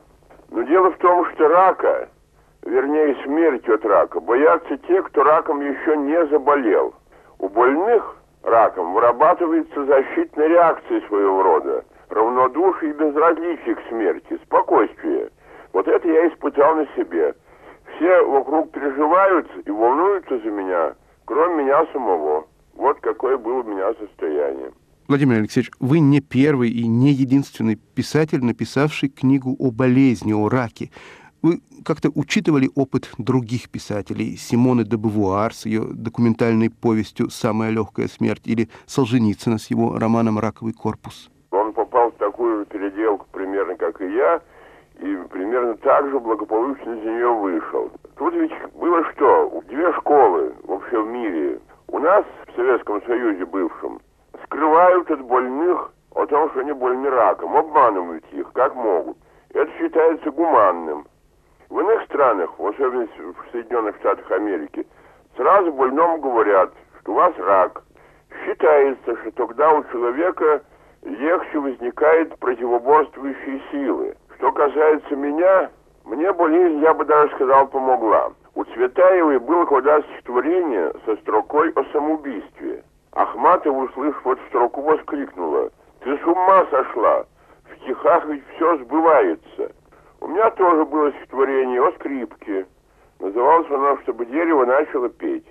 Но 0.52 0.62
дело 0.62 0.92
в 0.92 0.98
том, 0.98 1.26
что 1.34 1.48
рака, 1.48 2.08
вернее 2.62 3.16
смерть 3.24 3.68
от 3.68 3.84
рака, 3.84 4.20
боятся 4.20 4.78
те, 4.86 5.02
кто 5.02 5.24
раком 5.24 5.60
еще 5.60 5.96
не 5.96 6.24
заболел. 6.28 6.94
У 7.40 7.48
больных 7.48 8.19
раком 8.42 8.94
вырабатывается 8.94 9.84
защитная 9.84 10.48
реакция 10.48 11.00
своего 11.08 11.42
рода, 11.42 11.84
равнодушие 12.08 12.90
и 12.90 12.94
безразличие 12.94 13.74
к 13.74 13.88
смерти, 13.88 14.38
спокойствие. 14.44 15.30
Вот 15.72 15.86
это 15.86 16.08
я 16.08 16.28
испытал 16.28 16.74
на 16.76 16.86
себе 16.96 17.34
все 18.00 18.22
вокруг 18.24 18.72
переживают 18.72 19.46
и 19.66 19.70
волнуются 19.70 20.38
за 20.38 20.50
меня, 20.50 20.94
кроме 21.26 21.64
меня 21.64 21.84
самого. 21.92 22.46
Вот 22.74 22.98
какое 23.00 23.36
было 23.36 23.60
у 23.60 23.62
меня 23.62 23.92
состояние. 23.94 24.70
Владимир 25.06 25.38
Алексеевич, 25.38 25.70
вы 25.80 26.00
не 26.00 26.20
первый 26.20 26.70
и 26.70 26.86
не 26.86 27.10
единственный 27.10 27.76
писатель, 27.76 28.42
написавший 28.42 29.10
книгу 29.10 29.54
о 29.58 29.70
болезни, 29.70 30.32
о 30.32 30.48
раке. 30.48 30.90
Вы 31.42 31.62
как-то 31.86 32.10
учитывали 32.14 32.68
опыт 32.74 33.10
других 33.16 33.70
писателей, 33.70 34.36
Симоны 34.36 34.84
де 34.84 34.98
Бавуар 34.98 35.54
с 35.54 35.64
ее 35.64 35.84
документальной 35.90 36.68
повестью 36.68 37.30
«Самая 37.30 37.70
легкая 37.70 38.08
смерть» 38.08 38.42
или 38.44 38.68
Солженицына 38.86 39.56
с 39.56 39.70
его 39.70 39.98
романом 39.98 40.38
«Раковый 40.38 40.74
корпус»? 40.74 41.30
Он 41.50 41.72
попал 41.72 42.10
в 42.10 42.16
такую 42.16 42.66
переделку 42.66 43.26
примерно, 43.32 43.74
как 43.76 44.02
и 44.02 44.12
я, 44.12 44.42
и 44.98 45.16
примерно 45.30 45.76
так 45.78 46.10
же 46.10 46.20
благополучно 46.20 46.90
из 46.92 47.04
нее 47.04 47.32
вышел. 47.32 47.90
Тут 48.16 48.34
ведь 48.34 48.52
было 48.74 49.02
что? 49.12 49.62
Две 49.68 49.90
школы 49.94 50.52
во 50.64 50.78
всем 50.80 51.10
мире. 51.10 51.58
У 51.88 51.98
нас, 52.00 52.26
в 52.48 52.56
Советском 52.56 53.02
Союзе 53.06 53.46
бывшем, 53.46 53.98
скрывают 54.44 55.10
от 55.10 55.22
больных 55.22 55.90
о 56.14 56.26
том, 56.26 56.50
что 56.50 56.60
они 56.60 56.72
больны 56.72 57.08
раком, 57.08 57.56
обманывают 57.56 58.24
их, 58.30 58.52
как 58.52 58.74
могут. 58.74 59.16
Это 59.54 59.70
считается 59.78 60.30
гуманным. 60.30 61.06
В 61.70 61.78
иных 61.78 62.02
странах, 62.06 62.50
в 62.58 62.66
особенности 62.66 63.20
в 63.20 63.52
Соединенных 63.52 63.94
Штатах 63.98 64.28
Америки, 64.32 64.84
сразу 65.36 65.72
больному 65.72 66.18
говорят, 66.18 66.72
что 67.00 67.12
у 67.12 67.14
вас 67.14 67.32
рак. 67.38 67.84
Считается, 68.44 69.16
что 69.16 69.30
тогда 69.30 69.72
у 69.74 69.84
человека 69.84 70.62
легче 71.02 71.60
возникают 71.60 72.36
противоборствующие 72.40 73.62
силы. 73.70 74.16
Что 74.36 74.50
касается 74.50 75.14
меня, 75.14 75.70
мне 76.04 76.32
болезнь, 76.32 76.80
я 76.80 76.92
бы 76.92 77.04
даже 77.04 77.32
сказал, 77.36 77.68
помогла. 77.68 78.32
У 78.56 78.64
Цветаевой 78.64 79.38
было 79.38 79.64
когда 79.64 80.02
стихотворение 80.02 80.92
со 81.06 81.14
строкой 81.18 81.70
о 81.70 81.84
самоубийстве. 81.92 82.82
Ахматова, 83.12 83.84
услышав 83.84 84.26
эту 84.26 84.40
строку, 84.48 84.82
воскликнула. 84.82 85.70
«Ты 86.00 86.18
с 86.18 86.26
ума 86.26 86.66
сошла! 86.68 87.26
В 87.70 87.84
стихах 87.84 88.24
ведь 88.24 88.42
все 88.56 88.76
сбывается!» 88.78 89.72
Меня 90.30 90.50
тоже 90.52 90.84
было 90.84 91.10
стихотворение 91.10 91.82
о 91.82 91.92
скрипке. 91.92 92.66
Называлось 93.18 93.70
оно 93.70 93.98
«Чтобы 94.02 94.26
дерево 94.26 94.64
начало 94.64 95.08
петь». 95.08 95.46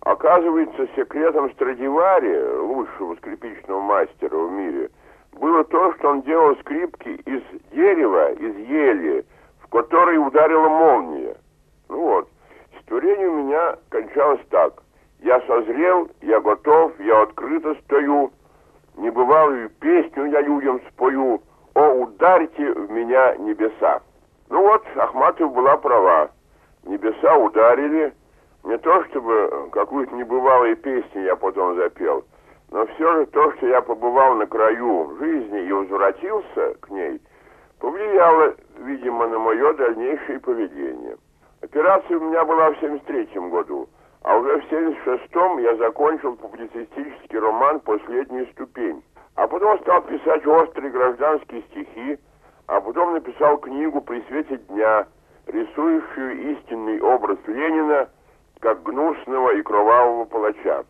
Оказывается, 0.00 0.86
секретом 0.94 1.50
Страдивари, 1.52 2.58
лучшего 2.60 3.16
скрипичного 3.16 3.80
мастера 3.80 4.36
в 4.36 4.52
мире– 4.52 4.90
было 5.40 5.64
то, 5.64 5.92
что 5.94 6.10
он 6.10 6.22
делал 6.22 6.56
скрипки 6.56 7.08
из 7.08 7.42
дерева, 7.72 8.32
из 8.32 8.56
ели, 8.68 9.24
в 9.60 9.68
которой 9.68 10.16
ударила 10.16 10.68
молния. 10.68 11.36
Ну 11.88 12.00
вот, 12.00 12.28
створение 12.82 13.28
у 13.28 13.42
меня 13.42 13.76
кончалось 13.90 14.40
так. 14.50 14.82
Я 15.20 15.40
созрел, 15.42 16.08
я 16.22 16.40
готов, 16.40 16.92
я 17.00 17.22
открыто 17.22 17.74
стою, 17.84 18.32
небывалую 18.96 19.70
песню 19.80 20.26
я 20.26 20.40
людям 20.42 20.80
спою, 20.90 21.42
о, 21.74 21.92
ударьте 22.02 22.72
в 22.72 22.90
меня 22.90 23.36
небеса. 23.36 24.00
Ну 24.48 24.62
вот, 24.62 24.84
Ахматова 24.96 25.48
была 25.48 25.76
права. 25.76 26.30
Небеса 26.84 27.36
ударили, 27.36 28.12
не 28.64 28.78
то 28.78 29.04
чтобы 29.04 29.68
какую-то 29.72 30.14
небывалую 30.14 30.76
песню 30.76 31.22
я 31.24 31.36
потом 31.36 31.76
запел– 31.76 32.24
но 32.74 32.86
все 32.86 33.12
же 33.12 33.26
то, 33.26 33.52
что 33.52 33.68
я 33.68 33.80
побывал 33.82 34.34
на 34.34 34.46
краю 34.46 35.16
жизни 35.20 35.62
и 35.62 35.72
возвратился 35.72 36.74
к 36.80 36.90
ней, 36.90 37.20
повлияло, 37.78 38.56
видимо, 38.78 39.28
на 39.28 39.38
мое 39.38 39.72
дальнейшее 39.74 40.40
поведение. 40.40 41.16
Операция 41.62 42.18
у 42.18 42.20
меня 42.20 42.44
была 42.44 42.72
в 42.72 42.78
73 42.80 43.28
году, 43.48 43.88
а 44.22 44.36
уже 44.38 44.60
в 44.60 44.72
76-м 44.72 45.58
я 45.58 45.76
закончил 45.76 46.34
публицистический 46.34 47.38
роман 47.38 47.78
«Последняя 47.78 48.46
ступень». 48.46 49.04
А 49.36 49.46
потом 49.46 49.78
стал 49.80 50.02
писать 50.02 50.46
острые 50.46 50.90
гражданские 50.90 51.62
стихи, 51.62 52.18
а 52.66 52.80
потом 52.80 53.14
написал 53.14 53.58
книгу 53.58 54.00
«При 54.00 54.20
свете 54.22 54.56
дня», 54.68 55.06
рисующую 55.46 56.52
истинный 56.52 57.00
образ 57.00 57.38
Ленина 57.46 58.08
как 58.60 58.82
гнусного 58.82 59.54
и 59.54 59.62
кровавого 59.62 60.24
палача. 60.24 60.84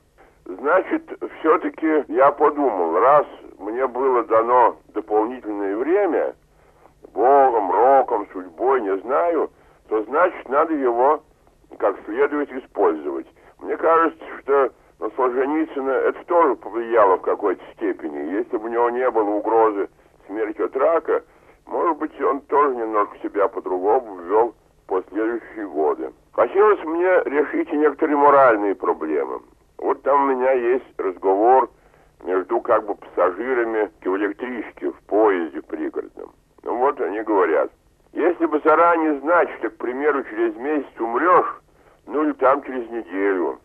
Значит, 0.45 1.03
все-таки 1.41 2.05
я 2.09 2.31
подумал, 2.33 2.99
раз 3.01 3.27
мне 3.59 3.87
было 3.87 4.23
дано 4.25 4.77
дополнительное 4.89 5.77
время, 5.77 6.35
Богом, 7.13 7.71
роком, 7.71 8.29
судьбой, 8.33 8.83
не 8.83 8.97
знаю, 8.99 9.51
то 9.89 10.03
значит 10.05 10.49
надо 10.49 10.75
его 10.75 11.23
как 11.79 11.97
следует 12.05 12.53
использовать. 12.53 13.27
Мне 13.61 13.77
кажется, 13.77 14.25
что 14.41 14.71
на 15.05 15.11
Солженицына 15.11 15.91
это 15.91 16.25
тоже 16.25 16.57
повлияло 16.57 17.19
в 17.19 17.23
какой-то 17.23 17.63
степени. 17.75 18.37
Если 18.37 18.57
бы 18.57 18.65
у 18.65 18.69
него 18.69 18.89
не 18.89 19.11
было 19.11 19.31
угрозы 19.31 19.89
смерти 20.27 20.63
от 20.63 20.75
рака, 20.77 21.23
Может 21.67 21.97
быть, 21.97 22.21
он 22.21 22.41
тоже 22.43 22.75
немножко 22.77 23.17
себя 23.23 23.49
по-другому 23.49 24.17
вел 24.17 24.55
в 24.85 24.87
последующие 24.87 25.67
годы. 25.67 26.13
Хотелось 26.33 26.83
мне 26.85 27.23
решить 27.25 27.73
и 27.73 27.77
некоторые 27.77 28.19
моральные 28.19 28.75
проблемы. 28.75 29.41
Вот 29.79 30.03
там 30.03 30.25
у 30.25 30.27
меня 30.35 30.53
есть 30.53 30.85
разговор 30.99 31.71
между 32.23 32.61
как 32.61 32.85
бы 32.85 32.95
пассажирами 32.95 33.91
в 34.03 34.17
электричке 34.17 34.91
в 34.91 35.01
поезде 35.07 35.63
пригородном. 35.63 36.33
Ну 36.65 36.77
вот 36.77 37.01
они 37.01 37.23
говорят, 37.23 37.71
если 38.13 38.45
бы 38.45 38.61
заранее 38.63 39.21
знать, 39.21 39.49
что, 39.59 39.71
к 39.71 39.77
примеру, 39.77 40.23
через 40.25 40.55
месяц 40.57 41.01
умрешь, 41.01 41.63
ну 42.07 42.25
или 42.25 42.33
там 42.33 42.63
через 42.63 42.89
неделю, 42.91 43.59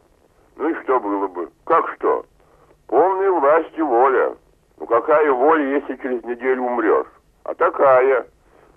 ну 0.59 0.69
и 0.69 0.73
что 0.83 0.99
было 0.99 1.27
бы? 1.27 1.49
Как 1.65 1.89
что? 1.95 2.25
Полная 2.87 3.31
власть 3.31 3.77
и 3.77 3.81
воля. 3.81 4.35
Ну 4.77 4.85
какая 4.85 5.31
воля, 5.31 5.63
если 5.77 5.95
через 5.95 6.21
неделю 6.25 6.63
умрешь? 6.63 7.07
А 7.45 7.55
такая. 7.55 8.27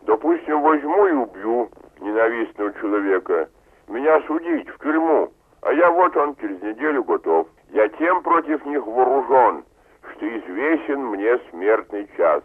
Допустим, 0.03 0.63
возьму 0.63 1.07
и 1.09 1.13
убью 1.13 1.71
ненавистного 2.01 2.73
человека. 2.75 3.49
Меня 3.89 4.21
судить 4.29 4.69
в 4.69 4.79
тюрьму. 4.79 5.33
А 5.63 5.73
я 5.73 5.91
вот 5.91 6.17
он 6.17 6.37
через 6.37 6.63
неделю 6.63 7.03
готов. 7.03 7.49
Я 7.71 7.89
тем 7.89 8.23
против 8.23 8.65
них 8.65 8.87
вооружен, 8.87 9.65
что 10.13 10.39
известен 10.39 11.05
мне 11.07 11.37
смертный 11.51 12.09
час. 12.17 12.45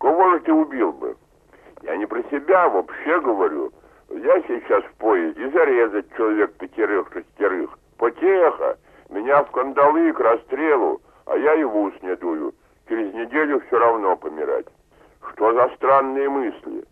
Кого 0.00 0.30
же 0.32 0.40
ты 0.40 0.52
убил 0.52 0.90
бы? 0.92 1.14
Я 1.82 1.96
не 1.96 2.06
про 2.06 2.20
себя 2.24 2.68
вообще 2.68 3.20
говорю. 3.20 3.70
Я 4.08 4.42
сейчас 4.42 4.82
в 4.82 4.94
поезде 4.94 5.50
зарезать 5.50 6.06
человек 6.16 6.52
пятерых-шестерых. 6.58 7.79
Потеха. 8.00 8.78
Меня 9.10 9.44
в 9.44 9.50
кандалы 9.50 10.12
к 10.14 10.20
расстрелу, 10.20 11.02
а 11.26 11.36
я 11.36 11.54
и 11.54 11.64
в 11.64 11.76
ус 11.76 11.92
не 12.00 12.16
дую. 12.16 12.54
Через 12.88 13.12
неделю 13.12 13.60
все 13.66 13.78
равно 13.78 14.16
помирать. 14.16 14.66
Что 15.30 15.52
за 15.52 15.68
странные 15.76 16.28
мысли? 16.30 16.84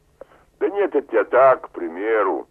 Да 0.61 0.68
нет, 0.68 0.94
это 0.94 1.16
я 1.16 1.25
так, 1.25 1.62
к 1.62 1.71
примеру. 1.71 2.47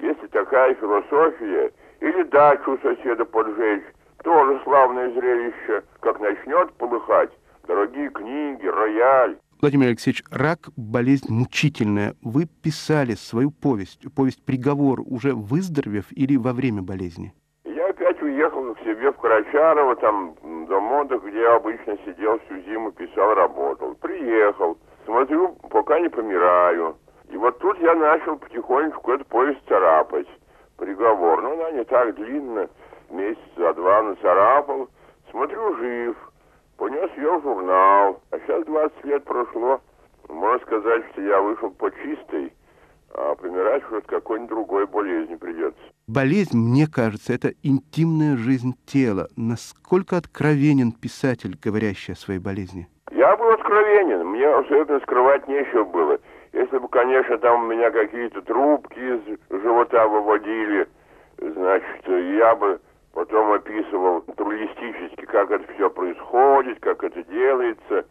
Если 0.00 0.26
такая 0.28 0.74
философия, 0.76 1.70
или 2.00 2.22
дачу 2.24 2.78
соседа 2.82 3.26
поджечь, 3.26 3.84
тоже 4.24 4.58
славное 4.64 5.10
зрелище, 5.10 5.82
как 6.00 6.18
начнет 6.20 6.72
полыхать. 6.74 7.30
Дорогие 7.66 8.08
книги, 8.08 8.66
рояль. 8.66 9.36
Владимир 9.60 9.88
Алексеевич, 9.88 10.24
рак– 10.30 10.70
болезнь 10.76 11.26
мучительная. 11.30 12.14
Вы 12.22 12.46
писали 12.46 13.14
свою 13.14 13.50
повесть, 13.50 14.00
повесть 14.14 14.42
«Приговор», 14.46 15.02
уже 15.04 15.34
выздоровев 15.34 16.06
или 16.12 16.36
во 16.36 16.52
время 16.52 16.80
болезни? 16.80 17.34
Я 17.64 17.90
опять 17.90 18.22
уехал 18.22 18.74
к 18.74 18.77
себе 18.94 19.12
в 19.12 19.18
Карачарово, 19.18 19.96
там 19.96 20.34
до 20.66 20.80
мода, 20.80 21.18
где 21.18 21.40
я 21.40 21.56
обычно 21.56 21.98
сидел 22.06 22.38
всю 22.40 22.58
зиму, 22.60 22.92
писал, 22.92 23.34
работал. 23.34 23.94
Приехал, 23.96 24.78
смотрю, 25.04 25.56
пока 25.70 26.00
не 26.00 26.08
помираю. 26.08 26.96
И 27.30 27.36
вот 27.36 27.58
тут 27.58 27.78
я 27.80 27.94
начал 27.94 28.38
потихонечку 28.38 29.12
эту 29.12 29.24
повесть 29.26 29.66
царапать. 29.68 30.28
Приговор. 30.78 31.42
Ну, 31.42 31.52
она 31.52 31.70
не 31.72 31.84
так 31.84 32.14
длинна, 32.14 32.68
месяц 33.10 33.38
за 33.56 33.74
два 33.74 34.02
нацарапал. 34.02 34.88
Смотрю, 35.30 35.76
жив. 35.76 36.16
Понес 36.78 37.10
ее 37.16 37.38
в 37.38 37.42
журнал. 37.42 38.20
А 38.30 38.38
сейчас 38.38 38.64
20 38.64 39.04
лет 39.04 39.24
прошло. 39.24 39.80
Можно 40.28 40.64
сказать, 40.64 41.04
что 41.12 41.20
я 41.22 41.40
вышел 41.42 41.70
по 41.70 41.90
чистой, 41.90 42.52
а 43.14 43.34
помирать 43.34 43.82
от 43.90 44.06
какой-нибудь 44.06 44.50
другой 44.50 44.86
болезни 44.86 45.34
придется. 45.34 45.82
Болезнь, 46.08 46.56
мне 46.56 46.86
кажется, 46.86 47.34
это 47.34 47.52
интимная 47.62 48.38
жизнь 48.38 48.72
тела. 48.86 49.28
Насколько 49.36 50.16
откровенен 50.16 50.90
писатель, 50.90 51.54
говорящий 51.62 52.14
о 52.14 52.16
своей 52.16 52.40
болезни? 52.40 52.88
Я 53.10 53.36
был 53.36 53.50
откровенен. 53.50 54.26
Мне 54.26 54.46
абсолютно 54.46 55.00
скрывать 55.00 55.46
нечего 55.46 55.84
было. 55.84 56.18
Если 56.54 56.78
бы, 56.78 56.88
конечно, 56.88 57.36
там 57.36 57.64
у 57.64 57.66
меня 57.66 57.90
какие-то 57.90 58.40
трубки 58.40 58.98
из 58.98 59.20
живота 59.50 60.08
выводили, 60.08 60.88
значит, 61.36 62.08
я 62.08 62.56
бы 62.56 62.80
потом 63.12 63.52
описывал 63.52 64.24
натуралистически, 64.26 65.26
как 65.26 65.50
это 65.50 65.70
все 65.74 65.90
происходит, 65.90 66.80
как 66.80 67.04
это 67.04 67.22
делается. 67.24 68.06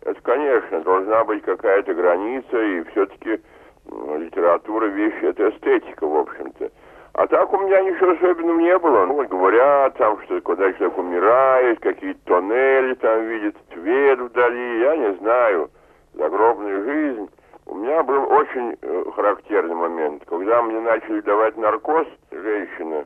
Это, 0.00 0.20
конечно, 0.22 0.80
должна 0.80 1.22
быть 1.24 1.42
какая-то 1.42 1.92
граница, 1.92 2.62
и 2.62 2.82
все-таки 2.92 3.42
литература 3.90 4.86
вещь 4.86 5.22
это 5.22 5.50
эстетика, 5.50 6.06
в 6.06 6.16
общем-то. 6.16 6.70
А 7.14 7.26
так 7.26 7.52
у 7.52 7.58
меня 7.58 7.80
ничего 7.82 8.12
особенного 8.12 8.58
не 8.58 8.78
было. 8.78 9.04
Ну, 9.04 9.26
говорят 9.28 9.94
там, 9.98 10.20
что 10.22 10.40
когда 10.40 10.72
человек 10.72 10.96
умирает, 10.96 11.80
какие-то 11.80 12.20
тоннели 12.24 12.94
там 12.94 13.26
видит, 13.26 13.56
свет 13.72 14.18
вдали, 14.18 14.80
я 14.80 14.96
не 14.96 15.14
знаю. 15.16 15.70
Загробная 16.14 16.82
жизнь. 16.82 17.30
У 17.66 17.74
меня 17.74 18.02
был 18.02 18.30
очень 18.32 18.76
э, 18.80 19.04
характерный 19.14 19.74
момент. 19.74 20.24
Когда 20.26 20.62
мне 20.62 20.80
начали 20.80 21.20
давать 21.20 21.56
наркоз, 21.58 22.06
женщина, 22.30 23.04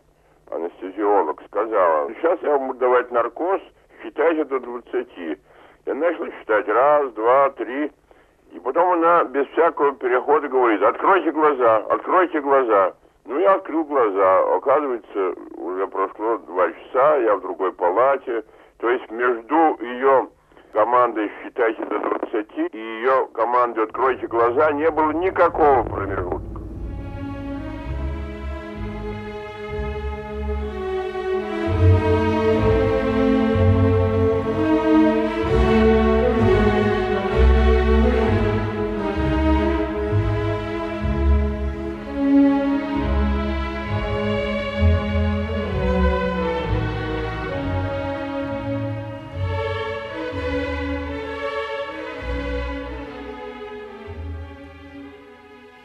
анестезиолог, 0.51 1.42
сказала, 1.47 2.11
сейчас 2.14 2.38
я 2.42 2.51
вам 2.51 2.69
буду 2.69 2.79
давать 2.79 3.11
наркоз, 3.11 3.61
считайте 4.03 4.45
до 4.45 4.61
20. 4.61 5.38
Я 5.87 5.95
начал 5.95 6.27
считать 6.27 6.69
раз, 6.69 7.12
два, 7.12 7.51
три. 7.51 7.90
И 8.53 8.61
потом 8.61 8.92
она 8.92 9.25
без 9.25 9.47
всякого 9.49 9.92
перехода 9.97 10.49
говорит, 10.49 10.81
откройте 10.83 11.33
глаза, 11.33 11.79
откройте 11.88 12.40
глаза. 12.40 12.95
Ну, 13.26 13.38
я 13.40 13.54
открыл 13.54 13.84
глаза. 13.84 14.56
Оказывается, 14.56 15.34
уже 15.56 15.86
прошло 15.88 16.38
два 16.38 16.70
часа, 16.70 17.16
я 17.16 17.36
в 17.36 17.40
другой 17.42 17.72
палате. 17.72 18.44
То 18.78 18.88
есть 18.88 19.10
между 19.10 19.76
ее 19.80 20.28
командой 20.72 21.30
«Считайте 21.42 21.84
до 21.86 21.96
20» 21.96 22.68
и 22.72 22.78
ее 22.78 23.28
командой 23.32 23.84
«Откройте 23.84 24.26
глаза» 24.26 24.70
не 24.72 24.90
было 24.90 25.10
никакого 25.10 25.82
промежутка. 25.82 26.56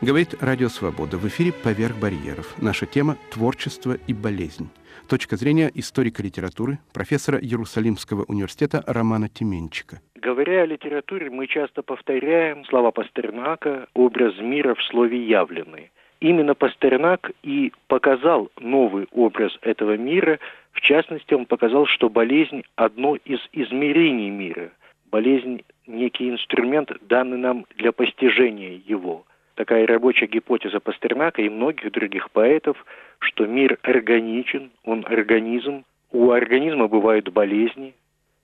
Говорит 0.03 0.33
Радио 0.41 0.67
Свобода. 0.67 1.17
В 1.17 1.27
эфире 1.27 1.53
«Поверх 1.53 1.95
барьеров». 1.99 2.55
Наша 2.59 2.87
тема– 2.87 3.17
творчество 3.31 3.93
и 4.07 4.15
болезнь. 4.15 4.67
Точка 5.07 5.35
зрения 5.35 5.69
историка 5.75 6.23
литературы, 6.23 6.79
профессора 6.91 7.37
Иерусалимского 7.37 8.23
университета 8.23 8.83
Романа 8.87 9.29
Тименчика. 9.29 10.01
Говоря 10.15 10.63
о 10.63 10.65
литературе, 10.65 11.29
мы 11.29 11.45
часто 11.45 11.83
повторяем 11.83 12.65
слова 12.65 12.89
Пастернака 12.89 13.89
«образ 13.93 14.39
мира 14.39 14.73
в 14.73 14.81
слове 14.85 15.23
явленный». 15.23 15.91
Именно 16.19 16.55
Пастернак 16.55 17.29
и 17.43 17.71
показал 17.85 18.49
новый 18.59 19.07
образ 19.11 19.55
этого 19.61 19.97
мира. 19.97 20.39
В 20.71 20.81
частности, 20.81 21.35
он 21.35 21.45
показал, 21.45 21.85
что 21.85 22.09
болезнь– 22.09 22.63
одно 22.75 23.17
из 23.17 23.39
измерений 23.53 24.31
мира. 24.31 24.71
Болезнь– 25.11 25.61
некий 25.85 26.27
инструмент, 26.27 26.91
данный 27.07 27.37
нам 27.37 27.67
для 27.77 27.91
постижения 27.91 28.81
его– 28.87 29.25
такая 29.55 29.87
рабочая 29.87 30.27
гипотеза 30.27 30.79
Пастернака 30.79 31.41
и 31.41 31.49
многих 31.49 31.91
других 31.91 32.31
поэтов, 32.31 32.83
что 33.19 33.45
мир 33.45 33.77
органичен, 33.83 34.71
он 34.83 35.05
организм, 35.07 35.83
у 36.11 36.31
организма 36.31 36.87
бывают 36.87 37.29
болезни, 37.29 37.93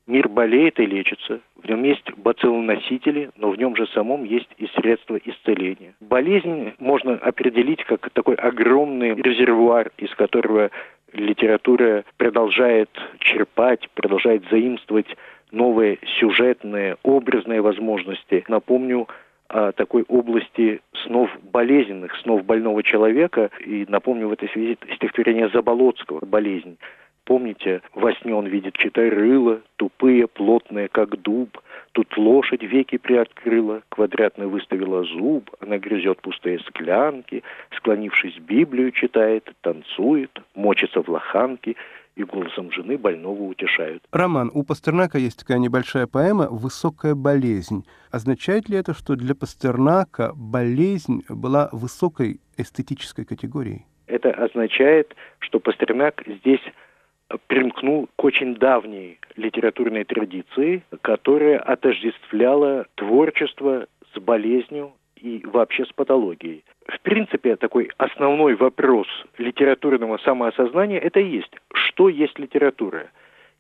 мир 0.06 0.30
болеет 0.30 0.80
и 0.80 0.86
лечится, 0.86 1.42
в 1.56 1.68
нем 1.68 1.84
есть 1.84 2.12
бациллоносители, 2.14 3.32
но 3.36 3.50
в 3.52 3.58
нем 3.58 3.76
же 3.76 3.88
самом 3.88 4.24
есть 4.24 4.50
и 4.58 4.68
средства 4.68 5.18
исцеления. 5.24 5.94
Болезнь 6.00 6.74
можно 6.80 7.16
определить 7.16 7.84
как 7.84 8.10
такой 8.12 8.36
огромный 8.36 9.16
резервуар, 9.16 9.92
из 9.98 10.14
которого 10.16 10.72
литература 11.14 12.04
продолжает 12.18 12.90
черпать, 13.20 13.90
продолжает 13.96 14.44
заимствовать 14.50 15.08
новые 15.52 16.00
сюжетные, 16.20 16.98
образные 17.04 17.62
возможности. 17.62 18.44
Напомню, 18.48 19.08
такой 19.48 20.04
области 20.08 20.82
снов 21.04 21.30
болезненных, 21.52 22.16
снов 22.18 22.44
больного 22.46 22.84
человека. 22.84 23.50
И 23.66 23.86
напомню 23.88 24.28
в 24.28 24.34
этой 24.34 24.50
связи 24.50 24.78
стихотворение 24.96 25.50
Заболоцкого 25.50 26.26
«Болезнь». 26.26 26.78
Помните, 27.28 27.82
во 27.94 28.14
сне 28.14 28.34
он 28.34 28.48
видит 28.48 28.78
четырыла, 28.78 29.60
тупые, 29.76 30.28
плотные, 30.28 30.88
как 30.88 31.22
дуб. 31.22 31.58
Тут 31.92 32.18
лошадь 32.18 32.64
веки 32.64 32.98
приоткрыла, 32.98 33.82
квадратно 33.90 34.48
выставила 34.48 35.04
зуб, 35.04 35.50
она 35.60 35.78
грызет 35.78 36.22
пустые 36.22 36.60
склянки, 36.60 37.44
склонившись 37.76 38.38
Библию 38.38 38.92
читает, 38.92 39.52
танцует, 39.60 40.32
мочится 40.56 41.02
в 41.02 41.10
лоханке. 41.10 41.76
И 42.18 42.24
голосом 42.24 42.72
жены 42.72 42.98
больного 42.98 43.44
утешают. 43.44 44.04
Роман, 44.12 44.50
у 44.54 44.64
Пастернака 44.64 45.20
есть 45.20 45.40
такая 45.40 45.60
небольшая 45.60 46.08
поэма 46.08 46.48
«Высокая 46.50 47.14
болезнь». 47.14 47.86
Означает 48.12 48.70
ли 48.70 48.78
это, 48.78 48.94
что 48.94 49.16
для 49.16 49.36
Пастернака 49.36 50.34
болезнь 50.36 51.24
была 51.30 51.70
высокой 51.72 52.40
эстетической 52.58 53.24
категорией? 53.24 53.86
Это 54.08 54.32
означает, 54.32 55.16
что 55.40 55.60
Пастернак 55.60 56.24
здесь 56.26 56.62
примкнул 57.48 58.10
к 58.16 58.24
очень 58.24 58.56
давней 58.56 59.20
литературной 59.36 60.04
традиции, 60.04 60.84
которая 61.02 61.60
отождествляла 61.60 62.88
творчество 62.96 63.86
с 64.16 64.20
болезнью 64.20 64.94
и 65.22 65.46
вообще 65.46 65.86
с 65.86 65.92
патологией. 65.94 66.64
В 66.88 67.00
принципе, 67.02 67.56
такой 67.56 67.90
основной 67.98 68.56
вопрос 68.56 69.08
литературного 69.38 70.18
самоосознания– 70.18 71.00
это 71.00 71.20
и 71.20 71.30
есть, 71.30 71.54
что 71.74 72.10
есть 72.10 72.40
литература. 72.40 73.10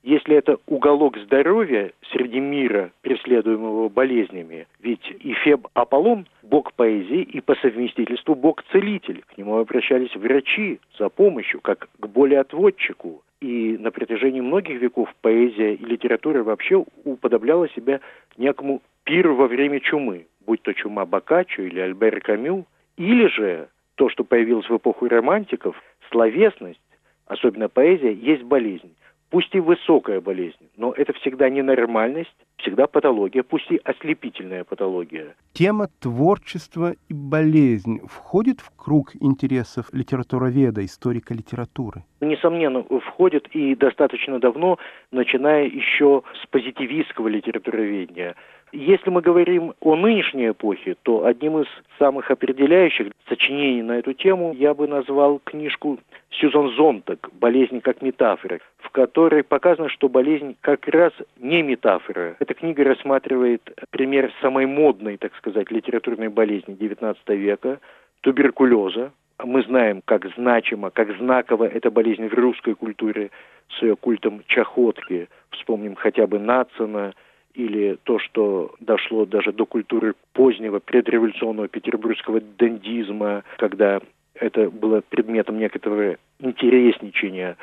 Если 0.04 0.36
это 0.36 0.58
уголок 0.68 1.18
здоровья 1.18 1.92
среди 2.12 2.40
мира, 2.40 2.92
преследуемого 3.02 3.90
болезнями, 3.90 4.68
ведь 4.80 5.06
и 5.20 5.34
Феб 5.34 5.68
Аполлон– 5.74 6.28
бог 6.44 6.72
поэзии 6.74 7.22
и 7.24 7.42
по 7.42 7.56
совместительству 7.56 8.36
бог-целитель. 8.36 9.24
К 9.28 9.38
нему 9.38 9.58
обращались 9.58 10.16
врачи 10.16 10.80
за 10.98 11.10
помощью, 11.10 11.60
как 11.62 11.90
к 12.00 12.08
болеотводчику. 12.08 13.22
И 13.42 13.78
на 13.78 13.92
протяжении 13.92 14.42
многих 14.42 14.82
веков 14.82 15.14
поэзия 15.22 15.76
и 15.76 15.86
литература 15.86 16.42
вообще 16.42 16.84
уподобляла 17.04 17.68
себя 17.70 18.00
некому 18.38 18.82
пиру 19.04 19.36
во 19.36 19.48
время 19.48 19.80
чумы, 19.80 20.26
будь 20.48 20.64
то 20.64 20.74
чума 20.74 21.06
Боккаччо 21.06 21.62
или 21.64 21.80
Альбер 21.80 22.22
Камю, 22.22 22.66
или 22.96 23.28
же 23.28 23.68
то, 23.96 24.10
что 24.10 24.24
появилось 24.24 24.70
в 24.70 24.78
эпоху 24.78 25.08
романтиков, 25.08 25.76
словесность, 26.10 26.82
особенно 27.28 27.70
поэзия, 27.70 28.14
есть 28.14 28.44
болезнь 28.44 28.96
пусть 29.30 29.54
и 29.54 29.60
высокая 29.60 30.22
болезнь, 30.22 30.70
но 30.78 30.94
это 30.94 31.14
всегда 31.14 31.50
ненормальность, 31.50 32.34
всегда 32.58 32.88
патология, 32.88 33.44
пусть 33.44 33.70
и 33.72 33.80
ослепительная 33.84 34.64
патология. 34.64 35.36
Тема 35.54 35.90
творчества 36.00 36.94
и 37.10 37.14
болезнь 37.14 38.00
входит 38.08 38.60
в 38.62 38.76
круг 38.76 39.12
интересов 39.20 39.88
литературоведа, 39.92 40.86
историка 40.86 41.34
литературы? 41.34 42.04
Несомненно, 42.22 42.84
входит 42.84 43.48
и 43.54 43.76
достаточно 43.76 44.40
давно, 44.40 44.78
начиная 45.12 45.66
еще 45.66 46.24
с 46.42 46.48
позитивистского 46.48 47.28
литературоведения– 47.28 48.36
если 48.72 49.10
мы 49.10 49.22
говорим 49.22 49.74
о 49.80 49.96
нынешней 49.96 50.50
эпохе, 50.50 50.96
то 51.04 51.26
одним 51.26 51.60
из 51.60 51.68
самых 51.98 52.30
определяющих 52.32 53.12
сочинений 53.30 53.82
на 53.82 54.00
эту 54.00 54.14
тему 54.14 54.54
я 54.54 54.74
бы 54.74 54.88
назвал 54.88 55.40
книжку 55.44 56.00
Сюзан 56.32 56.76
Зонтак 56.76 57.30
«Болезнь 57.34 57.80
как 57.80 58.02
метафора», 58.02 58.60
в 58.80 58.90
которой 58.90 59.44
показано, 59.44 59.90
что 59.90 60.10
болезнь 60.10 60.56
как 60.62 60.88
раз 60.88 61.14
не 61.40 61.62
метафора. 61.62 62.36
Эта 62.40 62.54
книга 62.54 62.84
рассматривает 62.84 63.62
пример 63.90 64.32
самой 64.42 64.66
модной, 64.66 65.18
так 65.18 65.36
сказать, 65.36 65.72
литературной 65.72 66.28
болезни 66.28 66.76
XIX 66.76 67.16
века– 67.28 67.80
туберкулеза. 68.22 69.12
Мы 69.44 69.62
знаем, 69.64 70.02
как 70.04 70.26
значимо, 70.36 70.90
как 70.90 71.16
знаково 71.18 71.66
эта 71.66 71.90
болезнь 71.92 72.28
в 72.28 72.34
русской 72.34 72.74
культуре 72.76 73.30
с 73.70 73.82
ее 73.82 73.96
культом 73.96 74.42
чахотки. 74.48 75.30
Вспомним 75.52 75.96
хотя 75.96 76.28
бы 76.28 76.40
Нацина– 76.40 77.14
или 77.58 77.98
то, 78.04 78.20
что 78.20 78.76
дошло 78.80 79.26
даже 79.26 79.52
до 79.52 79.66
культуры 79.66 80.14
позднего 80.34 80.80
предреволюционного 80.80 81.68
петербургского 81.68 82.40
дандизма, 82.40 83.44
когда 83.58 84.00
это 84.36 84.70
было 84.70 85.02
предметом 85.02 85.58
некоторого 85.58 86.18
интересничания 86.40 87.58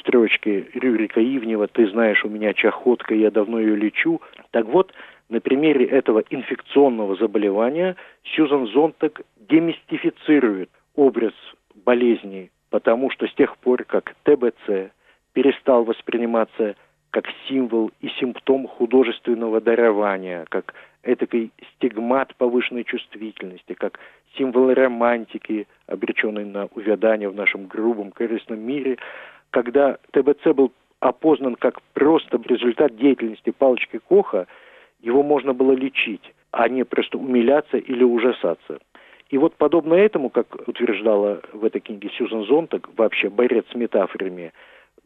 строчки 0.00 0.68
Рюрика 0.74 1.22
Ивнева 1.22 1.66
«Ты 1.66 1.88
знаешь, 1.88 2.22
у 2.26 2.28
меня 2.28 2.52
чахотка, 2.52 3.14
я 3.14 3.30
давно 3.30 3.58
ее 3.58 3.74
лечу». 3.74 4.20
Так 4.50 4.66
вот, 4.66 4.92
на 5.30 5.40
примере 5.40 5.86
этого 5.86 6.22
инфекционного 6.28 7.16
заболевания 7.16 7.96
Сьюзан 8.24 8.66
Зонтак 8.66 9.22
демистифицирует 9.48 10.68
образ 10.94 11.32
болезни, 11.86 12.50
потому 12.68 13.10
что 13.10 13.26
с 13.26 13.32
тех 13.32 13.56
пор, 13.56 13.84
как 13.84 14.14
ТБЦ 14.24 14.92
перестал 15.32 15.84
восприниматься 15.84 16.76
как 17.10 17.26
символ 17.48 17.90
и 18.00 18.08
симптом 18.20 18.66
художественного 18.66 19.60
дарования, 19.60 20.46
как 20.48 20.74
этакий 21.02 21.52
стигмат 21.74 22.34
повышенной 22.36 22.84
чувствительности, 22.84 23.74
как 23.74 23.98
символ 24.36 24.72
романтики, 24.72 25.66
обреченной 25.86 26.44
на 26.44 26.66
увядание 26.74 27.28
в 27.28 27.34
нашем 27.34 27.66
грубом, 27.66 28.12
корыстном 28.12 28.60
мире, 28.60 28.98
когда 29.50 29.98
ТБЦ 30.12 30.48
был 30.54 30.72
опознан 31.00 31.54
как 31.54 31.80
просто 31.94 32.40
результат 32.46 32.96
деятельности 32.96 33.50
палочки 33.50 34.00
Коха, 34.08 34.46
его 35.00 35.22
можно 35.22 35.54
было 35.54 35.72
лечить, 35.72 36.34
а 36.50 36.68
не 36.68 36.84
просто 36.84 37.18
умиляться 37.18 37.78
или 37.78 38.02
ужасаться. 38.02 38.80
И 39.30 39.38
вот 39.38 39.54
подобно 39.56 39.94
этому, 39.94 40.30
как 40.30 40.68
утверждала 40.68 41.40
в 41.52 41.64
этой 41.64 41.80
книге 41.80 42.10
Сьюзан 42.10 42.44
Зонтак, 42.46 42.88
вообще 42.96 43.28
борец 43.28 43.66
с 43.70 43.74
метафорами, 43.74 44.52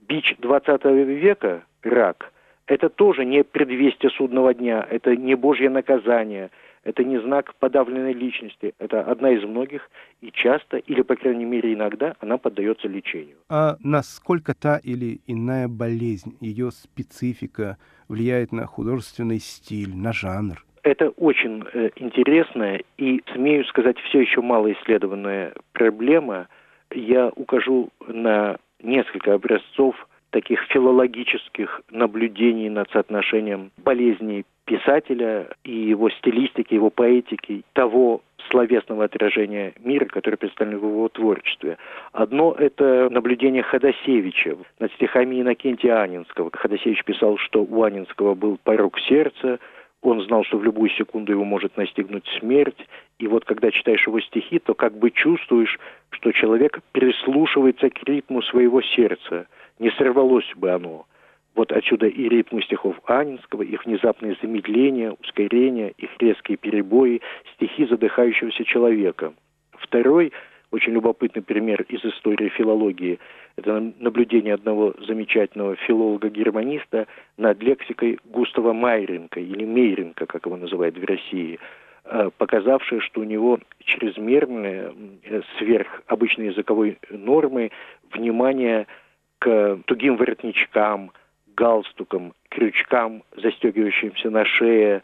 бич 0.01 0.35
20 0.39 0.85
века 0.85 1.65
рак. 1.83 2.33
Это 2.67 2.89
тоже 2.89 3.25
не 3.25 3.45
предвестие 3.45 4.11
судного 4.11 4.55
дня, 4.55 4.87
это 4.89 5.17
не 5.17 5.35
Божье 5.35 5.69
наказание, 5.69 6.51
это 6.85 7.05
не 7.05 7.21
знак 7.21 7.55
подавленной 7.57 8.13
личности, 8.13 8.75
это 8.79 9.03
одна 9.03 9.31
из 9.31 9.43
многих, 9.45 9.91
и 10.21 10.31
часто, 10.33 10.79
или, 10.79 11.03
по 11.03 11.17
крайней 11.17 11.45
мере, 11.45 11.75
иногда, 11.75 12.15
она 12.21 12.39
поддается 12.39 12.89
лечению. 12.89 13.37
А 13.49 13.77
насколько 13.83 14.55
та 14.55 14.79
или 14.79 15.21
иная 15.27 15.69
болезнь, 15.69 16.37
ее 16.41 16.71
специфика 16.71 17.79
влияет 18.09 18.53
на 18.53 18.67
художественный 18.67 19.39
стиль, 19.39 19.95
на 19.95 20.13
жанр? 20.13 20.65
Это 20.83 21.11
очень 21.11 21.65
э, 21.73 21.91
интересная 21.97 22.83
и, 22.99 23.23
смею 23.33 23.65
сказать, 23.67 23.99
все 24.09 24.21
еще 24.21 24.41
малоисследованная 24.41 25.53
проблема. 25.73 26.49
Я 26.93 27.29
укажу 27.29 27.91
на 28.09 28.57
несколько 28.83 29.35
образцов 29.35 29.95
таких 30.33 30.61
филологических 30.71 31.83
наблюдений 31.91 32.69
над 32.69 32.91
соотношением 32.91 33.71
болезней 33.77 34.45
писателя 34.65 35.49
и 35.63 35.73
его 35.73 36.11
стилистики, 36.11 36.75
его 36.75 36.91
поэтики, 36.91 37.63
того 37.75 38.23
словесного 38.51 39.05
отражения 39.05 39.75
мира, 39.85 40.07
который 40.07 40.37
представлен 40.37 40.79
в 40.79 40.87
его 40.87 41.09
творчестве. 41.09 41.77
Одно– 42.13 42.55
это 42.59 43.09
наблюдение 43.11 43.63
Ходосевича 43.63 44.57
над 44.81 44.93
стихами 44.95 45.41
Иннокентия 45.41 46.01
Анинского. 46.01 46.51
Ходосевич 46.53 47.05
писал, 47.05 47.37
что 47.39 47.63
у 47.63 47.83
Анинского 47.85 48.35
был 48.35 48.59
порог 48.63 48.99
сердца, 49.01 49.59
он 50.01 50.21
знал, 50.23 50.45
что 50.45 50.59
в 50.59 50.65
любую 50.65 50.91
секунду 50.91 51.31
его 51.31 51.45
может 51.45 51.77
настигнуть 51.77 52.27
смерть. 52.41 52.89
И 53.21 53.29
вот 53.29 53.45
когда 53.45 53.71
читаешь 53.71 54.05
его 54.05 54.21
стихи, 54.21 54.59
то 54.59 54.75
как 54.75 54.99
бы 54.99 55.13
чувствуешь, 55.13 55.79
что 56.11 56.33
человек 56.33 56.81
прислушивается 56.91 57.89
к 57.91 58.03
ритму 58.05 58.43
своего 58.43 58.81
сердца– 58.81 59.47
не 59.83 59.91
сорвалось 59.91 60.51
бы 60.55 60.71
оно. 60.71 61.07
Вот 61.55 61.73
отсюда 61.73 62.07
и 62.07 62.29
ритмы 62.29 62.63
стихов 62.63 62.97
Анинского, 63.05 63.63
их 63.63 63.85
внезапное 63.85 64.37
замедление, 64.41 65.13
ускорение, 65.21 65.93
их 65.99 66.11
резкие 66.19 66.57
перебои, 66.57 67.21
стихи 67.55 67.85
задыхающегося 67.87 68.65
человека. 68.65 69.35
Второй 69.73 70.33
очень 70.71 70.93
любопытный 70.93 71.43
пример 71.43 71.83
из 71.89 72.03
истории 72.05 72.49
филологии– 72.49 73.19
это 73.57 73.93
наблюдение 73.99 74.55
одного 74.55 74.95
замечательного 75.07 75.77
филолога-германиста 75.77 77.07
над 77.37 77.63
лексикой 77.63 78.19
Густава 78.25 78.73
Майренко, 78.73 79.41
или 79.41 79.67
Мейренко, 79.67 80.25
как 80.25 80.47
его 80.47 80.57
называют 80.57 80.97
в 80.97 81.05
России, 81.05 81.59
э, 82.05 82.31
показавшее, 82.39 83.03
что 83.03 83.21
у 83.21 83.25
него 83.25 83.59
чрезмерное, 83.85 84.95
э, 85.25 85.43
сверх 85.59 86.03
обычной 86.07 86.47
языковой 86.47 86.99
нормы, 87.11 87.73
внимание– 88.11 88.87
к 89.43 89.81
тугим 89.87 90.17
воротничкам, 90.17 91.11
галстукам, 91.57 92.33
крючкам, 92.49 93.25
застегивающимся 93.37 94.31
на 94.31 94.45
шее. 94.45 95.03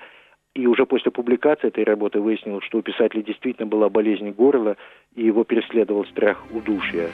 И 0.55 0.65
уже 0.69 0.87
после 0.87 1.11
публикации 1.11 1.67
этой 1.67 1.83
работы 1.83 2.21
выяснилось, 2.21 2.65
что 2.65 2.79
у 2.79 2.83
писателя 2.83 3.23
действительно 3.23 3.67
была 3.67 3.89
болезнь 3.89 4.31
горла, 4.31 4.77
и 5.17 5.25
его 5.25 5.43
преследовал 5.43 6.05
страх 6.07 6.41
удушья. 6.53 7.09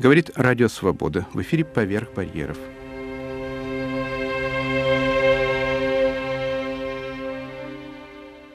Говорит 0.00 0.32
Радио 0.34 0.66
Свобода. 0.66 1.28
В 1.32 1.40
эфире 1.40 1.64
«Поверх 1.64 2.12
барьеров». 2.16 2.58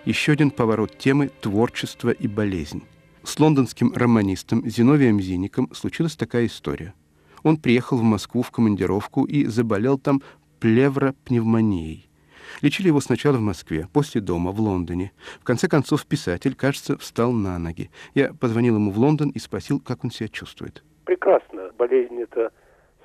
Еще 0.07 0.31
один 0.31 0.51
поворот 0.51 0.97
темы 0.97 1.27
«Творчество 1.41 2.11
и 2.11 2.29
болезнь». 2.29 2.85
С 3.23 3.37
лондонским 3.41 3.91
романистом 3.93 4.65
Зиновием 4.65 5.19
Зиником 5.19 5.69
случилась 5.73 6.15
такая 6.15 6.45
история. 6.45 6.93
Он 7.43 7.57
приехал 7.57 7.97
в 7.97 8.03
Москву 8.03 8.41
в 8.41 8.49
командировку 8.49 9.25
и 9.25 9.43
заболел 9.43 9.97
там 9.97 10.21
плевропневмонией. 10.61 12.09
Лечили 12.61 12.87
его 12.87 13.01
сначала 13.01 13.35
в 13.35 13.41
Москве, 13.41 13.89
после 13.91 14.21
дома, 14.21 14.53
в 14.53 14.61
Лондоне. 14.61 15.11
В 15.41 15.43
конце 15.43 15.67
концов, 15.67 16.05
писатель, 16.05 16.55
кажется, 16.55 16.97
встал 16.97 17.33
на 17.33 17.59
ноги. 17.59 17.91
Я 18.15 18.33
позвонил 18.33 18.75
ему 18.75 18.91
в 18.91 18.97
Лондон 18.97 19.31
и 19.31 19.39
спросил, 19.39 19.81
как 19.81 20.05
он 20.05 20.11
себя 20.11 20.29
чувствует. 20.29 20.85
Прекрасно. 21.03 21.71
Болезнь– 21.77 22.17
это 22.21 22.53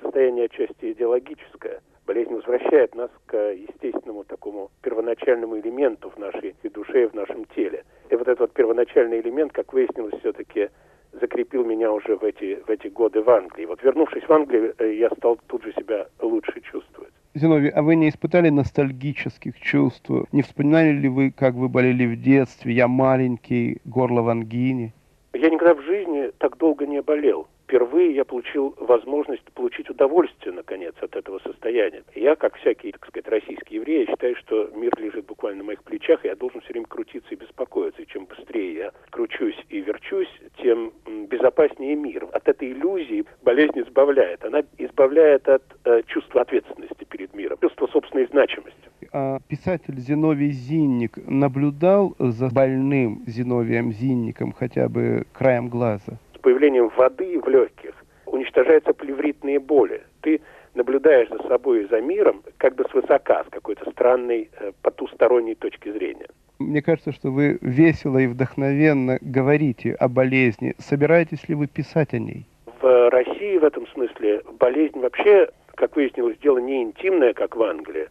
состояние 0.01 0.45
отчасти 0.45 0.93
идеологическое. 0.93 1.81
Болезнь 2.05 2.33
возвращает 2.33 2.95
нас 2.95 3.09
к 3.25 3.37
естественному 3.37 4.25
такому 4.25 4.71
первоначальному 4.81 5.57
элементу 5.59 6.09
в 6.09 6.17
нашей 6.17 6.55
и 6.61 6.69
душе, 6.69 7.03
и 7.03 7.07
в 7.07 7.13
нашем 7.13 7.45
теле. 7.55 7.85
И 8.09 8.15
вот 8.15 8.27
этот 8.27 8.39
вот 8.39 8.51
первоначальный 8.51 9.21
элемент, 9.21 9.53
как 9.53 9.71
выяснилось, 9.71 10.19
все-таки 10.19 10.69
закрепил 11.13 11.63
меня 11.63 11.91
уже 11.91 12.17
в 12.17 12.23
эти, 12.23 12.55
в 12.55 12.69
эти 12.69 12.87
годы 12.87 13.21
в 13.21 13.29
Англии. 13.29 13.65
Вот 13.65 13.81
вернувшись 13.83 14.23
в 14.23 14.33
Англию, 14.33 14.73
э, 14.79 14.95
я 14.95 15.09
стал 15.11 15.39
тут 15.47 15.63
же 15.63 15.73
себя 15.73 16.07
лучше 16.19 16.59
чувствовать. 16.61 17.13
Зиновий, 17.35 17.69
а 17.69 17.81
вы 17.81 17.95
не 17.95 18.09
испытали 18.09 18.49
ностальгических 18.49 19.59
чувств? 19.59 20.09
Не 20.31 20.41
вспоминали 20.41 20.91
ли 20.91 21.07
вы, 21.07 21.31
как 21.31 21.53
вы 21.53 21.69
болели 21.69 22.05
в 22.05 22.21
детстве? 22.21 22.73
Я 22.73 22.87
маленький, 22.87 23.77
горло 23.85 24.21
в 24.21 24.29
ангине. 24.29 24.93
Я 25.33 25.49
никогда 25.49 25.73
в 25.73 25.81
жизни 25.81 26.31
так 26.37 26.57
долго 26.57 26.85
не 26.85 27.01
болел 27.01 27.47
впервые 27.73 28.13
я 28.13 28.23
получил 28.23 28.75
возможность 28.77 29.43
получить 29.53 29.89
удовольствие, 29.89 30.53
наконец, 30.53 30.93
от 31.01 31.15
этого 31.15 31.39
состояния. 31.39 32.03
Я, 32.13 32.35
как 32.35 32.55
всякий, 32.57 32.91
так 32.91 33.07
сказать, 33.07 33.27
российский 33.27 33.75
еврей, 33.75 34.05
считаю, 34.05 34.35
что 34.35 34.69
мир 34.75 34.91
лежит 34.99 35.25
буквально 35.25 35.59
на 35.59 35.63
моих 35.63 35.83
плечах, 35.83 36.23
и 36.23 36.27
я 36.27 36.35
должен 36.35 36.61
все 36.61 36.73
время 36.73 36.85
крутиться 36.85 37.33
и 37.33 37.35
беспокоиться. 37.35 38.03
И 38.03 38.07
чем 38.07 38.25
быстрее 38.25 38.73
я 38.75 38.91
кручусь 39.09 39.57
и 39.69 39.81
верчусь, 39.81 40.29
тем 40.61 40.93
безопаснее 41.31 41.95
мир. 41.95 42.27
От 42.31 42.47
этой 42.47 42.71
иллюзии 42.73 43.25
болезнь 43.41 43.79
избавляет. 43.79 44.45
Она 44.45 44.61
избавляет 44.77 45.49
от 45.49 45.63
э, 45.85 46.03
чувства 46.05 46.41
ответственности 46.41 47.05
перед 47.05 47.33
миром, 47.33 47.57
чувства 47.59 47.87
собственной 47.87 48.27
значимости. 48.27 48.77
А 49.11 49.39
писатель 49.47 49.97
Зиновий 49.97 50.51
Зинник 50.51 51.17
наблюдал 51.25 52.15
за 52.19 52.49
больным 52.49 53.23
Зиновием 53.25 53.91
Зинником 53.91 54.51
хотя 54.51 54.87
бы 54.89 55.25
краем 55.33 55.69
глаза? 55.69 56.19
Появлением 56.43 56.89
воды 56.89 57.39
в 57.39 57.47
легких 57.47 57.95
уничтожаются 58.27 58.93
плевритные 58.93 59.59
боли. 59.59 60.03
Ты 60.21 60.41
наблюдаешь 60.75 61.29
за 61.29 61.47
собой 61.47 61.83
и 61.83 61.87
за 61.87 62.01
миром 62.01 62.43
как 62.57 62.75
бы 62.75 62.85
свысока, 62.91 63.43
с 63.43 63.49
какой-то 63.49 63.89
странной 63.91 64.49
э, 64.59 64.71
потусторонней 64.81 65.55
точки 65.55 65.91
зрения. 65.91 66.27
Мне 66.59 66.81
кажется, 66.81 67.11
что 67.11 67.29
вы 67.29 67.57
весело 67.61 68.17
и 68.17 68.27
вдохновенно 68.27 69.17
говорите 69.21 69.93
о 69.93 70.07
болезни. 70.07 70.75
Собираетесь 70.77 71.47
ли 71.49 71.55
вы 71.55 71.67
писать 71.67 72.13
о 72.13 72.19
ней? 72.19 72.45
В 72.81 73.09
России 73.09 73.57
в 73.57 73.63
этом 73.63 73.87
смысле 73.87 74.41
болезнь 74.59 74.99
вообще, 74.99 75.49
как 75.75 75.95
выяснилось, 75.95 76.37
дело 76.39 76.57
не 76.59 76.83
интимное, 76.83 77.33
как 77.33 77.55
в 77.55 77.63
Англии, 77.63 78.07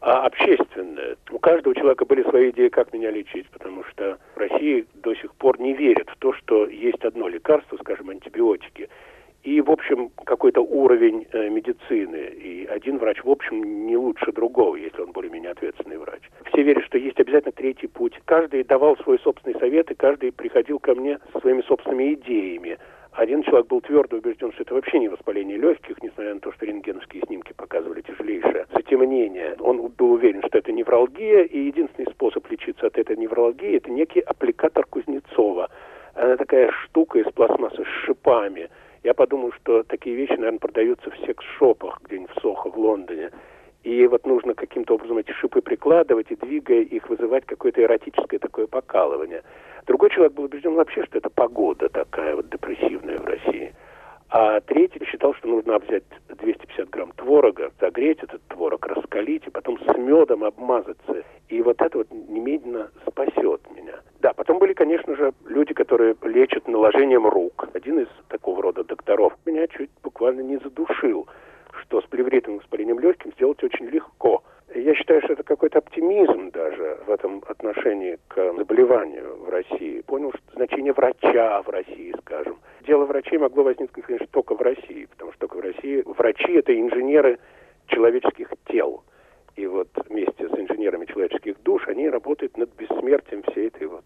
а 0.00 0.26
общественное. 0.26 1.16
У 1.30 1.38
каждого 1.38 1.74
человека 1.74 2.04
были 2.04 2.22
свои 2.22 2.50
идеи, 2.50 2.68
как 2.68 2.92
меня 2.92 3.10
лечить, 3.10 3.48
потому 3.50 3.84
что 3.84 4.18
в 4.34 4.38
России 4.38 4.86
до 4.94 5.14
сих 5.14 5.34
пор 5.34 5.60
не 5.60 5.72
верят 5.72 6.08
в 6.08 6.16
то, 6.18 6.32
что 6.34 6.66
есть 6.66 7.04
одно 7.04 7.28
лекарство, 7.28 7.76
скажем, 7.78 8.10
антибиотики, 8.10 8.88
и, 9.44 9.60
в 9.60 9.70
общем, 9.70 10.10
какой-то 10.24 10.60
уровень 10.60 11.26
э, 11.32 11.48
медицины. 11.48 12.32
И 12.36 12.66
один 12.66 12.98
врач, 12.98 13.22
в 13.22 13.30
общем, 13.30 13.86
не 13.86 13.96
лучше 13.96 14.32
другого, 14.32 14.76
если 14.76 15.00
он 15.00 15.12
более-менее 15.12 15.52
ответственный 15.52 15.96
врач. 15.96 16.22
Все 16.52 16.62
верят, 16.62 16.84
что 16.84 16.98
есть 16.98 17.18
обязательно 17.20 17.52
третий 17.52 17.86
путь. 17.86 18.14
Каждый 18.24 18.64
давал 18.64 18.96
свой 18.98 19.18
собственный 19.20 19.58
совет, 19.58 19.90
и 19.90 19.94
каждый 19.94 20.32
приходил 20.32 20.78
ко 20.80 20.94
мне 20.94 21.18
со 21.32 21.40
своими 21.40 21.62
собственными 21.62 22.14
идеями. 22.14 22.78
Один 23.12 23.42
человек 23.42 23.66
был 23.66 23.80
твердо 23.80 24.16
убежден, 24.18 24.52
что 24.52 24.62
это 24.62 24.74
вообще 24.74 24.98
не 24.98 25.08
воспаление 25.08 25.56
легких, 25.56 26.00
несмотря 26.02 26.34
на 26.34 26.40
то, 26.40 26.52
что 26.52 26.66
рентгеновские 26.66 27.22
снимки 27.26 27.52
показывали 27.52 28.00
тяжелейшее 28.02 28.66
затемнение. 28.72 29.56
Он 29.60 29.88
был 29.88 30.12
уверен, 30.12 30.42
что 30.46 30.58
это 30.58 30.72
невралгия, 30.72 31.42
и 31.42 31.58
единственный 31.58 32.10
способ 32.12 32.48
лечиться 32.50 32.86
от 32.86 32.96
этой 32.96 33.16
невралгии– 33.16 33.76
это 33.76 33.90
некий 33.90 34.20
аппликатор 34.20 34.86
Кузнецова. 34.86 35.68
Она 36.14 36.36
такая 36.36 36.70
штука 36.84 37.18
из 37.18 37.32
пластмассы 37.32 37.84
с 37.84 38.04
шипами. 38.04 38.70
Я 39.02 39.14
подумал, 39.14 39.52
что 39.52 39.82
такие 39.84 40.14
вещи, 40.16 40.32
наверное, 40.32 40.58
продаются 40.58 41.10
в 41.10 41.16
секс-шопах 41.26 42.00
где-нибудь 42.04 42.30
в 42.36 42.40
Сохо, 42.40 42.70
в 42.70 42.78
Лондоне. 42.78 43.30
И 43.84 44.06
вот 44.06 44.26
нужно 44.26 44.54
каким-то 44.54 44.94
образом 44.94 45.18
эти 45.18 45.30
шипы 45.32 45.62
прикладывать 45.62 46.30
и, 46.30 46.36
двигая 46.36 46.80
их, 46.80 47.08
вызывать 47.08 47.46
какое-то 47.46 47.82
эротическое 47.82 48.38
такое 48.38 48.66
покалывание. 48.66 49.42
Другой 49.88 50.10
человек 50.10 50.34
был 50.34 50.44
убежден 50.44 50.74
вообще, 50.74 51.02
что 51.06 51.16
это 51.16 51.30
погода 51.30 51.88
такая 51.88 52.36
вот 52.36 52.50
депрессивная 52.50 53.18
в 53.18 53.24
России. 53.24 53.74
А 54.28 54.60
третий 54.60 55.02
считал, 55.06 55.32
что 55.32 55.48
нужно 55.48 55.78
взять 55.78 56.04
250 56.28 56.90
грамм 56.90 57.12
творога, 57.12 57.72
загреть 57.80 58.22
этот 58.22 58.42
творог, 58.48 58.86
раскалить, 58.86 59.46
и 59.46 59.50
потом 59.50 59.78
с 59.80 59.96
медом 59.96 60.44
обмазаться. 60.44 61.24
И 61.48 61.62
вот 61.62 61.80
это 61.80 61.96
вот 61.96 62.08
немедленно 62.10 62.90
спасет 63.06 63.62
меня. 63.74 63.98
Да, 64.20 64.34
потом 64.34 64.58
были, 64.58 64.74
конечно 64.74 65.16
же, 65.16 65.32
люди, 65.46 65.72
которые 65.72 66.14
лечат 66.22 66.68
наложением 66.68 67.26
рук. 67.26 67.66
Один 67.72 68.00
из 68.00 68.08
такого 68.28 68.62
рода 68.62 68.84
докторов 68.84 69.32
меня 69.46 69.66
чуть 69.68 69.90
буквально 70.02 70.42
не 70.42 70.58
задушил, 70.58 71.26
что 71.80 72.02
с 72.02 72.04
плевритным 72.04 72.58
воспалением 72.58 73.00
легким 73.00 73.32
сделать 73.32 73.64
очень 73.64 73.86
легко– 73.86 74.42
я 74.82 74.94
считаю, 74.94 75.20
что 75.22 75.32
это 75.32 75.42
какой-то 75.42 75.78
оптимизм 75.78 76.50
даже 76.50 76.98
в 77.06 77.10
этом 77.10 77.42
отношении 77.46 78.18
к 78.28 78.54
заболеванию 78.54 79.36
в 79.36 79.48
России. 79.48 80.00
Понял 80.02 80.30
что 80.32 80.40
значение 80.54 80.92
врача 80.92 81.62
в 81.62 81.68
России, 81.68 82.14
скажем. 82.20 82.58
Дело 82.86 83.04
врачей 83.04 83.38
могло 83.38 83.64
возникнуть, 83.64 84.04
конечно, 84.04 84.26
только 84.30 84.54
в 84.54 84.60
России, 84.62 85.06
потому 85.06 85.32
что 85.32 85.40
только 85.46 85.56
в 85.56 85.60
России 85.60 86.02
врачи– 86.06 86.52
это 86.54 86.78
инженеры 86.78 87.38
человеческих 87.86 88.50
тел. 88.66 89.02
И 89.56 89.66
вот 89.66 89.88
вместе 90.08 90.48
с 90.48 90.52
инженерами 90.52 91.06
человеческих 91.06 91.60
душ 91.62 91.86
они 91.88 92.08
работают 92.08 92.56
над 92.56 92.70
бессмертием 92.76 93.42
всей 93.42 93.68
этой 93.68 93.88
вот 93.88 94.04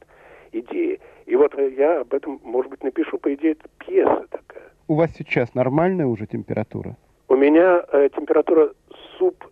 идеи. 0.53 1.01
И 1.27 1.37
вот 1.37 1.59
я 1.59 2.01
об 2.01 2.15
этом, 2.15 2.41
может 2.43 2.71
быть, 2.71 2.83
напишу, 2.83 3.19
по 3.19 3.33
идее, 3.35 3.53
это 3.53 3.69
пьеса 3.79 4.27
такая. 4.31 4.71
У 4.89 4.95
вас 4.95 5.11
сейчас 5.13 5.55
нормальная 5.55 6.07
уже 6.07 6.27
температура? 6.27 6.97
У 7.29 7.37
меня 7.37 7.85
э, 7.93 8.09
температура 8.15 8.73
суп 9.19 9.45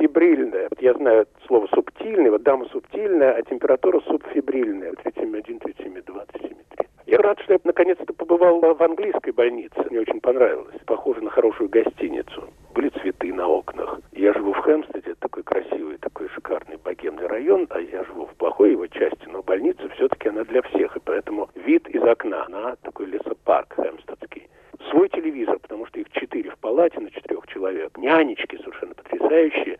субфибрильная. 0.00 0.68
Вот 0.70 0.80
я 0.80 0.94
знаю 0.94 1.26
слово 1.46 1.66
субтильный, 1.74 2.30
вот 2.30 2.42
дама 2.42 2.66
субтильная, 2.66 3.32
а 3.32 3.42
температура 3.42 4.00
субфибрильная. 4.00 4.92
37,1, 4.92 5.60
37,2, 5.60 6.26
37,3. 6.32 6.86
Я 7.06 7.18
рад, 7.18 7.38
что 7.40 7.54
я 7.54 7.58
наконец-то 7.64 8.12
побывал 8.14 8.60
в 8.60 8.82
английской 8.82 9.32
больнице. 9.32 9.74
Мне 9.90 10.00
очень 10.00 10.20
понравилось. 10.20 10.76
Похоже 10.86 11.22
на 11.22 11.30
хорошую 11.30 11.68
гостиницу. 11.68 12.48
Были 12.74 12.88
цветы 13.00 13.32
на 13.32 13.48
окнах. 13.48 14.00
Я 14.12 14.32
живу 14.32 14.52
в 14.52 14.58
Хэмстеде, 14.58 15.14
такой 15.18 15.42
красивый, 15.42 15.98
такой 15.98 16.28
шикарный 16.28 16.76
богемный 16.76 17.26
район, 17.26 17.66
а 17.70 17.80
я 17.80 18.04
живу 18.04 18.26
в 18.26 18.34
плохой 18.36 18.72
его 18.72 18.86
части, 18.86 19.26
но 19.26 19.42
больница 19.42 19.88
все-таки 19.96 20.28
она 20.28 20.44
для 20.44 20.62
всех, 20.62 20.96
и 20.96 21.00
поэтому 21.00 21.50
вид 21.54 21.88
из 21.88 22.02
окна 22.02 22.46
на 22.48 22.76
такой 22.76 23.06
лесопарк 23.06 23.74
хэмстедский. 23.74 24.48
Свой 24.90 25.08
телевизор, 25.08 25.58
потому 25.58 25.86
что 25.86 26.00
их 26.00 26.10
четыре 26.10 26.50
в 26.50 26.58
палате 26.58 27.00
на 27.00 27.10
четырех 27.10 27.46
человек. 27.48 27.96
Нянечки 27.98 28.56
совершенно 28.56 28.94
потрясающие 28.94 29.78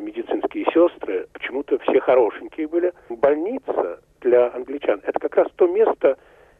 медицинские 0.00 0.64
сестры, 0.66 1.26
почему-то 1.32 1.78
все 1.80 2.00
хорошенькие 2.00 2.68
были. 2.68 2.92
Больница 3.08 4.00
для 4.20 4.52
англичан– 4.54 5.00
это 5.04 5.18
как 5.18 5.36
раз 5.36 5.48
то 5.56 5.66
место, 5.66 6.18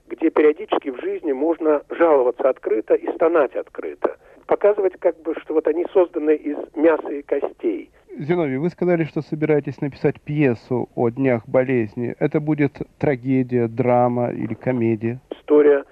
где 0.09 0.31
периодически 0.31 0.91
в 0.91 1.01
жизни 1.01 1.33
можно 1.33 1.83
жаловаться 1.91 2.49
открыто 2.49 2.95
и 2.95 3.07
стонать 3.13 3.55
открыто. 3.55 4.17
Показывать, 4.47 4.95
как 4.99 5.21
бы, 5.23 5.35
что 5.41 5.55
вот 5.55 5.69
они 5.69 5.87
созданы 5.93 6.35
из 6.35 6.57
мяса 6.75 7.09
и 7.11 7.23
костей. 7.23 7.91
Зиновий, 8.19 8.57
вы 8.57 8.71
сказали, 8.71 9.05
что 9.05 9.23
собираетесь 9.23 9.81
написать 9.81 10.21
пьесу 10.21 10.89
о 10.97 11.11
днях 11.11 11.47
болезни. 11.47 12.17
Это 12.19 12.41
будет 12.41 12.79
трагедия, 12.99 13.69
драма 13.69 14.33
или 14.33 14.55
комедия? 14.55 15.21
История, 15.31 15.85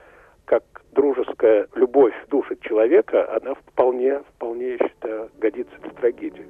как 0.44 0.64
дружеская 0.92 1.68
любовь 1.76 2.14
душит 2.28 2.60
человека, 2.60 3.32
она 3.36 3.54
вполне, 3.54 4.20
вполне, 4.34 4.72
я 4.72 4.78
считаю, 4.78 5.30
годится 5.38 5.78
для 5.80 5.90
трагедии. 5.90 6.46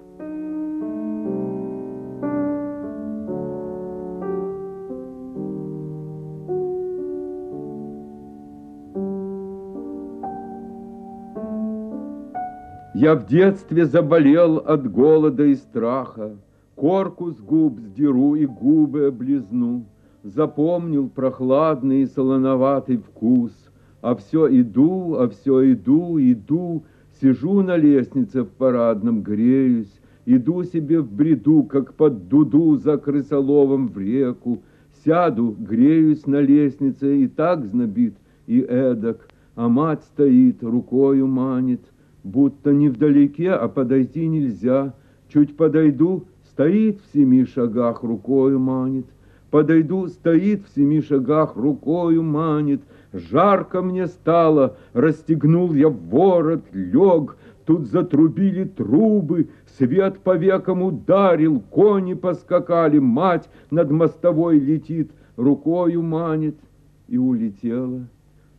Я 13.01 13.15
в 13.15 13.27
детстве 13.27 13.87
заболел 13.87 14.57
от 14.57 14.91
голода 14.91 15.45
и 15.45 15.55
страха, 15.55 16.37
Корку 16.75 17.31
с 17.31 17.39
губ 17.39 17.79
сдеру 17.79 18.35
и 18.35 18.45
губы 18.45 19.07
облизну. 19.07 19.85
Запомнил 20.25 21.09
прохладный 21.09 22.03
и 22.03 22.07
солоноватый 22.07 22.97
вкус, 22.97 23.53
А 24.03 24.17
все 24.17 24.49
иду, 24.49 25.15
а 25.15 25.29
все 25.29 25.75
иду, 25.75 26.19
иду, 26.19 26.83
Сижу 27.21 27.63
на 27.63 27.77
лестнице 27.77 28.43
в 28.43 28.49
парадном, 28.49 29.23
греюсь, 29.23 30.01
Иду 30.27 30.65
себе 30.65 31.01
в 31.01 31.09
бреду, 31.09 31.63
как 31.63 31.95
под 31.95 32.27
дуду 32.27 32.75
за 32.79 32.99
крысоловом 32.99 33.87
в 33.87 33.97
реку, 33.97 34.65
Сяду, 35.05 35.55
греюсь 35.57 36.27
на 36.27 36.41
лестнице, 36.41 37.19
и 37.19 37.29
так 37.29 37.65
знобит, 37.65 38.17
и 38.49 38.59
эдак, 38.59 39.29
А 39.55 39.69
мать 39.69 40.03
стоит, 40.03 40.65
рукою 40.65 41.29
манит— 41.29 41.83
будто 42.29 42.73
не 42.73 42.89
вдалеке, 42.89 43.53
а 43.53 43.69
подойти 43.69 44.27
нельзя. 44.27 44.95
Чуть 45.29 45.57
подойду, 45.57 46.27
Стоит 46.59 46.99
в 47.01 47.13
семи 47.15 47.45
шагах, 47.45 48.03
рукою 48.03 48.59
манит. 48.59 49.07
Подойду, 49.49 50.09
стоит 50.09 50.67
в 50.67 50.75
семи 50.75 51.01
шагах, 51.01 51.55
рукою 51.55 52.25
манит. 52.25 52.83
Жарко 53.13 53.81
мне 53.81 54.09
стало, 54.09 54.77
расстегнул 54.93 55.73
я 55.73 55.89
ворот, 55.89 56.65
лег. 56.73 57.37
Тут 57.65 57.87
затрубили 57.87 58.65
трубы, 58.65 59.51
свет 59.79 60.19
по 60.19 60.37
векам 60.37 60.83
ударил, 60.83 61.61
кони 61.61 62.15
поскакали, 62.15 62.99
мать 62.99 63.49
над 63.71 63.93
мостовой 63.93 64.59
летит, 64.59 65.13
рукою 65.37 66.03
манит 66.03 66.57
и 67.07 67.19
улетела. 67.19 68.09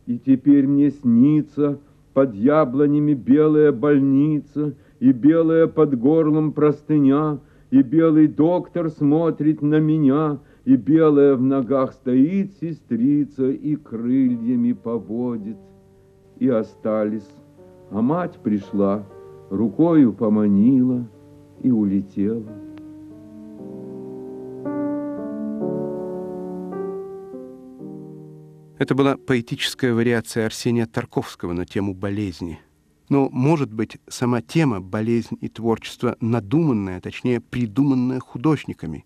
И 0.06 0.18
теперь 0.18 0.66
мне 0.66 0.90
снится 0.90 1.78
под 2.14 2.34
яблонями 2.34 3.14
белая 3.14 3.72
больница 3.72 4.74
и 4.98 5.12
белая 5.12 5.66
под 5.66 5.98
горлом 5.98 6.52
простыня, 6.52 7.38
и 7.70 7.82
белый 7.82 8.26
доктор 8.26 8.90
смотрит 8.90 9.62
на 9.62 9.78
меня, 9.78 10.38
и 10.64 10.76
белая 10.76 11.36
в 11.36 11.42
ногах 11.42 11.92
стоит 11.92 12.52
сестрица 12.60 13.48
и 13.48 13.76
крыльями 13.76 14.72
поводит. 14.72 15.56
И 16.38 16.48
остались, 16.48 17.28
а 17.90 18.02
мать 18.02 18.38
пришла, 18.42 19.04
рукою 19.50 20.12
поманила 20.12 21.06
и 21.62 21.70
улетела. 21.70 22.42
Это 28.80 28.94
была 28.94 29.18
поэтическая 29.18 29.92
вариация 29.92 30.46
Арсения 30.46 30.86
Тарковского 30.86 31.52
на 31.52 31.66
тему 31.66 31.92
болезни. 31.92 32.60
Но, 33.10 33.28
может 33.30 33.70
быть, 33.70 33.98
сама 34.08 34.40
тема 34.40 34.80
«болезнь 34.80 35.36
и 35.38 35.50
творчество» 35.50 36.16
надуманная, 36.22 36.98
точнее, 37.02 37.42
придуманная 37.42 38.20
художниками. 38.20 39.04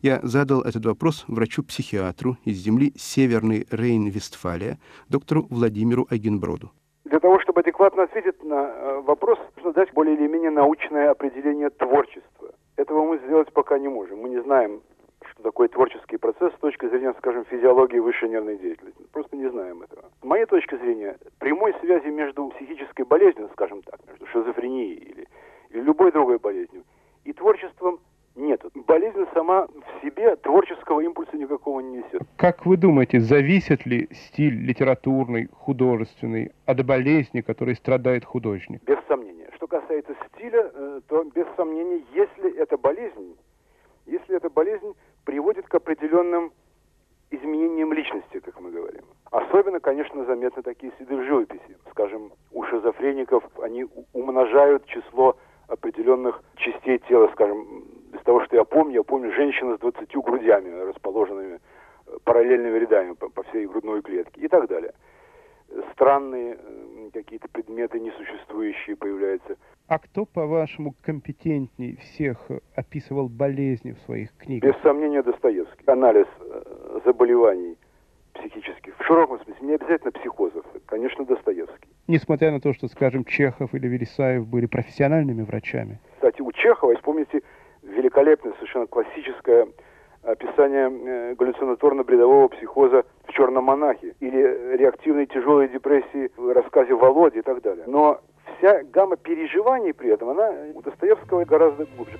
Я 0.00 0.20
задал 0.22 0.62
этот 0.62 0.86
вопрос 0.86 1.24
врачу-психиатру 1.26 2.36
из 2.44 2.58
земли 2.58 2.92
Северный 2.96 3.66
Рейн-Вестфалия, 3.68 4.76
доктору 5.08 5.48
Владимиру 5.50 6.06
Агенброду. 6.08 6.70
Для 7.04 7.18
того, 7.18 7.40
чтобы 7.40 7.62
адекватно 7.62 8.04
ответить 8.04 8.44
на 8.44 8.54
э, 8.54 9.00
вопрос, 9.00 9.40
нужно 9.56 9.72
дать 9.72 9.92
более 9.92 10.14
или 10.14 10.28
менее 10.28 10.50
научное 10.50 11.10
определение 11.10 11.70
творчества. 11.70 12.54
Этого 12.76 13.04
мы 13.04 13.18
сделать 13.26 13.52
пока 13.52 13.76
не 13.80 13.88
можем. 13.88 14.20
Мы 14.20 14.28
не 14.28 14.40
знаем, 14.44 14.82
что 15.36 15.42
такое 15.42 15.68
творческий 15.68 16.16
процесс 16.16 16.52
с 16.54 16.58
точки 16.58 16.88
зрения, 16.88 17.14
скажем, 17.18 17.44
физиологии 17.44 17.98
высшей 17.98 18.30
нервной 18.30 18.56
деятельности. 18.56 19.02
Просто 19.12 19.36
не 19.36 19.48
знаем 19.50 19.82
этого. 19.82 20.06
С 20.22 20.24
моей 20.24 20.46
точки 20.46 20.76
зрения, 20.76 21.18
прямой 21.38 21.74
связи 21.80 22.08
между 22.08 22.48
психической 22.48 23.04
болезнью, 23.04 23.50
скажем 23.52 23.82
так, 23.82 24.00
между 24.08 24.26
шизофренией 24.28 24.94
или, 24.94 25.28
или 25.70 25.80
любой 25.82 26.10
другой 26.10 26.38
болезнью, 26.38 26.84
и 27.24 27.34
творчеством 27.34 28.00
нет. 28.34 28.62
Болезнь 28.86 29.26
сама 29.34 29.66
в 29.66 30.02
себе 30.02 30.36
творческого 30.36 31.00
импульса 31.00 31.36
никакого 31.36 31.80
не 31.80 31.98
несет. 31.98 32.22
Как 32.36 32.64
вы 32.64 32.78
думаете, 32.78 33.20
зависит 33.20 33.84
ли 33.84 34.08
стиль 34.12 34.54
литературный, 34.54 35.48
художественный 35.52 36.52
от 36.64 36.84
болезни, 36.84 37.42
которой 37.42 37.74
страдает 37.74 38.24
художник? 38.24 38.82
Без 38.84 38.98
сомнения. 39.06 39.50
Что 39.56 39.66
касается 39.66 40.14
стиля, 40.28 40.70
э, 40.72 41.00
то 41.08 41.24
без 41.24 41.46
сомнения, 41.56 42.02
если 42.14 42.56
эта 42.56 42.78
болезнь, 42.78 43.36
если 44.06 44.36
эта 44.36 44.48
болезнь 44.48 44.94
приводит 45.26 45.66
к 45.66 45.74
определенным 45.74 46.52
изменениям 47.30 47.92
личности, 47.92 48.38
как 48.38 48.58
мы 48.60 48.70
говорим. 48.70 49.02
Особенно, 49.30 49.80
конечно, 49.80 50.24
заметны 50.24 50.62
такие 50.62 50.92
следы 50.96 51.16
в 51.16 51.24
живописи. 51.24 51.76
Скажем, 51.90 52.32
у 52.52 52.62
шизофреников 52.64 53.44
они 53.60 53.86
умножают 54.12 54.86
число 54.86 55.36
определенных 55.66 56.40
частей 56.54 56.98
тела, 57.08 57.28
скажем, 57.32 57.84
из 58.14 58.22
того, 58.22 58.44
что 58.44 58.54
я 58.56 58.64
помню, 58.64 58.94
я 58.94 59.02
помню 59.02 59.32
женщину 59.32 59.76
с 59.76 59.80
20 59.80 60.16
грудями, 60.16 60.70
расположенными 60.88 61.58
э, 62.06 62.18
параллельными 62.22 62.78
рядами 62.78 63.14
по, 63.14 63.28
по 63.28 63.42
всей 63.42 63.66
грудной 63.66 64.02
клетке 64.02 64.40
и 64.42 64.48
так 64.48 64.68
далее. 64.68 64.94
Странные 65.92 66.56
э, 66.56 67.10
какие-то 67.12 67.48
предметы 67.48 67.98
несуществующие 67.98 68.94
появляются. 68.94 69.56
А 69.88 70.00
кто, 70.00 70.24
по-вашему, 70.24 70.96
компетентней 71.00 71.96
всех 71.98 72.38
описывал 72.74 73.28
болезни 73.28 73.92
в 73.92 74.00
своих 74.00 74.36
книгах? 74.36 74.74
Без 74.74 74.82
сомнения, 74.82 75.22
Достоевский. 75.22 75.84
Анализ 75.86 76.26
э, 76.40 77.00
заболеваний 77.04 77.76
психических, 78.32 78.98
в 78.98 79.04
широком 79.04 79.38
смысле, 79.44 79.64
не 79.64 79.74
обязательно 79.74 80.10
психозов, 80.10 80.66
конечно, 80.86 81.24
Достоевский. 81.24 81.88
Несмотря 82.08 82.50
на 82.50 82.60
то, 82.60 82.72
что, 82.72 82.88
скажем, 82.88 83.24
Чехов 83.24 83.74
или 83.74 83.86
Вересаев 83.86 84.48
были 84.48 84.66
профессиональными 84.66 85.42
врачами. 85.42 86.00
Кстати, 86.14 86.42
у 86.42 86.50
Чехова, 86.50 86.96
вспомните, 86.96 87.42
великолепное, 87.82 88.54
совершенно 88.54 88.88
классическое 88.88 89.68
описание 90.24 90.90
э, 90.90 91.34
галлюцинаторно-бредового 91.34 92.48
психоза 92.48 93.04
в 93.24 93.32
«Черном 93.32 93.64
монахе» 93.64 94.16
или 94.18 94.76
реактивной 94.76 95.26
тяжелой 95.26 95.68
депрессии 95.68 96.32
в 96.36 96.52
рассказе 96.52 96.94
Володи 96.94 97.38
и 97.38 97.42
так 97.42 97.62
далее. 97.62 97.84
Но 97.86 98.20
вся 98.58 98.82
гамма 98.84 99.16
переживаний 99.16 99.92
при 99.92 100.10
этом, 100.10 100.30
она 100.30 100.50
у 100.74 100.82
Достоевского 100.82 101.44
гораздо 101.44 101.86
глубже. 101.86 102.18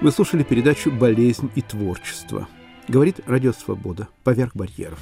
Вы 0.00 0.10
слушали 0.10 0.42
передачу 0.42 0.90
«Болезнь 0.90 1.48
и 1.54 1.62
творчество». 1.62 2.48
Говорит 2.88 3.20
Радио 3.24 3.52
Свобода. 3.52 4.08
Поверх 4.24 4.56
барьеров. 4.56 4.98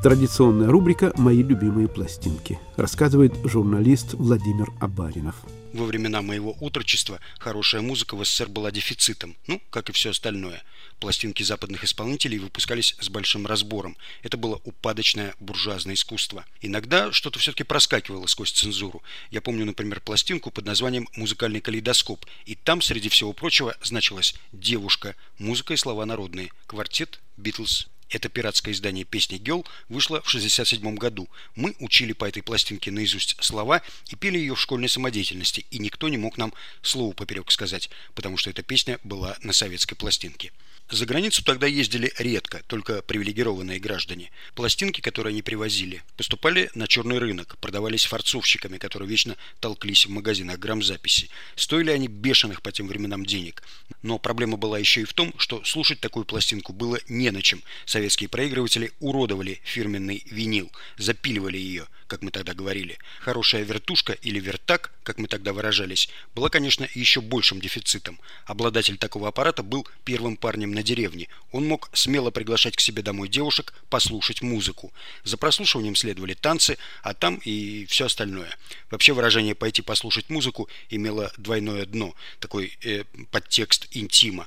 Традиционная 0.00 0.68
рубрика 0.68 1.12
«Мои 1.16 1.42
любимые 1.42 1.88
пластинки», 1.88 2.56
рассказывает 2.76 3.34
журналист 3.42 4.14
Владимир 4.14 4.68
Абаринов. 4.80 5.34
Во 5.72 5.86
времена 5.86 6.22
моего 6.22 6.56
утрочества 6.60 7.18
хорошая 7.40 7.82
музыка 7.82 8.14
в 8.14 8.24
СССР 8.24 8.48
была 8.48 8.70
дефицитом, 8.70 9.34
ну, 9.48 9.60
как 9.70 9.88
и 9.88 9.92
все 9.92 10.10
остальное. 10.10 10.62
Пластинки 11.00 11.42
западных 11.42 11.82
исполнителей 11.82 12.38
выпускались 12.38 12.94
с 13.00 13.08
большим 13.08 13.44
разбором. 13.44 13.96
Это 14.22 14.36
было 14.36 14.60
упадочное 14.62 15.34
буржуазное 15.40 15.94
искусство. 15.94 16.44
Иногда 16.60 17.10
что-то 17.10 17.40
все-таки 17.40 17.64
проскакивало 17.64 18.26
сквозь 18.28 18.52
цензуру. 18.52 19.02
Я 19.32 19.40
помню, 19.40 19.66
например, 19.66 20.00
пластинку 20.00 20.52
под 20.52 20.64
названием 20.64 21.08
«Музыкальный 21.16 21.60
калейдоскоп». 21.60 22.24
И 22.46 22.54
там, 22.54 22.82
среди 22.82 23.08
всего 23.08 23.32
прочего, 23.32 23.76
значилась 23.82 24.36
«Девушка», 24.52 25.16
музыка 25.38 25.74
и 25.74 25.76
слова 25.76 26.06
народные, 26.06 26.52
квартет, 26.68 27.18
Битлз, 27.36 27.88
это 28.10 28.28
пиратское 28.28 28.72
издание 28.72 29.04
песни 29.04 29.36
Гел 29.36 29.66
вышло 29.88 30.16
в 30.22 30.28
1967 30.28 30.94
году. 30.96 31.28
Мы 31.54 31.74
учили 31.78 32.12
по 32.12 32.24
этой 32.24 32.42
пластинке 32.42 32.90
наизусть 32.90 33.36
слова 33.40 33.82
и 34.08 34.16
пели 34.16 34.38
ее 34.38 34.54
в 34.54 34.60
школьной 34.60 34.88
самодеятельности, 34.88 35.66
и 35.70 35.78
никто 35.78 36.08
не 36.08 36.18
мог 36.18 36.38
нам 36.38 36.52
слово 36.82 37.12
поперек 37.12 37.50
сказать, 37.50 37.90
потому 38.14 38.36
что 38.36 38.50
эта 38.50 38.62
песня 38.62 38.98
была 39.04 39.36
на 39.42 39.52
советской 39.52 39.94
пластинке. 39.94 40.52
За 40.90 41.04
границу 41.04 41.44
тогда 41.44 41.66
ездили 41.66 42.14
редко, 42.18 42.62
только 42.66 43.02
привилегированные 43.02 43.78
граждане. 43.78 44.30
Пластинки, 44.54 45.02
которые 45.02 45.32
они 45.32 45.42
привозили, 45.42 46.02
поступали 46.16 46.70
на 46.74 46.88
черный 46.88 47.18
рынок, 47.18 47.58
продавались 47.58 48.06
форцовщиками, 48.06 48.78
которые 48.78 49.06
вечно 49.06 49.36
толклись 49.60 50.06
в 50.06 50.10
магазинах 50.10 50.58
грамзаписи. 50.58 51.28
Стоили 51.56 51.90
они 51.90 52.08
бешеных 52.08 52.62
по 52.62 52.72
тем 52.72 52.88
временам 52.88 53.26
денег. 53.26 53.62
Но 54.02 54.18
проблема 54.18 54.56
была 54.56 54.78
еще 54.78 55.02
и 55.02 55.04
в 55.04 55.12
том, 55.12 55.34
что 55.36 55.62
слушать 55.64 56.00
такую 56.00 56.24
пластинку 56.24 56.72
было 56.72 56.98
не 57.06 57.30
на 57.32 57.42
чем. 57.42 57.62
Советские 57.84 58.30
проигрыватели 58.30 58.92
уродовали 58.98 59.60
фирменный 59.64 60.24
винил, 60.30 60.72
запиливали 60.96 61.58
ее, 61.58 61.86
как 62.08 62.22
мы 62.22 62.30
тогда 62.30 62.54
говорили. 62.54 62.98
Хорошая 63.20 63.62
вертушка 63.62 64.14
или 64.14 64.40
вертак, 64.40 64.90
как 65.04 65.18
мы 65.18 65.28
тогда 65.28 65.52
выражались, 65.52 66.08
была, 66.34 66.48
конечно, 66.48 66.88
еще 66.94 67.20
большим 67.20 67.60
дефицитом. 67.60 68.18
Обладатель 68.46 68.98
такого 68.98 69.28
аппарата 69.28 69.62
был 69.62 69.86
первым 70.04 70.36
парнем 70.36 70.72
на 70.72 70.82
деревне. 70.82 71.28
Он 71.52 71.66
мог 71.66 71.88
смело 71.92 72.30
приглашать 72.30 72.76
к 72.76 72.80
себе 72.80 73.02
домой 73.02 73.28
девушек 73.28 73.72
послушать 73.90 74.42
музыку. 74.42 74.92
За 75.22 75.36
прослушиванием 75.36 75.94
следовали 75.94 76.34
танцы, 76.34 76.78
а 77.02 77.14
там 77.14 77.36
и 77.44 77.86
все 77.86 78.06
остальное. 78.06 78.56
Вообще 78.90 79.12
выражение 79.12 79.54
«пойти 79.54 79.82
послушать 79.82 80.30
музыку» 80.30 80.68
имело 80.90 81.30
двойное 81.36 81.84
дно, 81.86 82.14
такой 82.40 82.76
э, 82.82 83.04
подтекст 83.30 83.86
интима. 83.92 84.46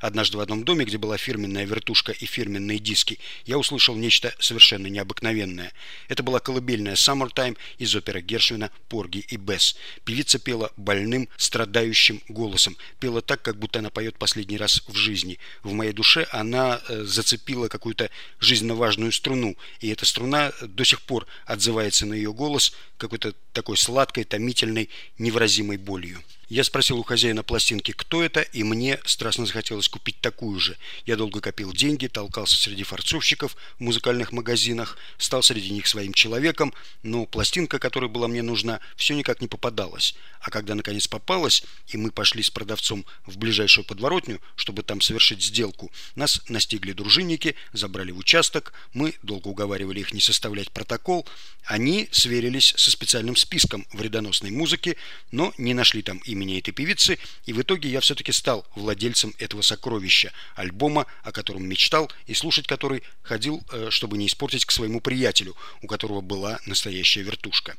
Однажды 0.00 0.38
в 0.38 0.40
одном 0.40 0.64
доме, 0.64 0.86
где 0.86 0.96
была 0.96 1.18
фирменная 1.18 1.66
вертушка 1.66 2.12
и 2.12 2.24
фирменные 2.24 2.78
диски, 2.78 3.18
я 3.44 3.58
услышал 3.58 3.94
нечто 3.94 4.34
совершенно 4.38 4.86
необыкновенное. 4.86 5.72
Это 6.08 6.22
была 6.22 6.40
колыбельная 6.40 6.94
«Summertime» 6.94 7.56
из 7.78 7.94
оперы 7.94 8.22
Гершвина 8.22 8.70
«Порги 8.88 9.18
и 9.28 9.36
Бесс». 9.36 9.76
Певица 10.04 10.38
пела 10.38 10.72
больным, 10.78 11.28
страдающим 11.36 12.22
голосом. 12.28 12.76
Пела 12.98 13.20
так, 13.20 13.42
как 13.42 13.58
будто 13.58 13.80
она 13.80 13.90
поет 13.90 14.16
последний 14.18 14.56
раз 14.56 14.82
в 14.88 14.96
жизни. 14.96 15.38
В 15.62 15.72
моей 15.72 15.92
душе 15.92 16.26
она 16.30 16.80
э, 16.88 17.04
зацепила 17.04 17.68
какую-то 17.68 18.10
жизненно 18.38 18.74
важную 18.74 19.12
струну, 19.12 19.56
и 19.80 19.88
эта 19.88 20.06
струна 20.06 20.52
до 20.62 20.84
сих 20.84 21.02
пор 21.02 21.26
отзывается 21.44 22.06
на 22.06 22.14
ее 22.14 22.32
голос 22.32 22.74
какой-то 22.96 23.34
такой 23.52 23.76
сладкой, 23.76 24.24
томительной, 24.24 24.88
невыразимой 25.18 25.76
болью. 25.76 26.22
Я 26.50 26.64
спросил 26.64 26.98
у 26.98 27.04
хозяина 27.04 27.44
пластинки, 27.44 27.92
кто 27.92 28.24
это, 28.24 28.40
и 28.40 28.64
мне 28.64 28.98
страстно 29.04 29.46
захотелось 29.46 29.88
купить 29.88 30.20
такую 30.20 30.58
же. 30.58 30.76
Я 31.06 31.14
долго 31.14 31.40
копил 31.40 31.72
деньги, 31.72 32.08
толкался 32.08 32.56
среди 32.56 32.82
форцовщиков 32.82 33.56
в 33.78 33.80
музыкальных 33.80 34.32
магазинах, 34.32 34.98
стал 35.16 35.44
среди 35.44 35.70
них 35.70 35.86
своим 35.86 36.12
человеком, 36.12 36.74
но 37.04 37.24
пластинка, 37.24 37.78
которая 37.78 38.10
была 38.10 38.26
мне 38.26 38.42
нужна, 38.42 38.80
все 38.96 39.14
никак 39.14 39.40
не 39.40 39.46
попадалась. 39.46 40.16
А 40.40 40.50
когда 40.50 40.74
наконец 40.74 41.06
попалась, 41.06 41.62
и 41.86 41.96
мы 41.96 42.10
пошли 42.10 42.42
с 42.42 42.50
продавцом 42.50 43.06
в 43.26 43.38
ближайшую 43.38 43.84
подворотню, 43.84 44.40
чтобы 44.56 44.82
там 44.82 45.00
совершить 45.00 45.44
сделку, 45.44 45.92
нас 46.16 46.42
настигли 46.48 46.90
дружинники, 46.90 47.54
забрали 47.72 48.10
в 48.10 48.18
участок, 48.18 48.72
мы 48.92 49.14
долго 49.22 49.46
уговаривали 49.46 50.00
их 50.00 50.12
не 50.12 50.20
составлять 50.20 50.72
протокол, 50.72 51.28
они 51.64 52.08
сверились 52.10 52.74
со 52.76 52.90
специальным 52.90 53.36
списком 53.36 53.86
вредоносной 53.92 54.50
музыки, 54.50 54.96
но 55.30 55.54
не 55.56 55.74
нашли 55.74 56.02
там 56.02 56.18
имя 56.24 56.39
имени 56.40 56.58
этой 56.58 56.72
певицы, 56.72 57.18
и 57.44 57.52
в 57.52 57.60
итоге 57.60 57.88
я 57.88 58.00
все-таки 58.00 58.32
стал 58.32 58.66
владельцем 58.74 59.34
этого 59.38 59.62
сокровища, 59.62 60.32
альбома, 60.54 61.06
о 61.22 61.32
котором 61.32 61.66
мечтал 61.66 62.10
и 62.26 62.34
слушать 62.34 62.66
который 62.66 63.02
ходил, 63.22 63.62
э, 63.72 63.88
чтобы 63.90 64.16
не 64.16 64.26
испортить 64.26 64.64
к 64.64 64.70
своему 64.70 65.00
приятелю, 65.00 65.56
у 65.82 65.86
которого 65.86 66.20
была 66.20 66.60
настоящая 66.66 67.22
вертушка. 67.22 67.76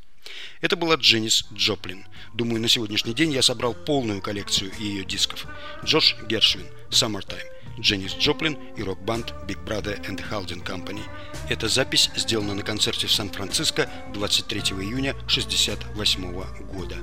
Это 0.62 0.76
была 0.76 0.96
Дженнис 0.96 1.46
Джоплин. 1.54 2.06
Думаю, 2.34 2.62
на 2.62 2.68
сегодняшний 2.68 3.14
день 3.14 3.32
я 3.32 3.42
собрал 3.42 3.74
полную 3.74 4.22
коллекцию 4.22 4.72
ее 4.80 5.04
дисков. 5.04 5.46
Джош 5.84 6.16
Гершвин, 6.28 6.68
Summertime, 6.90 7.46
Дженнис 7.80 8.14
Джоплин 8.16 8.58
и 8.78 8.84
рок-банд 8.84 9.34
Big 9.48 9.64
Brother 9.66 10.00
and 10.08 10.24
Haldane 10.30 10.64
Company. 10.64 11.02
Эта 11.50 11.68
запись 11.68 12.10
сделана 12.16 12.54
на 12.54 12.64
концерте 12.64 13.08
в 13.08 13.12
Сан-Франциско 13.12 13.90
23 14.14 14.62
июня 14.62 15.12
1968 15.12 16.32
года. 16.68 16.98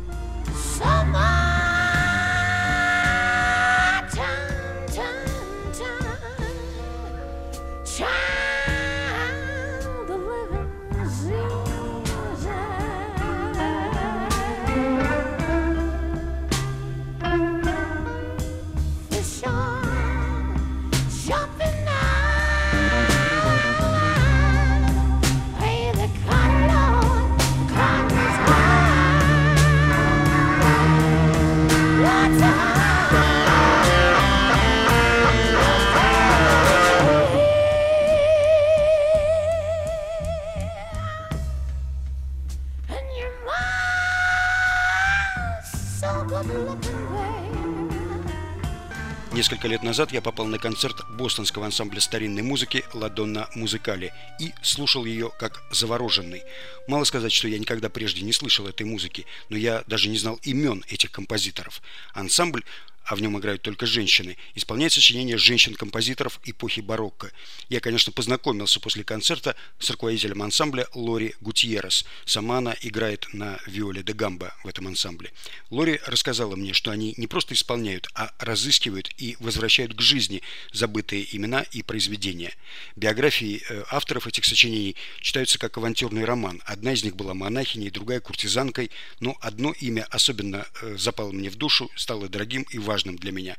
Несколько 49.38 49.68
лет 49.68 49.84
назад 49.84 50.10
я 50.10 50.20
попал 50.20 50.46
на 50.46 50.58
концерт 50.58 51.08
бостонского 51.10 51.66
ансамбля 51.66 52.00
старинной 52.00 52.42
музыки 52.42 52.84
«Ладонна 52.92 53.48
Музыкали» 53.54 54.12
и 54.40 54.52
слушал 54.62 55.04
ее 55.04 55.30
как 55.38 55.62
завороженный. 55.70 56.42
Мало 56.88 57.04
сказать, 57.04 57.30
что 57.30 57.46
я 57.46 57.56
никогда 57.60 57.88
прежде 57.88 58.22
не 58.22 58.32
слышал 58.32 58.66
этой 58.66 58.82
музыки, 58.84 59.26
но 59.48 59.56
я 59.56 59.84
даже 59.86 60.08
не 60.08 60.18
знал 60.18 60.40
имен 60.42 60.84
этих 60.88 61.12
композиторов. 61.12 61.82
Ансамбль 62.14 62.64
а 63.08 63.16
в 63.16 63.22
нем 63.22 63.38
играют 63.38 63.62
только 63.62 63.86
женщины, 63.86 64.36
исполняет 64.54 64.92
сочинения 64.92 65.38
женщин-композиторов 65.38 66.40
эпохи 66.44 66.80
барокко. 66.80 67.32
Я, 67.70 67.80
конечно, 67.80 68.12
познакомился 68.12 68.80
после 68.80 69.02
концерта 69.02 69.56
с 69.78 69.88
руководителем 69.90 70.42
ансамбля 70.42 70.86
Лори 70.94 71.34
Гутьеррес. 71.40 72.04
Сама 72.26 72.58
она 72.58 72.76
играет 72.82 73.26
на 73.32 73.58
виоле 73.66 74.02
де 74.02 74.12
гамбо 74.12 74.54
в 74.62 74.68
этом 74.68 74.88
ансамбле. 74.88 75.32
Лори 75.70 76.00
рассказала 76.04 76.54
мне, 76.54 76.74
что 76.74 76.90
они 76.90 77.14
не 77.16 77.26
просто 77.26 77.54
исполняют, 77.54 78.08
а 78.14 78.30
разыскивают 78.38 79.10
и 79.16 79.36
возвращают 79.40 79.94
к 79.94 80.02
жизни 80.02 80.42
забытые 80.72 81.34
имена 81.34 81.62
и 81.62 81.82
произведения. 81.82 82.54
Биографии 82.94 83.62
э, 83.68 83.84
авторов 83.90 84.26
этих 84.26 84.44
сочинений 84.44 84.96
читаются 85.20 85.58
как 85.58 85.78
авантюрный 85.78 86.26
роман. 86.26 86.60
Одна 86.66 86.92
из 86.92 87.04
них 87.04 87.16
была 87.16 87.32
монахиней, 87.32 87.90
другая 87.90 88.20
куртизанкой, 88.20 88.90
но 89.20 89.34
одно 89.40 89.72
имя 89.72 90.06
особенно 90.10 90.66
э, 90.82 90.96
запало 90.98 91.32
мне 91.32 91.48
в 91.48 91.56
душу, 91.56 91.90
стало 91.96 92.28
дорогим 92.28 92.66
и 92.70 92.76
важным 92.78 92.97
важным 92.98 93.16
для 93.16 93.30
меня. 93.30 93.56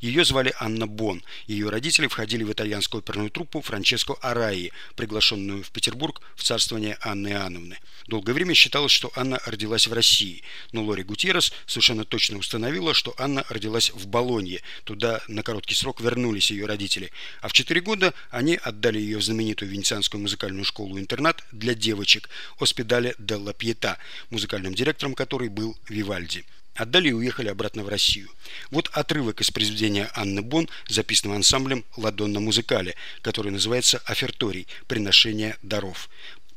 Ее 0.00 0.24
звали 0.24 0.52
Анна 0.58 0.88
Бон. 0.88 1.22
Ее 1.46 1.68
родители 1.68 2.08
входили 2.08 2.42
в 2.42 2.52
итальянскую 2.52 2.98
оперную 2.98 3.30
труппу 3.30 3.60
Франческо 3.60 4.14
Араи, 4.14 4.72
приглашенную 4.96 5.62
в 5.62 5.70
Петербург 5.70 6.20
в 6.34 6.42
царствование 6.42 6.98
Анны 7.00 7.28
Иоанновны. 7.28 7.78
Долгое 8.08 8.32
время 8.32 8.54
считалось, 8.54 8.90
что 8.90 9.12
Анна 9.14 9.38
родилась 9.46 9.86
в 9.86 9.92
России, 9.92 10.42
но 10.72 10.84
Лори 10.84 11.04
Гутьеррес 11.04 11.52
совершенно 11.66 12.04
точно 12.04 12.38
установила, 12.38 12.92
что 12.92 13.14
Анна 13.16 13.44
родилась 13.48 13.90
в 13.90 14.08
Болонье. 14.08 14.60
Туда 14.82 15.20
на 15.28 15.44
короткий 15.44 15.76
срок 15.76 16.00
вернулись 16.00 16.50
ее 16.50 16.66
родители. 16.66 17.12
А 17.42 17.48
в 17.48 17.52
четыре 17.52 17.80
года 17.80 18.12
они 18.30 18.56
отдали 18.56 18.98
ее 18.98 19.18
в 19.18 19.22
знаменитую 19.22 19.70
венецианскую 19.70 20.20
музыкальную 20.20 20.64
школу-интернат 20.64 21.44
для 21.52 21.74
девочек 21.74 22.28
Оспедаля 22.58 23.14
Делла 23.18 23.52
Пьета, 23.52 23.98
музыкальным 24.30 24.74
директором 24.74 25.14
которой 25.14 25.48
был 25.48 25.76
Вивальди. 25.88 26.44
Отдали 26.74 27.08
и 27.08 27.12
уехали 27.12 27.48
обратно 27.48 27.82
в 27.82 27.88
Россию. 27.88 28.30
Вот 28.70 28.88
отрывок 28.92 29.40
из 29.40 29.50
произведения 29.50 30.10
Анны 30.14 30.42
Бон, 30.42 30.68
записанного 30.88 31.36
ансамблем 31.36 31.84
«Ладонна 31.96 32.40
Музыкале», 32.40 32.94
который 33.22 33.52
называется 33.52 34.00
«Оферторий. 34.04 34.66
Приношение 34.86 35.56
даров». 35.62 36.08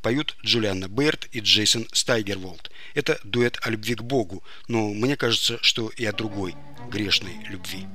Поют 0.01 0.35
Джулианна 0.43 0.89
Берт 0.89 1.29
и 1.31 1.39
Джейсон 1.39 1.87
Стайгерволд. 1.93 2.71
Это 2.93 3.19
дуэт 3.23 3.57
о 3.61 3.69
любви 3.69 3.95
к 3.95 4.03
Богу, 4.03 4.43
но 4.67 4.89
мне 4.89 5.15
кажется, 5.15 5.57
что 5.61 5.89
и 5.89 6.03
о 6.05 6.11
другой, 6.11 6.55
грешной 6.91 7.35
любви. 7.49 7.87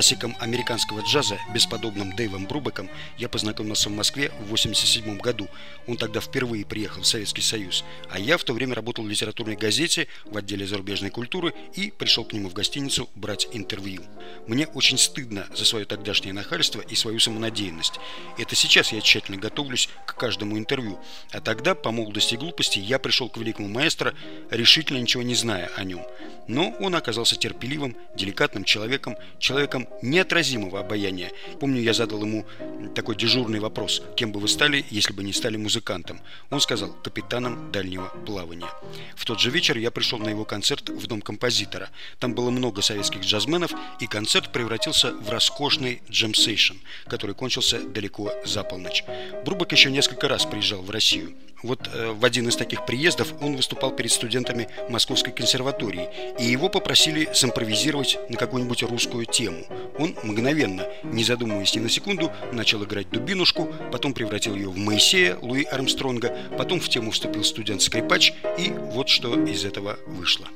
Классиком 0.00 0.34
американского 0.40 1.02
джаза, 1.02 1.38
бесподобным 1.52 2.16
Дэйвом 2.16 2.46
Брубеком, 2.46 2.88
я 3.18 3.28
познакомился 3.28 3.90
в 3.90 3.92
Москве 3.92 4.30
в 4.30 4.44
1987 4.44 5.18
году. 5.18 5.46
Он 5.86 5.98
тогда 5.98 6.22
впервые 6.22 6.64
приехал 6.64 7.02
в 7.02 7.06
Советский 7.06 7.42
Союз, 7.42 7.84
а 8.08 8.18
я 8.18 8.38
в 8.38 8.44
то 8.44 8.54
время 8.54 8.74
работал 8.74 9.04
в 9.04 9.08
литературной 9.10 9.56
газете 9.56 10.08
в 10.24 10.38
отделе 10.38 10.66
зарубежной 10.66 11.10
культуры 11.10 11.52
и 11.74 11.90
пришел 11.90 12.24
к 12.24 12.32
нему 12.32 12.48
в 12.48 12.54
гостиницу 12.54 13.10
брать 13.14 13.46
интервью. 13.52 14.02
Мне 14.46 14.68
очень 14.68 14.96
стыдно 14.96 15.46
за 15.54 15.66
свое 15.66 15.84
тогдашнее 15.84 16.32
нахальство 16.32 16.80
и 16.80 16.94
свою 16.94 17.20
самонадеянность. 17.20 18.00
Это 18.38 18.56
сейчас 18.56 18.92
я 18.92 19.02
тщательно 19.02 19.36
готовлюсь 19.36 19.90
к 20.06 20.14
каждому 20.14 20.56
интервью, 20.56 20.98
а 21.30 21.42
тогда, 21.42 21.74
по 21.74 21.90
молодости 21.90 22.32
и 22.32 22.38
глупости, 22.38 22.78
я 22.78 22.98
пришел 22.98 23.28
к 23.28 23.36
великому 23.36 23.68
маэстро, 23.68 24.14
решительно 24.50 24.96
ничего 24.96 25.22
не 25.22 25.34
зная 25.34 25.70
о 25.76 25.84
нем. 25.84 26.06
Но 26.48 26.74
он 26.80 26.94
оказался 26.94 27.36
терпеливым, 27.36 27.98
деликатным 28.16 28.64
человеком, 28.64 29.16
человеком, 29.38 29.86
неотразимого 30.02 30.80
обаяния. 30.80 31.30
Помню, 31.58 31.80
я 31.80 31.92
задал 31.92 32.22
ему 32.22 32.46
такой 32.94 33.16
дежурный 33.16 33.60
вопрос, 33.60 34.02
кем 34.16 34.32
бы 34.32 34.40
вы 34.40 34.48
стали, 34.48 34.84
если 34.90 35.12
бы 35.12 35.22
не 35.22 35.32
стали 35.32 35.56
музыкантом. 35.56 36.20
Он 36.50 36.60
сказал, 36.60 36.92
капитаном 37.02 37.70
дальнего 37.72 38.08
плавания. 38.26 38.68
В 39.16 39.24
тот 39.24 39.40
же 39.40 39.50
вечер 39.50 39.76
я 39.76 39.90
пришел 39.90 40.18
на 40.18 40.28
его 40.28 40.44
концерт 40.44 40.88
в 40.88 41.06
дом 41.06 41.20
композитора. 41.20 41.90
Там 42.18 42.34
было 42.34 42.50
много 42.50 42.82
советских 42.82 43.20
джазменов, 43.20 43.72
и 44.00 44.06
концерт 44.06 44.52
превратился 44.52 45.12
в 45.12 45.28
роскошный 45.30 46.02
джемсейшн, 46.10 46.76
который 47.06 47.34
кончился 47.34 47.80
далеко 47.80 48.32
за 48.44 48.62
полночь. 48.62 49.04
Брубок 49.44 49.72
еще 49.72 49.90
несколько 49.90 50.28
раз 50.28 50.44
приезжал 50.44 50.82
в 50.82 50.90
Россию. 50.90 51.34
Вот 51.62 51.88
э, 51.92 52.12
в 52.12 52.24
один 52.24 52.48
из 52.48 52.56
таких 52.56 52.86
приездов 52.86 53.34
он 53.40 53.56
выступал 53.56 53.90
перед 53.90 54.10
студентами 54.10 54.68
Московской 54.88 55.32
консерватории, 55.32 56.08
и 56.38 56.44
его 56.44 56.68
попросили 56.68 57.28
симпровизировать 57.32 58.18
на 58.28 58.36
какую-нибудь 58.36 58.82
русскую 58.84 59.26
тему. 59.26 59.64
Он 59.98 60.16
мгновенно, 60.22 60.86
не 61.02 61.24
задумываясь 61.24 61.74
ни 61.74 61.80
на 61.80 61.88
секунду, 61.88 62.32
начал 62.52 62.82
играть 62.84 63.10
дубинушку, 63.10 63.68
потом 63.92 64.14
превратил 64.14 64.54
ее 64.54 64.68
в 64.68 64.76
Моисея 64.76 65.36
Луи 65.40 65.64
Армстронга, 65.64 66.36
потом 66.56 66.80
в 66.80 66.88
тему 66.88 67.10
вступил 67.10 67.44
студент-скрипач, 67.44 68.32
и 68.58 68.70
вот 68.70 69.08
что 69.08 69.42
из 69.44 69.64
этого 69.64 69.98
вышло. 70.06 70.48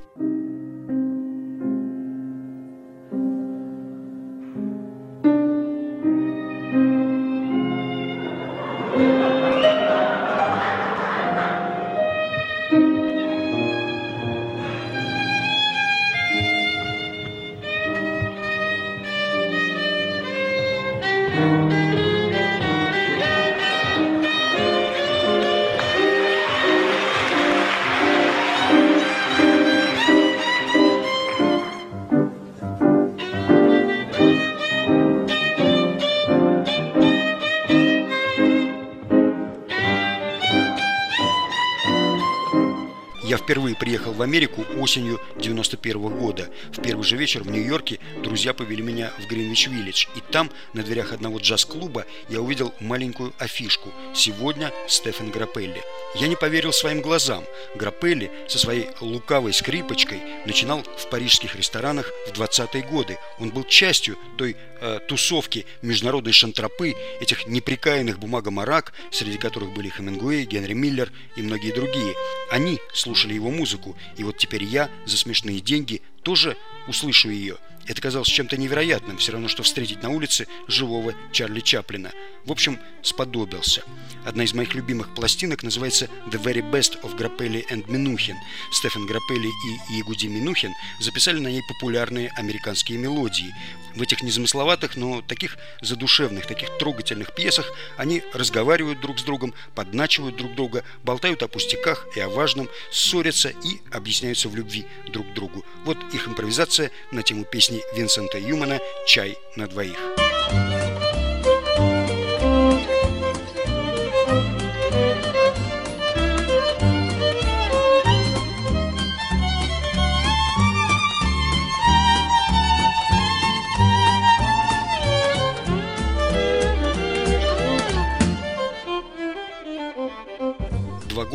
В 44.15 44.23
Америку 44.23 44.65
осенью 44.79 45.21
91 45.41 46.01
года. 46.19 46.49
В 46.73 46.81
первый 46.81 47.03
же 47.03 47.17
вечер 47.17 47.43
в 47.43 47.51
Нью-Йорке 47.51 47.99
друзья 48.23 48.55
повели 48.55 48.83
меня 48.83 49.13
в 49.19 49.31
Гринвич-Виллидж. 49.31 50.07
И 50.17 50.24
там, 50.35 50.51
на 50.73 50.83
дверях 50.83 51.13
одного 51.13 51.39
джаз-клуба, 51.39 52.07
я 52.29 52.41
увидел 52.41 52.75
маленькую 52.81 53.33
афишку 53.39 53.91
«Сегодня 54.17 54.73
Стефан 54.89 55.31
Грапелли». 55.31 55.81
Я 56.17 56.27
не 56.27 56.35
поверил 56.35 56.73
своим 56.73 57.03
глазам. 57.03 57.45
Грапелли 57.77 58.33
со 58.49 58.59
своей 58.59 58.89
лукавой 59.01 59.53
скрипочкой 59.53 60.21
начинал 60.45 60.83
в 60.83 61.09
парижских 61.09 61.55
ресторанах 61.55 62.11
в 62.27 62.33
20-е 62.33 62.83
годы. 62.83 63.17
Он 63.39 63.51
был 63.51 63.63
частью 63.63 64.19
той 64.37 64.57
э, 64.81 64.99
тусовки 65.07 65.67
международной 65.83 66.33
шантропы, 66.33 66.97
этих 67.21 67.47
неприкаянных 67.47 68.19
бумагомарак, 68.19 68.93
среди 69.13 69.39
которых 69.39 69.73
были 69.73 69.89
Хемингуэй, 69.89 70.47
Генри 70.47 70.73
Миллер 70.73 71.13
и 71.37 71.43
многие 71.43 71.71
другие. 71.71 72.13
Они 72.51 72.81
слушали 72.93 73.35
его 73.35 73.53
музыку, 73.53 73.97
и 74.17 74.25
вот 74.25 74.37
теперь 74.37 74.65
я 74.65 74.91
за 75.07 75.17
смешные 75.17 75.61
деньги 75.61 76.03
тоже 76.25 76.57
услышу 76.89 77.31
ее– 77.31 77.57
это 77.87 78.01
казалось 78.01 78.29
чем-то 78.29 78.57
невероятным, 78.57 79.19
все 79.19 79.33
равно, 79.33 79.49
что 79.49 79.63
встретить 79.63 80.03
на 80.03 80.11
улице 80.11 80.47
живого 80.69 81.15
Чарли 81.33 81.61
Чаплина. 81.61 82.13
В 82.45 82.53
общем, 82.53 82.79
сподобился. 83.03 83.83
Одна 84.25 84.45
из 84.45 84.55
моих 84.55 84.75
любимых 84.75 85.15
пластинок 85.15 85.63
называется 85.63 86.09
«The 86.27 86.43
Very 86.43 86.71
Best 86.71 87.01
of 87.03 87.17
Grappelli 87.17 87.63
and 87.71 87.87
Minuchin». 87.87 88.37
Стефан 88.73 89.07
Граппелли 89.07 89.49
и 89.49 89.99
Ягуди 89.99 90.27
Минухин 90.27 90.73
записали 91.01 91.39
на 91.39 91.49
ней 91.49 91.63
популярные 91.69 92.31
американские 92.37 92.99
мелодии. 92.99 93.55
В 93.95 94.03
этих 94.03 94.23
незамысловатых, 94.23 94.97
но 94.97 95.23
таких 95.23 95.57
задушевных, 95.81 96.47
таких 96.47 96.69
трогательных 96.79 97.35
пьесах 97.35 97.73
они 97.97 98.23
разговаривают 98.33 99.01
друг 99.01 99.21
с 99.21 99.23
другом, 99.23 99.55
подначивают 99.75 100.37
друг 100.37 100.55
друга, 100.55 100.85
болтают 101.05 101.43
о 101.43 101.49
пустяках 101.49 102.07
и 102.17 102.21
о 102.21 102.29
важном, 102.29 102.69
ссорятся 102.91 103.51
и 103.51 103.81
объясняются 103.93 104.49
в 104.49 104.57
любви 104.57 104.87
друг 105.13 105.33
другу. 105.35 105.65
Вот 105.85 105.97
их 106.13 106.27
импровизация 106.27 106.91
на 107.13 107.23
тему 107.23 107.45
песни 107.45 107.74
песни 107.75 107.85
Винсента 107.95 108.39
Юмана 108.39 108.81
«Чай 109.07 109.37
на 109.57 109.67
двоих». 109.67 109.99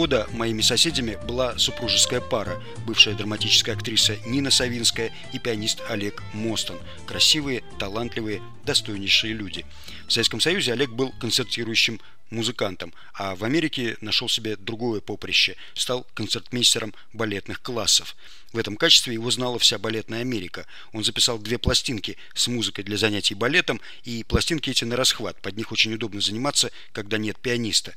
Года 0.10 0.26
моими 0.32 0.62
соседями 0.62 1.20
была 1.28 1.55
супружеская 1.60 2.20
пара, 2.20 2.60
бывшая 2.88 3.14
драматическая 3.14 3.76
актриса 3.76 4.16
Нина 4.26 4.49
Савинская 4.49 5.12
и 5.34 5.38
пианист 5.38 5.84
Олег 5.88 6.24
Мостон. 6.34 6.80
Красивые, 7.05 7.62
талантливые, 7.78 8.41
достойнейшие 8.66 9.34
люди. 9.34 9.66
В 10.10 10.12
Советском 10.12 10.41
Союзе 10.41 10.74
Олег 10.74 10.89
был 10.89 11.12
концертирующим 11.12 12.01
музыкантом, 12.32 12.95
а 13.14 13.36
в 13.36 13.43
Америке 13.43 13.95
нашел 14.01 14.28
себе 14.28 14.55
другое 14.55 15.01
поприще, 15.01 15.55
стал 15.76 16.03
концертмейстером 16.16 16.95
балетных 17.14 17.62
классов. 17.62 18.16
В 18.51 18.57
этом 18.57 18.76
качестве 18.76 19.14
его 19.14 19.30
знала 19.30 19.60
вся 19.60 19.78
балетная 19.78 20.22
Америка. 20.22 20.66
Он 20.93 21.03
записал 21.03 21.38
две 21.38 21.60
пластинки 21.60 22.18
с 22.34 22.47
музыкой 22.47 22.84
для 22.84 22.97
занятий 22.97 23.36
балетом, 23.36 23.80
и 24.03 24.24
пластинки 24.24 24.72
эти 24.72 24.84
на 24.84 24.95
расхват, 24.95 25.39
под 25.43 25.55
них 25.57 25.72
очень 25.72 25.93
удобно 25.93 26.22
заниматься, 26.22 26.72
когда 26.91 27.20
нет 27.20 27.38
пианиста. 27.38 27.93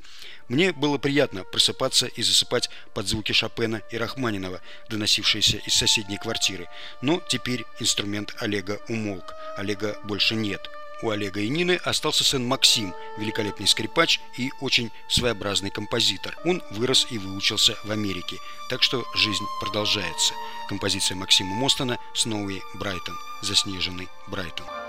Мне 0.49 0.75
было 0.75 0.99
приятно 0.99 1.45
просыпаться 1.45 2.09
и 2.09 2.23
засыпать 2.23 2.69
под 2.95 3.09
звуки 3.09 3.33
Шопена 3.33 3.81
и 3.91 3.97
Рахманинова, 3.97 4.61
доносившиеся 4.91 5.63
из 5.67 5.73
соседней 5.73 6.19
квартиры. 6.19 6.69
Но 7.01 7.23
теперь 7.27 7.65
инструмент 7.81 8.35
Олега 8.39 8.83
умолк, 8.89 9.33
Олега 9.57 9.99
больше 10.05 10.35
нет. 10.35 10.61
У 11.03 11.11
Олега 11.11 11.41
и 11.41 11.49
Нины 11.49 11.81
остался 11.85 12.23
сын 12.23 12.47
Максим, 12.47 12.95
великолепный 13.19 13.67
скрипач 13.67 14.21
и 14.39 14.53
очень 14.61 14.93
своеобразный 15.09 15.71
композитор. 15.71 16.37
Он 16.45 16.63
вырос 16.71 17.09
и 17.11 17.19
выучился 17.19 17.77
в 17.85 17.91
Америке, 17.91 18.37
так 18.71 18.83
что 18.83 19.05
жизнь 19.17 19.45
продолжается. 19.61 20.35
Композиция 20.69 21.17
Максима 21.17 21.55
Мостона 21.55 21.99
«Сноуи 22.15 22.63
Брайтон», 22.75 23.17
«Заснеженный 23.43 24.09
Брайтон». 24.29 24.82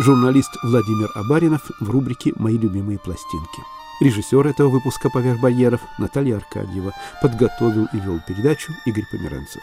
Журналист 0.00 0.56
Владимир 0.62 1.10
Абаринов 1.14 1.70
в 1.78 1.90
рубрике 1.90 2.32
«Мои 2.36 2.56
любимые 2.56 2.98
пластинки». 2.98 3.62
Режиссер 4.00 4.46
этого 4.46 4.68
выпуска 4.68 5.10
«Поверх 5.10 5.40
барьеров» 5.40 5.80
Наталья 5.98 6.36
Аркадьева. 6.36 6.92
Подготовил 7.20 7.86
и 7.92 8.00
вел 8.00 8.18
передачу 8.26 8.72
Игорь 8.86 9.04
Померанцев. 9.10 9.60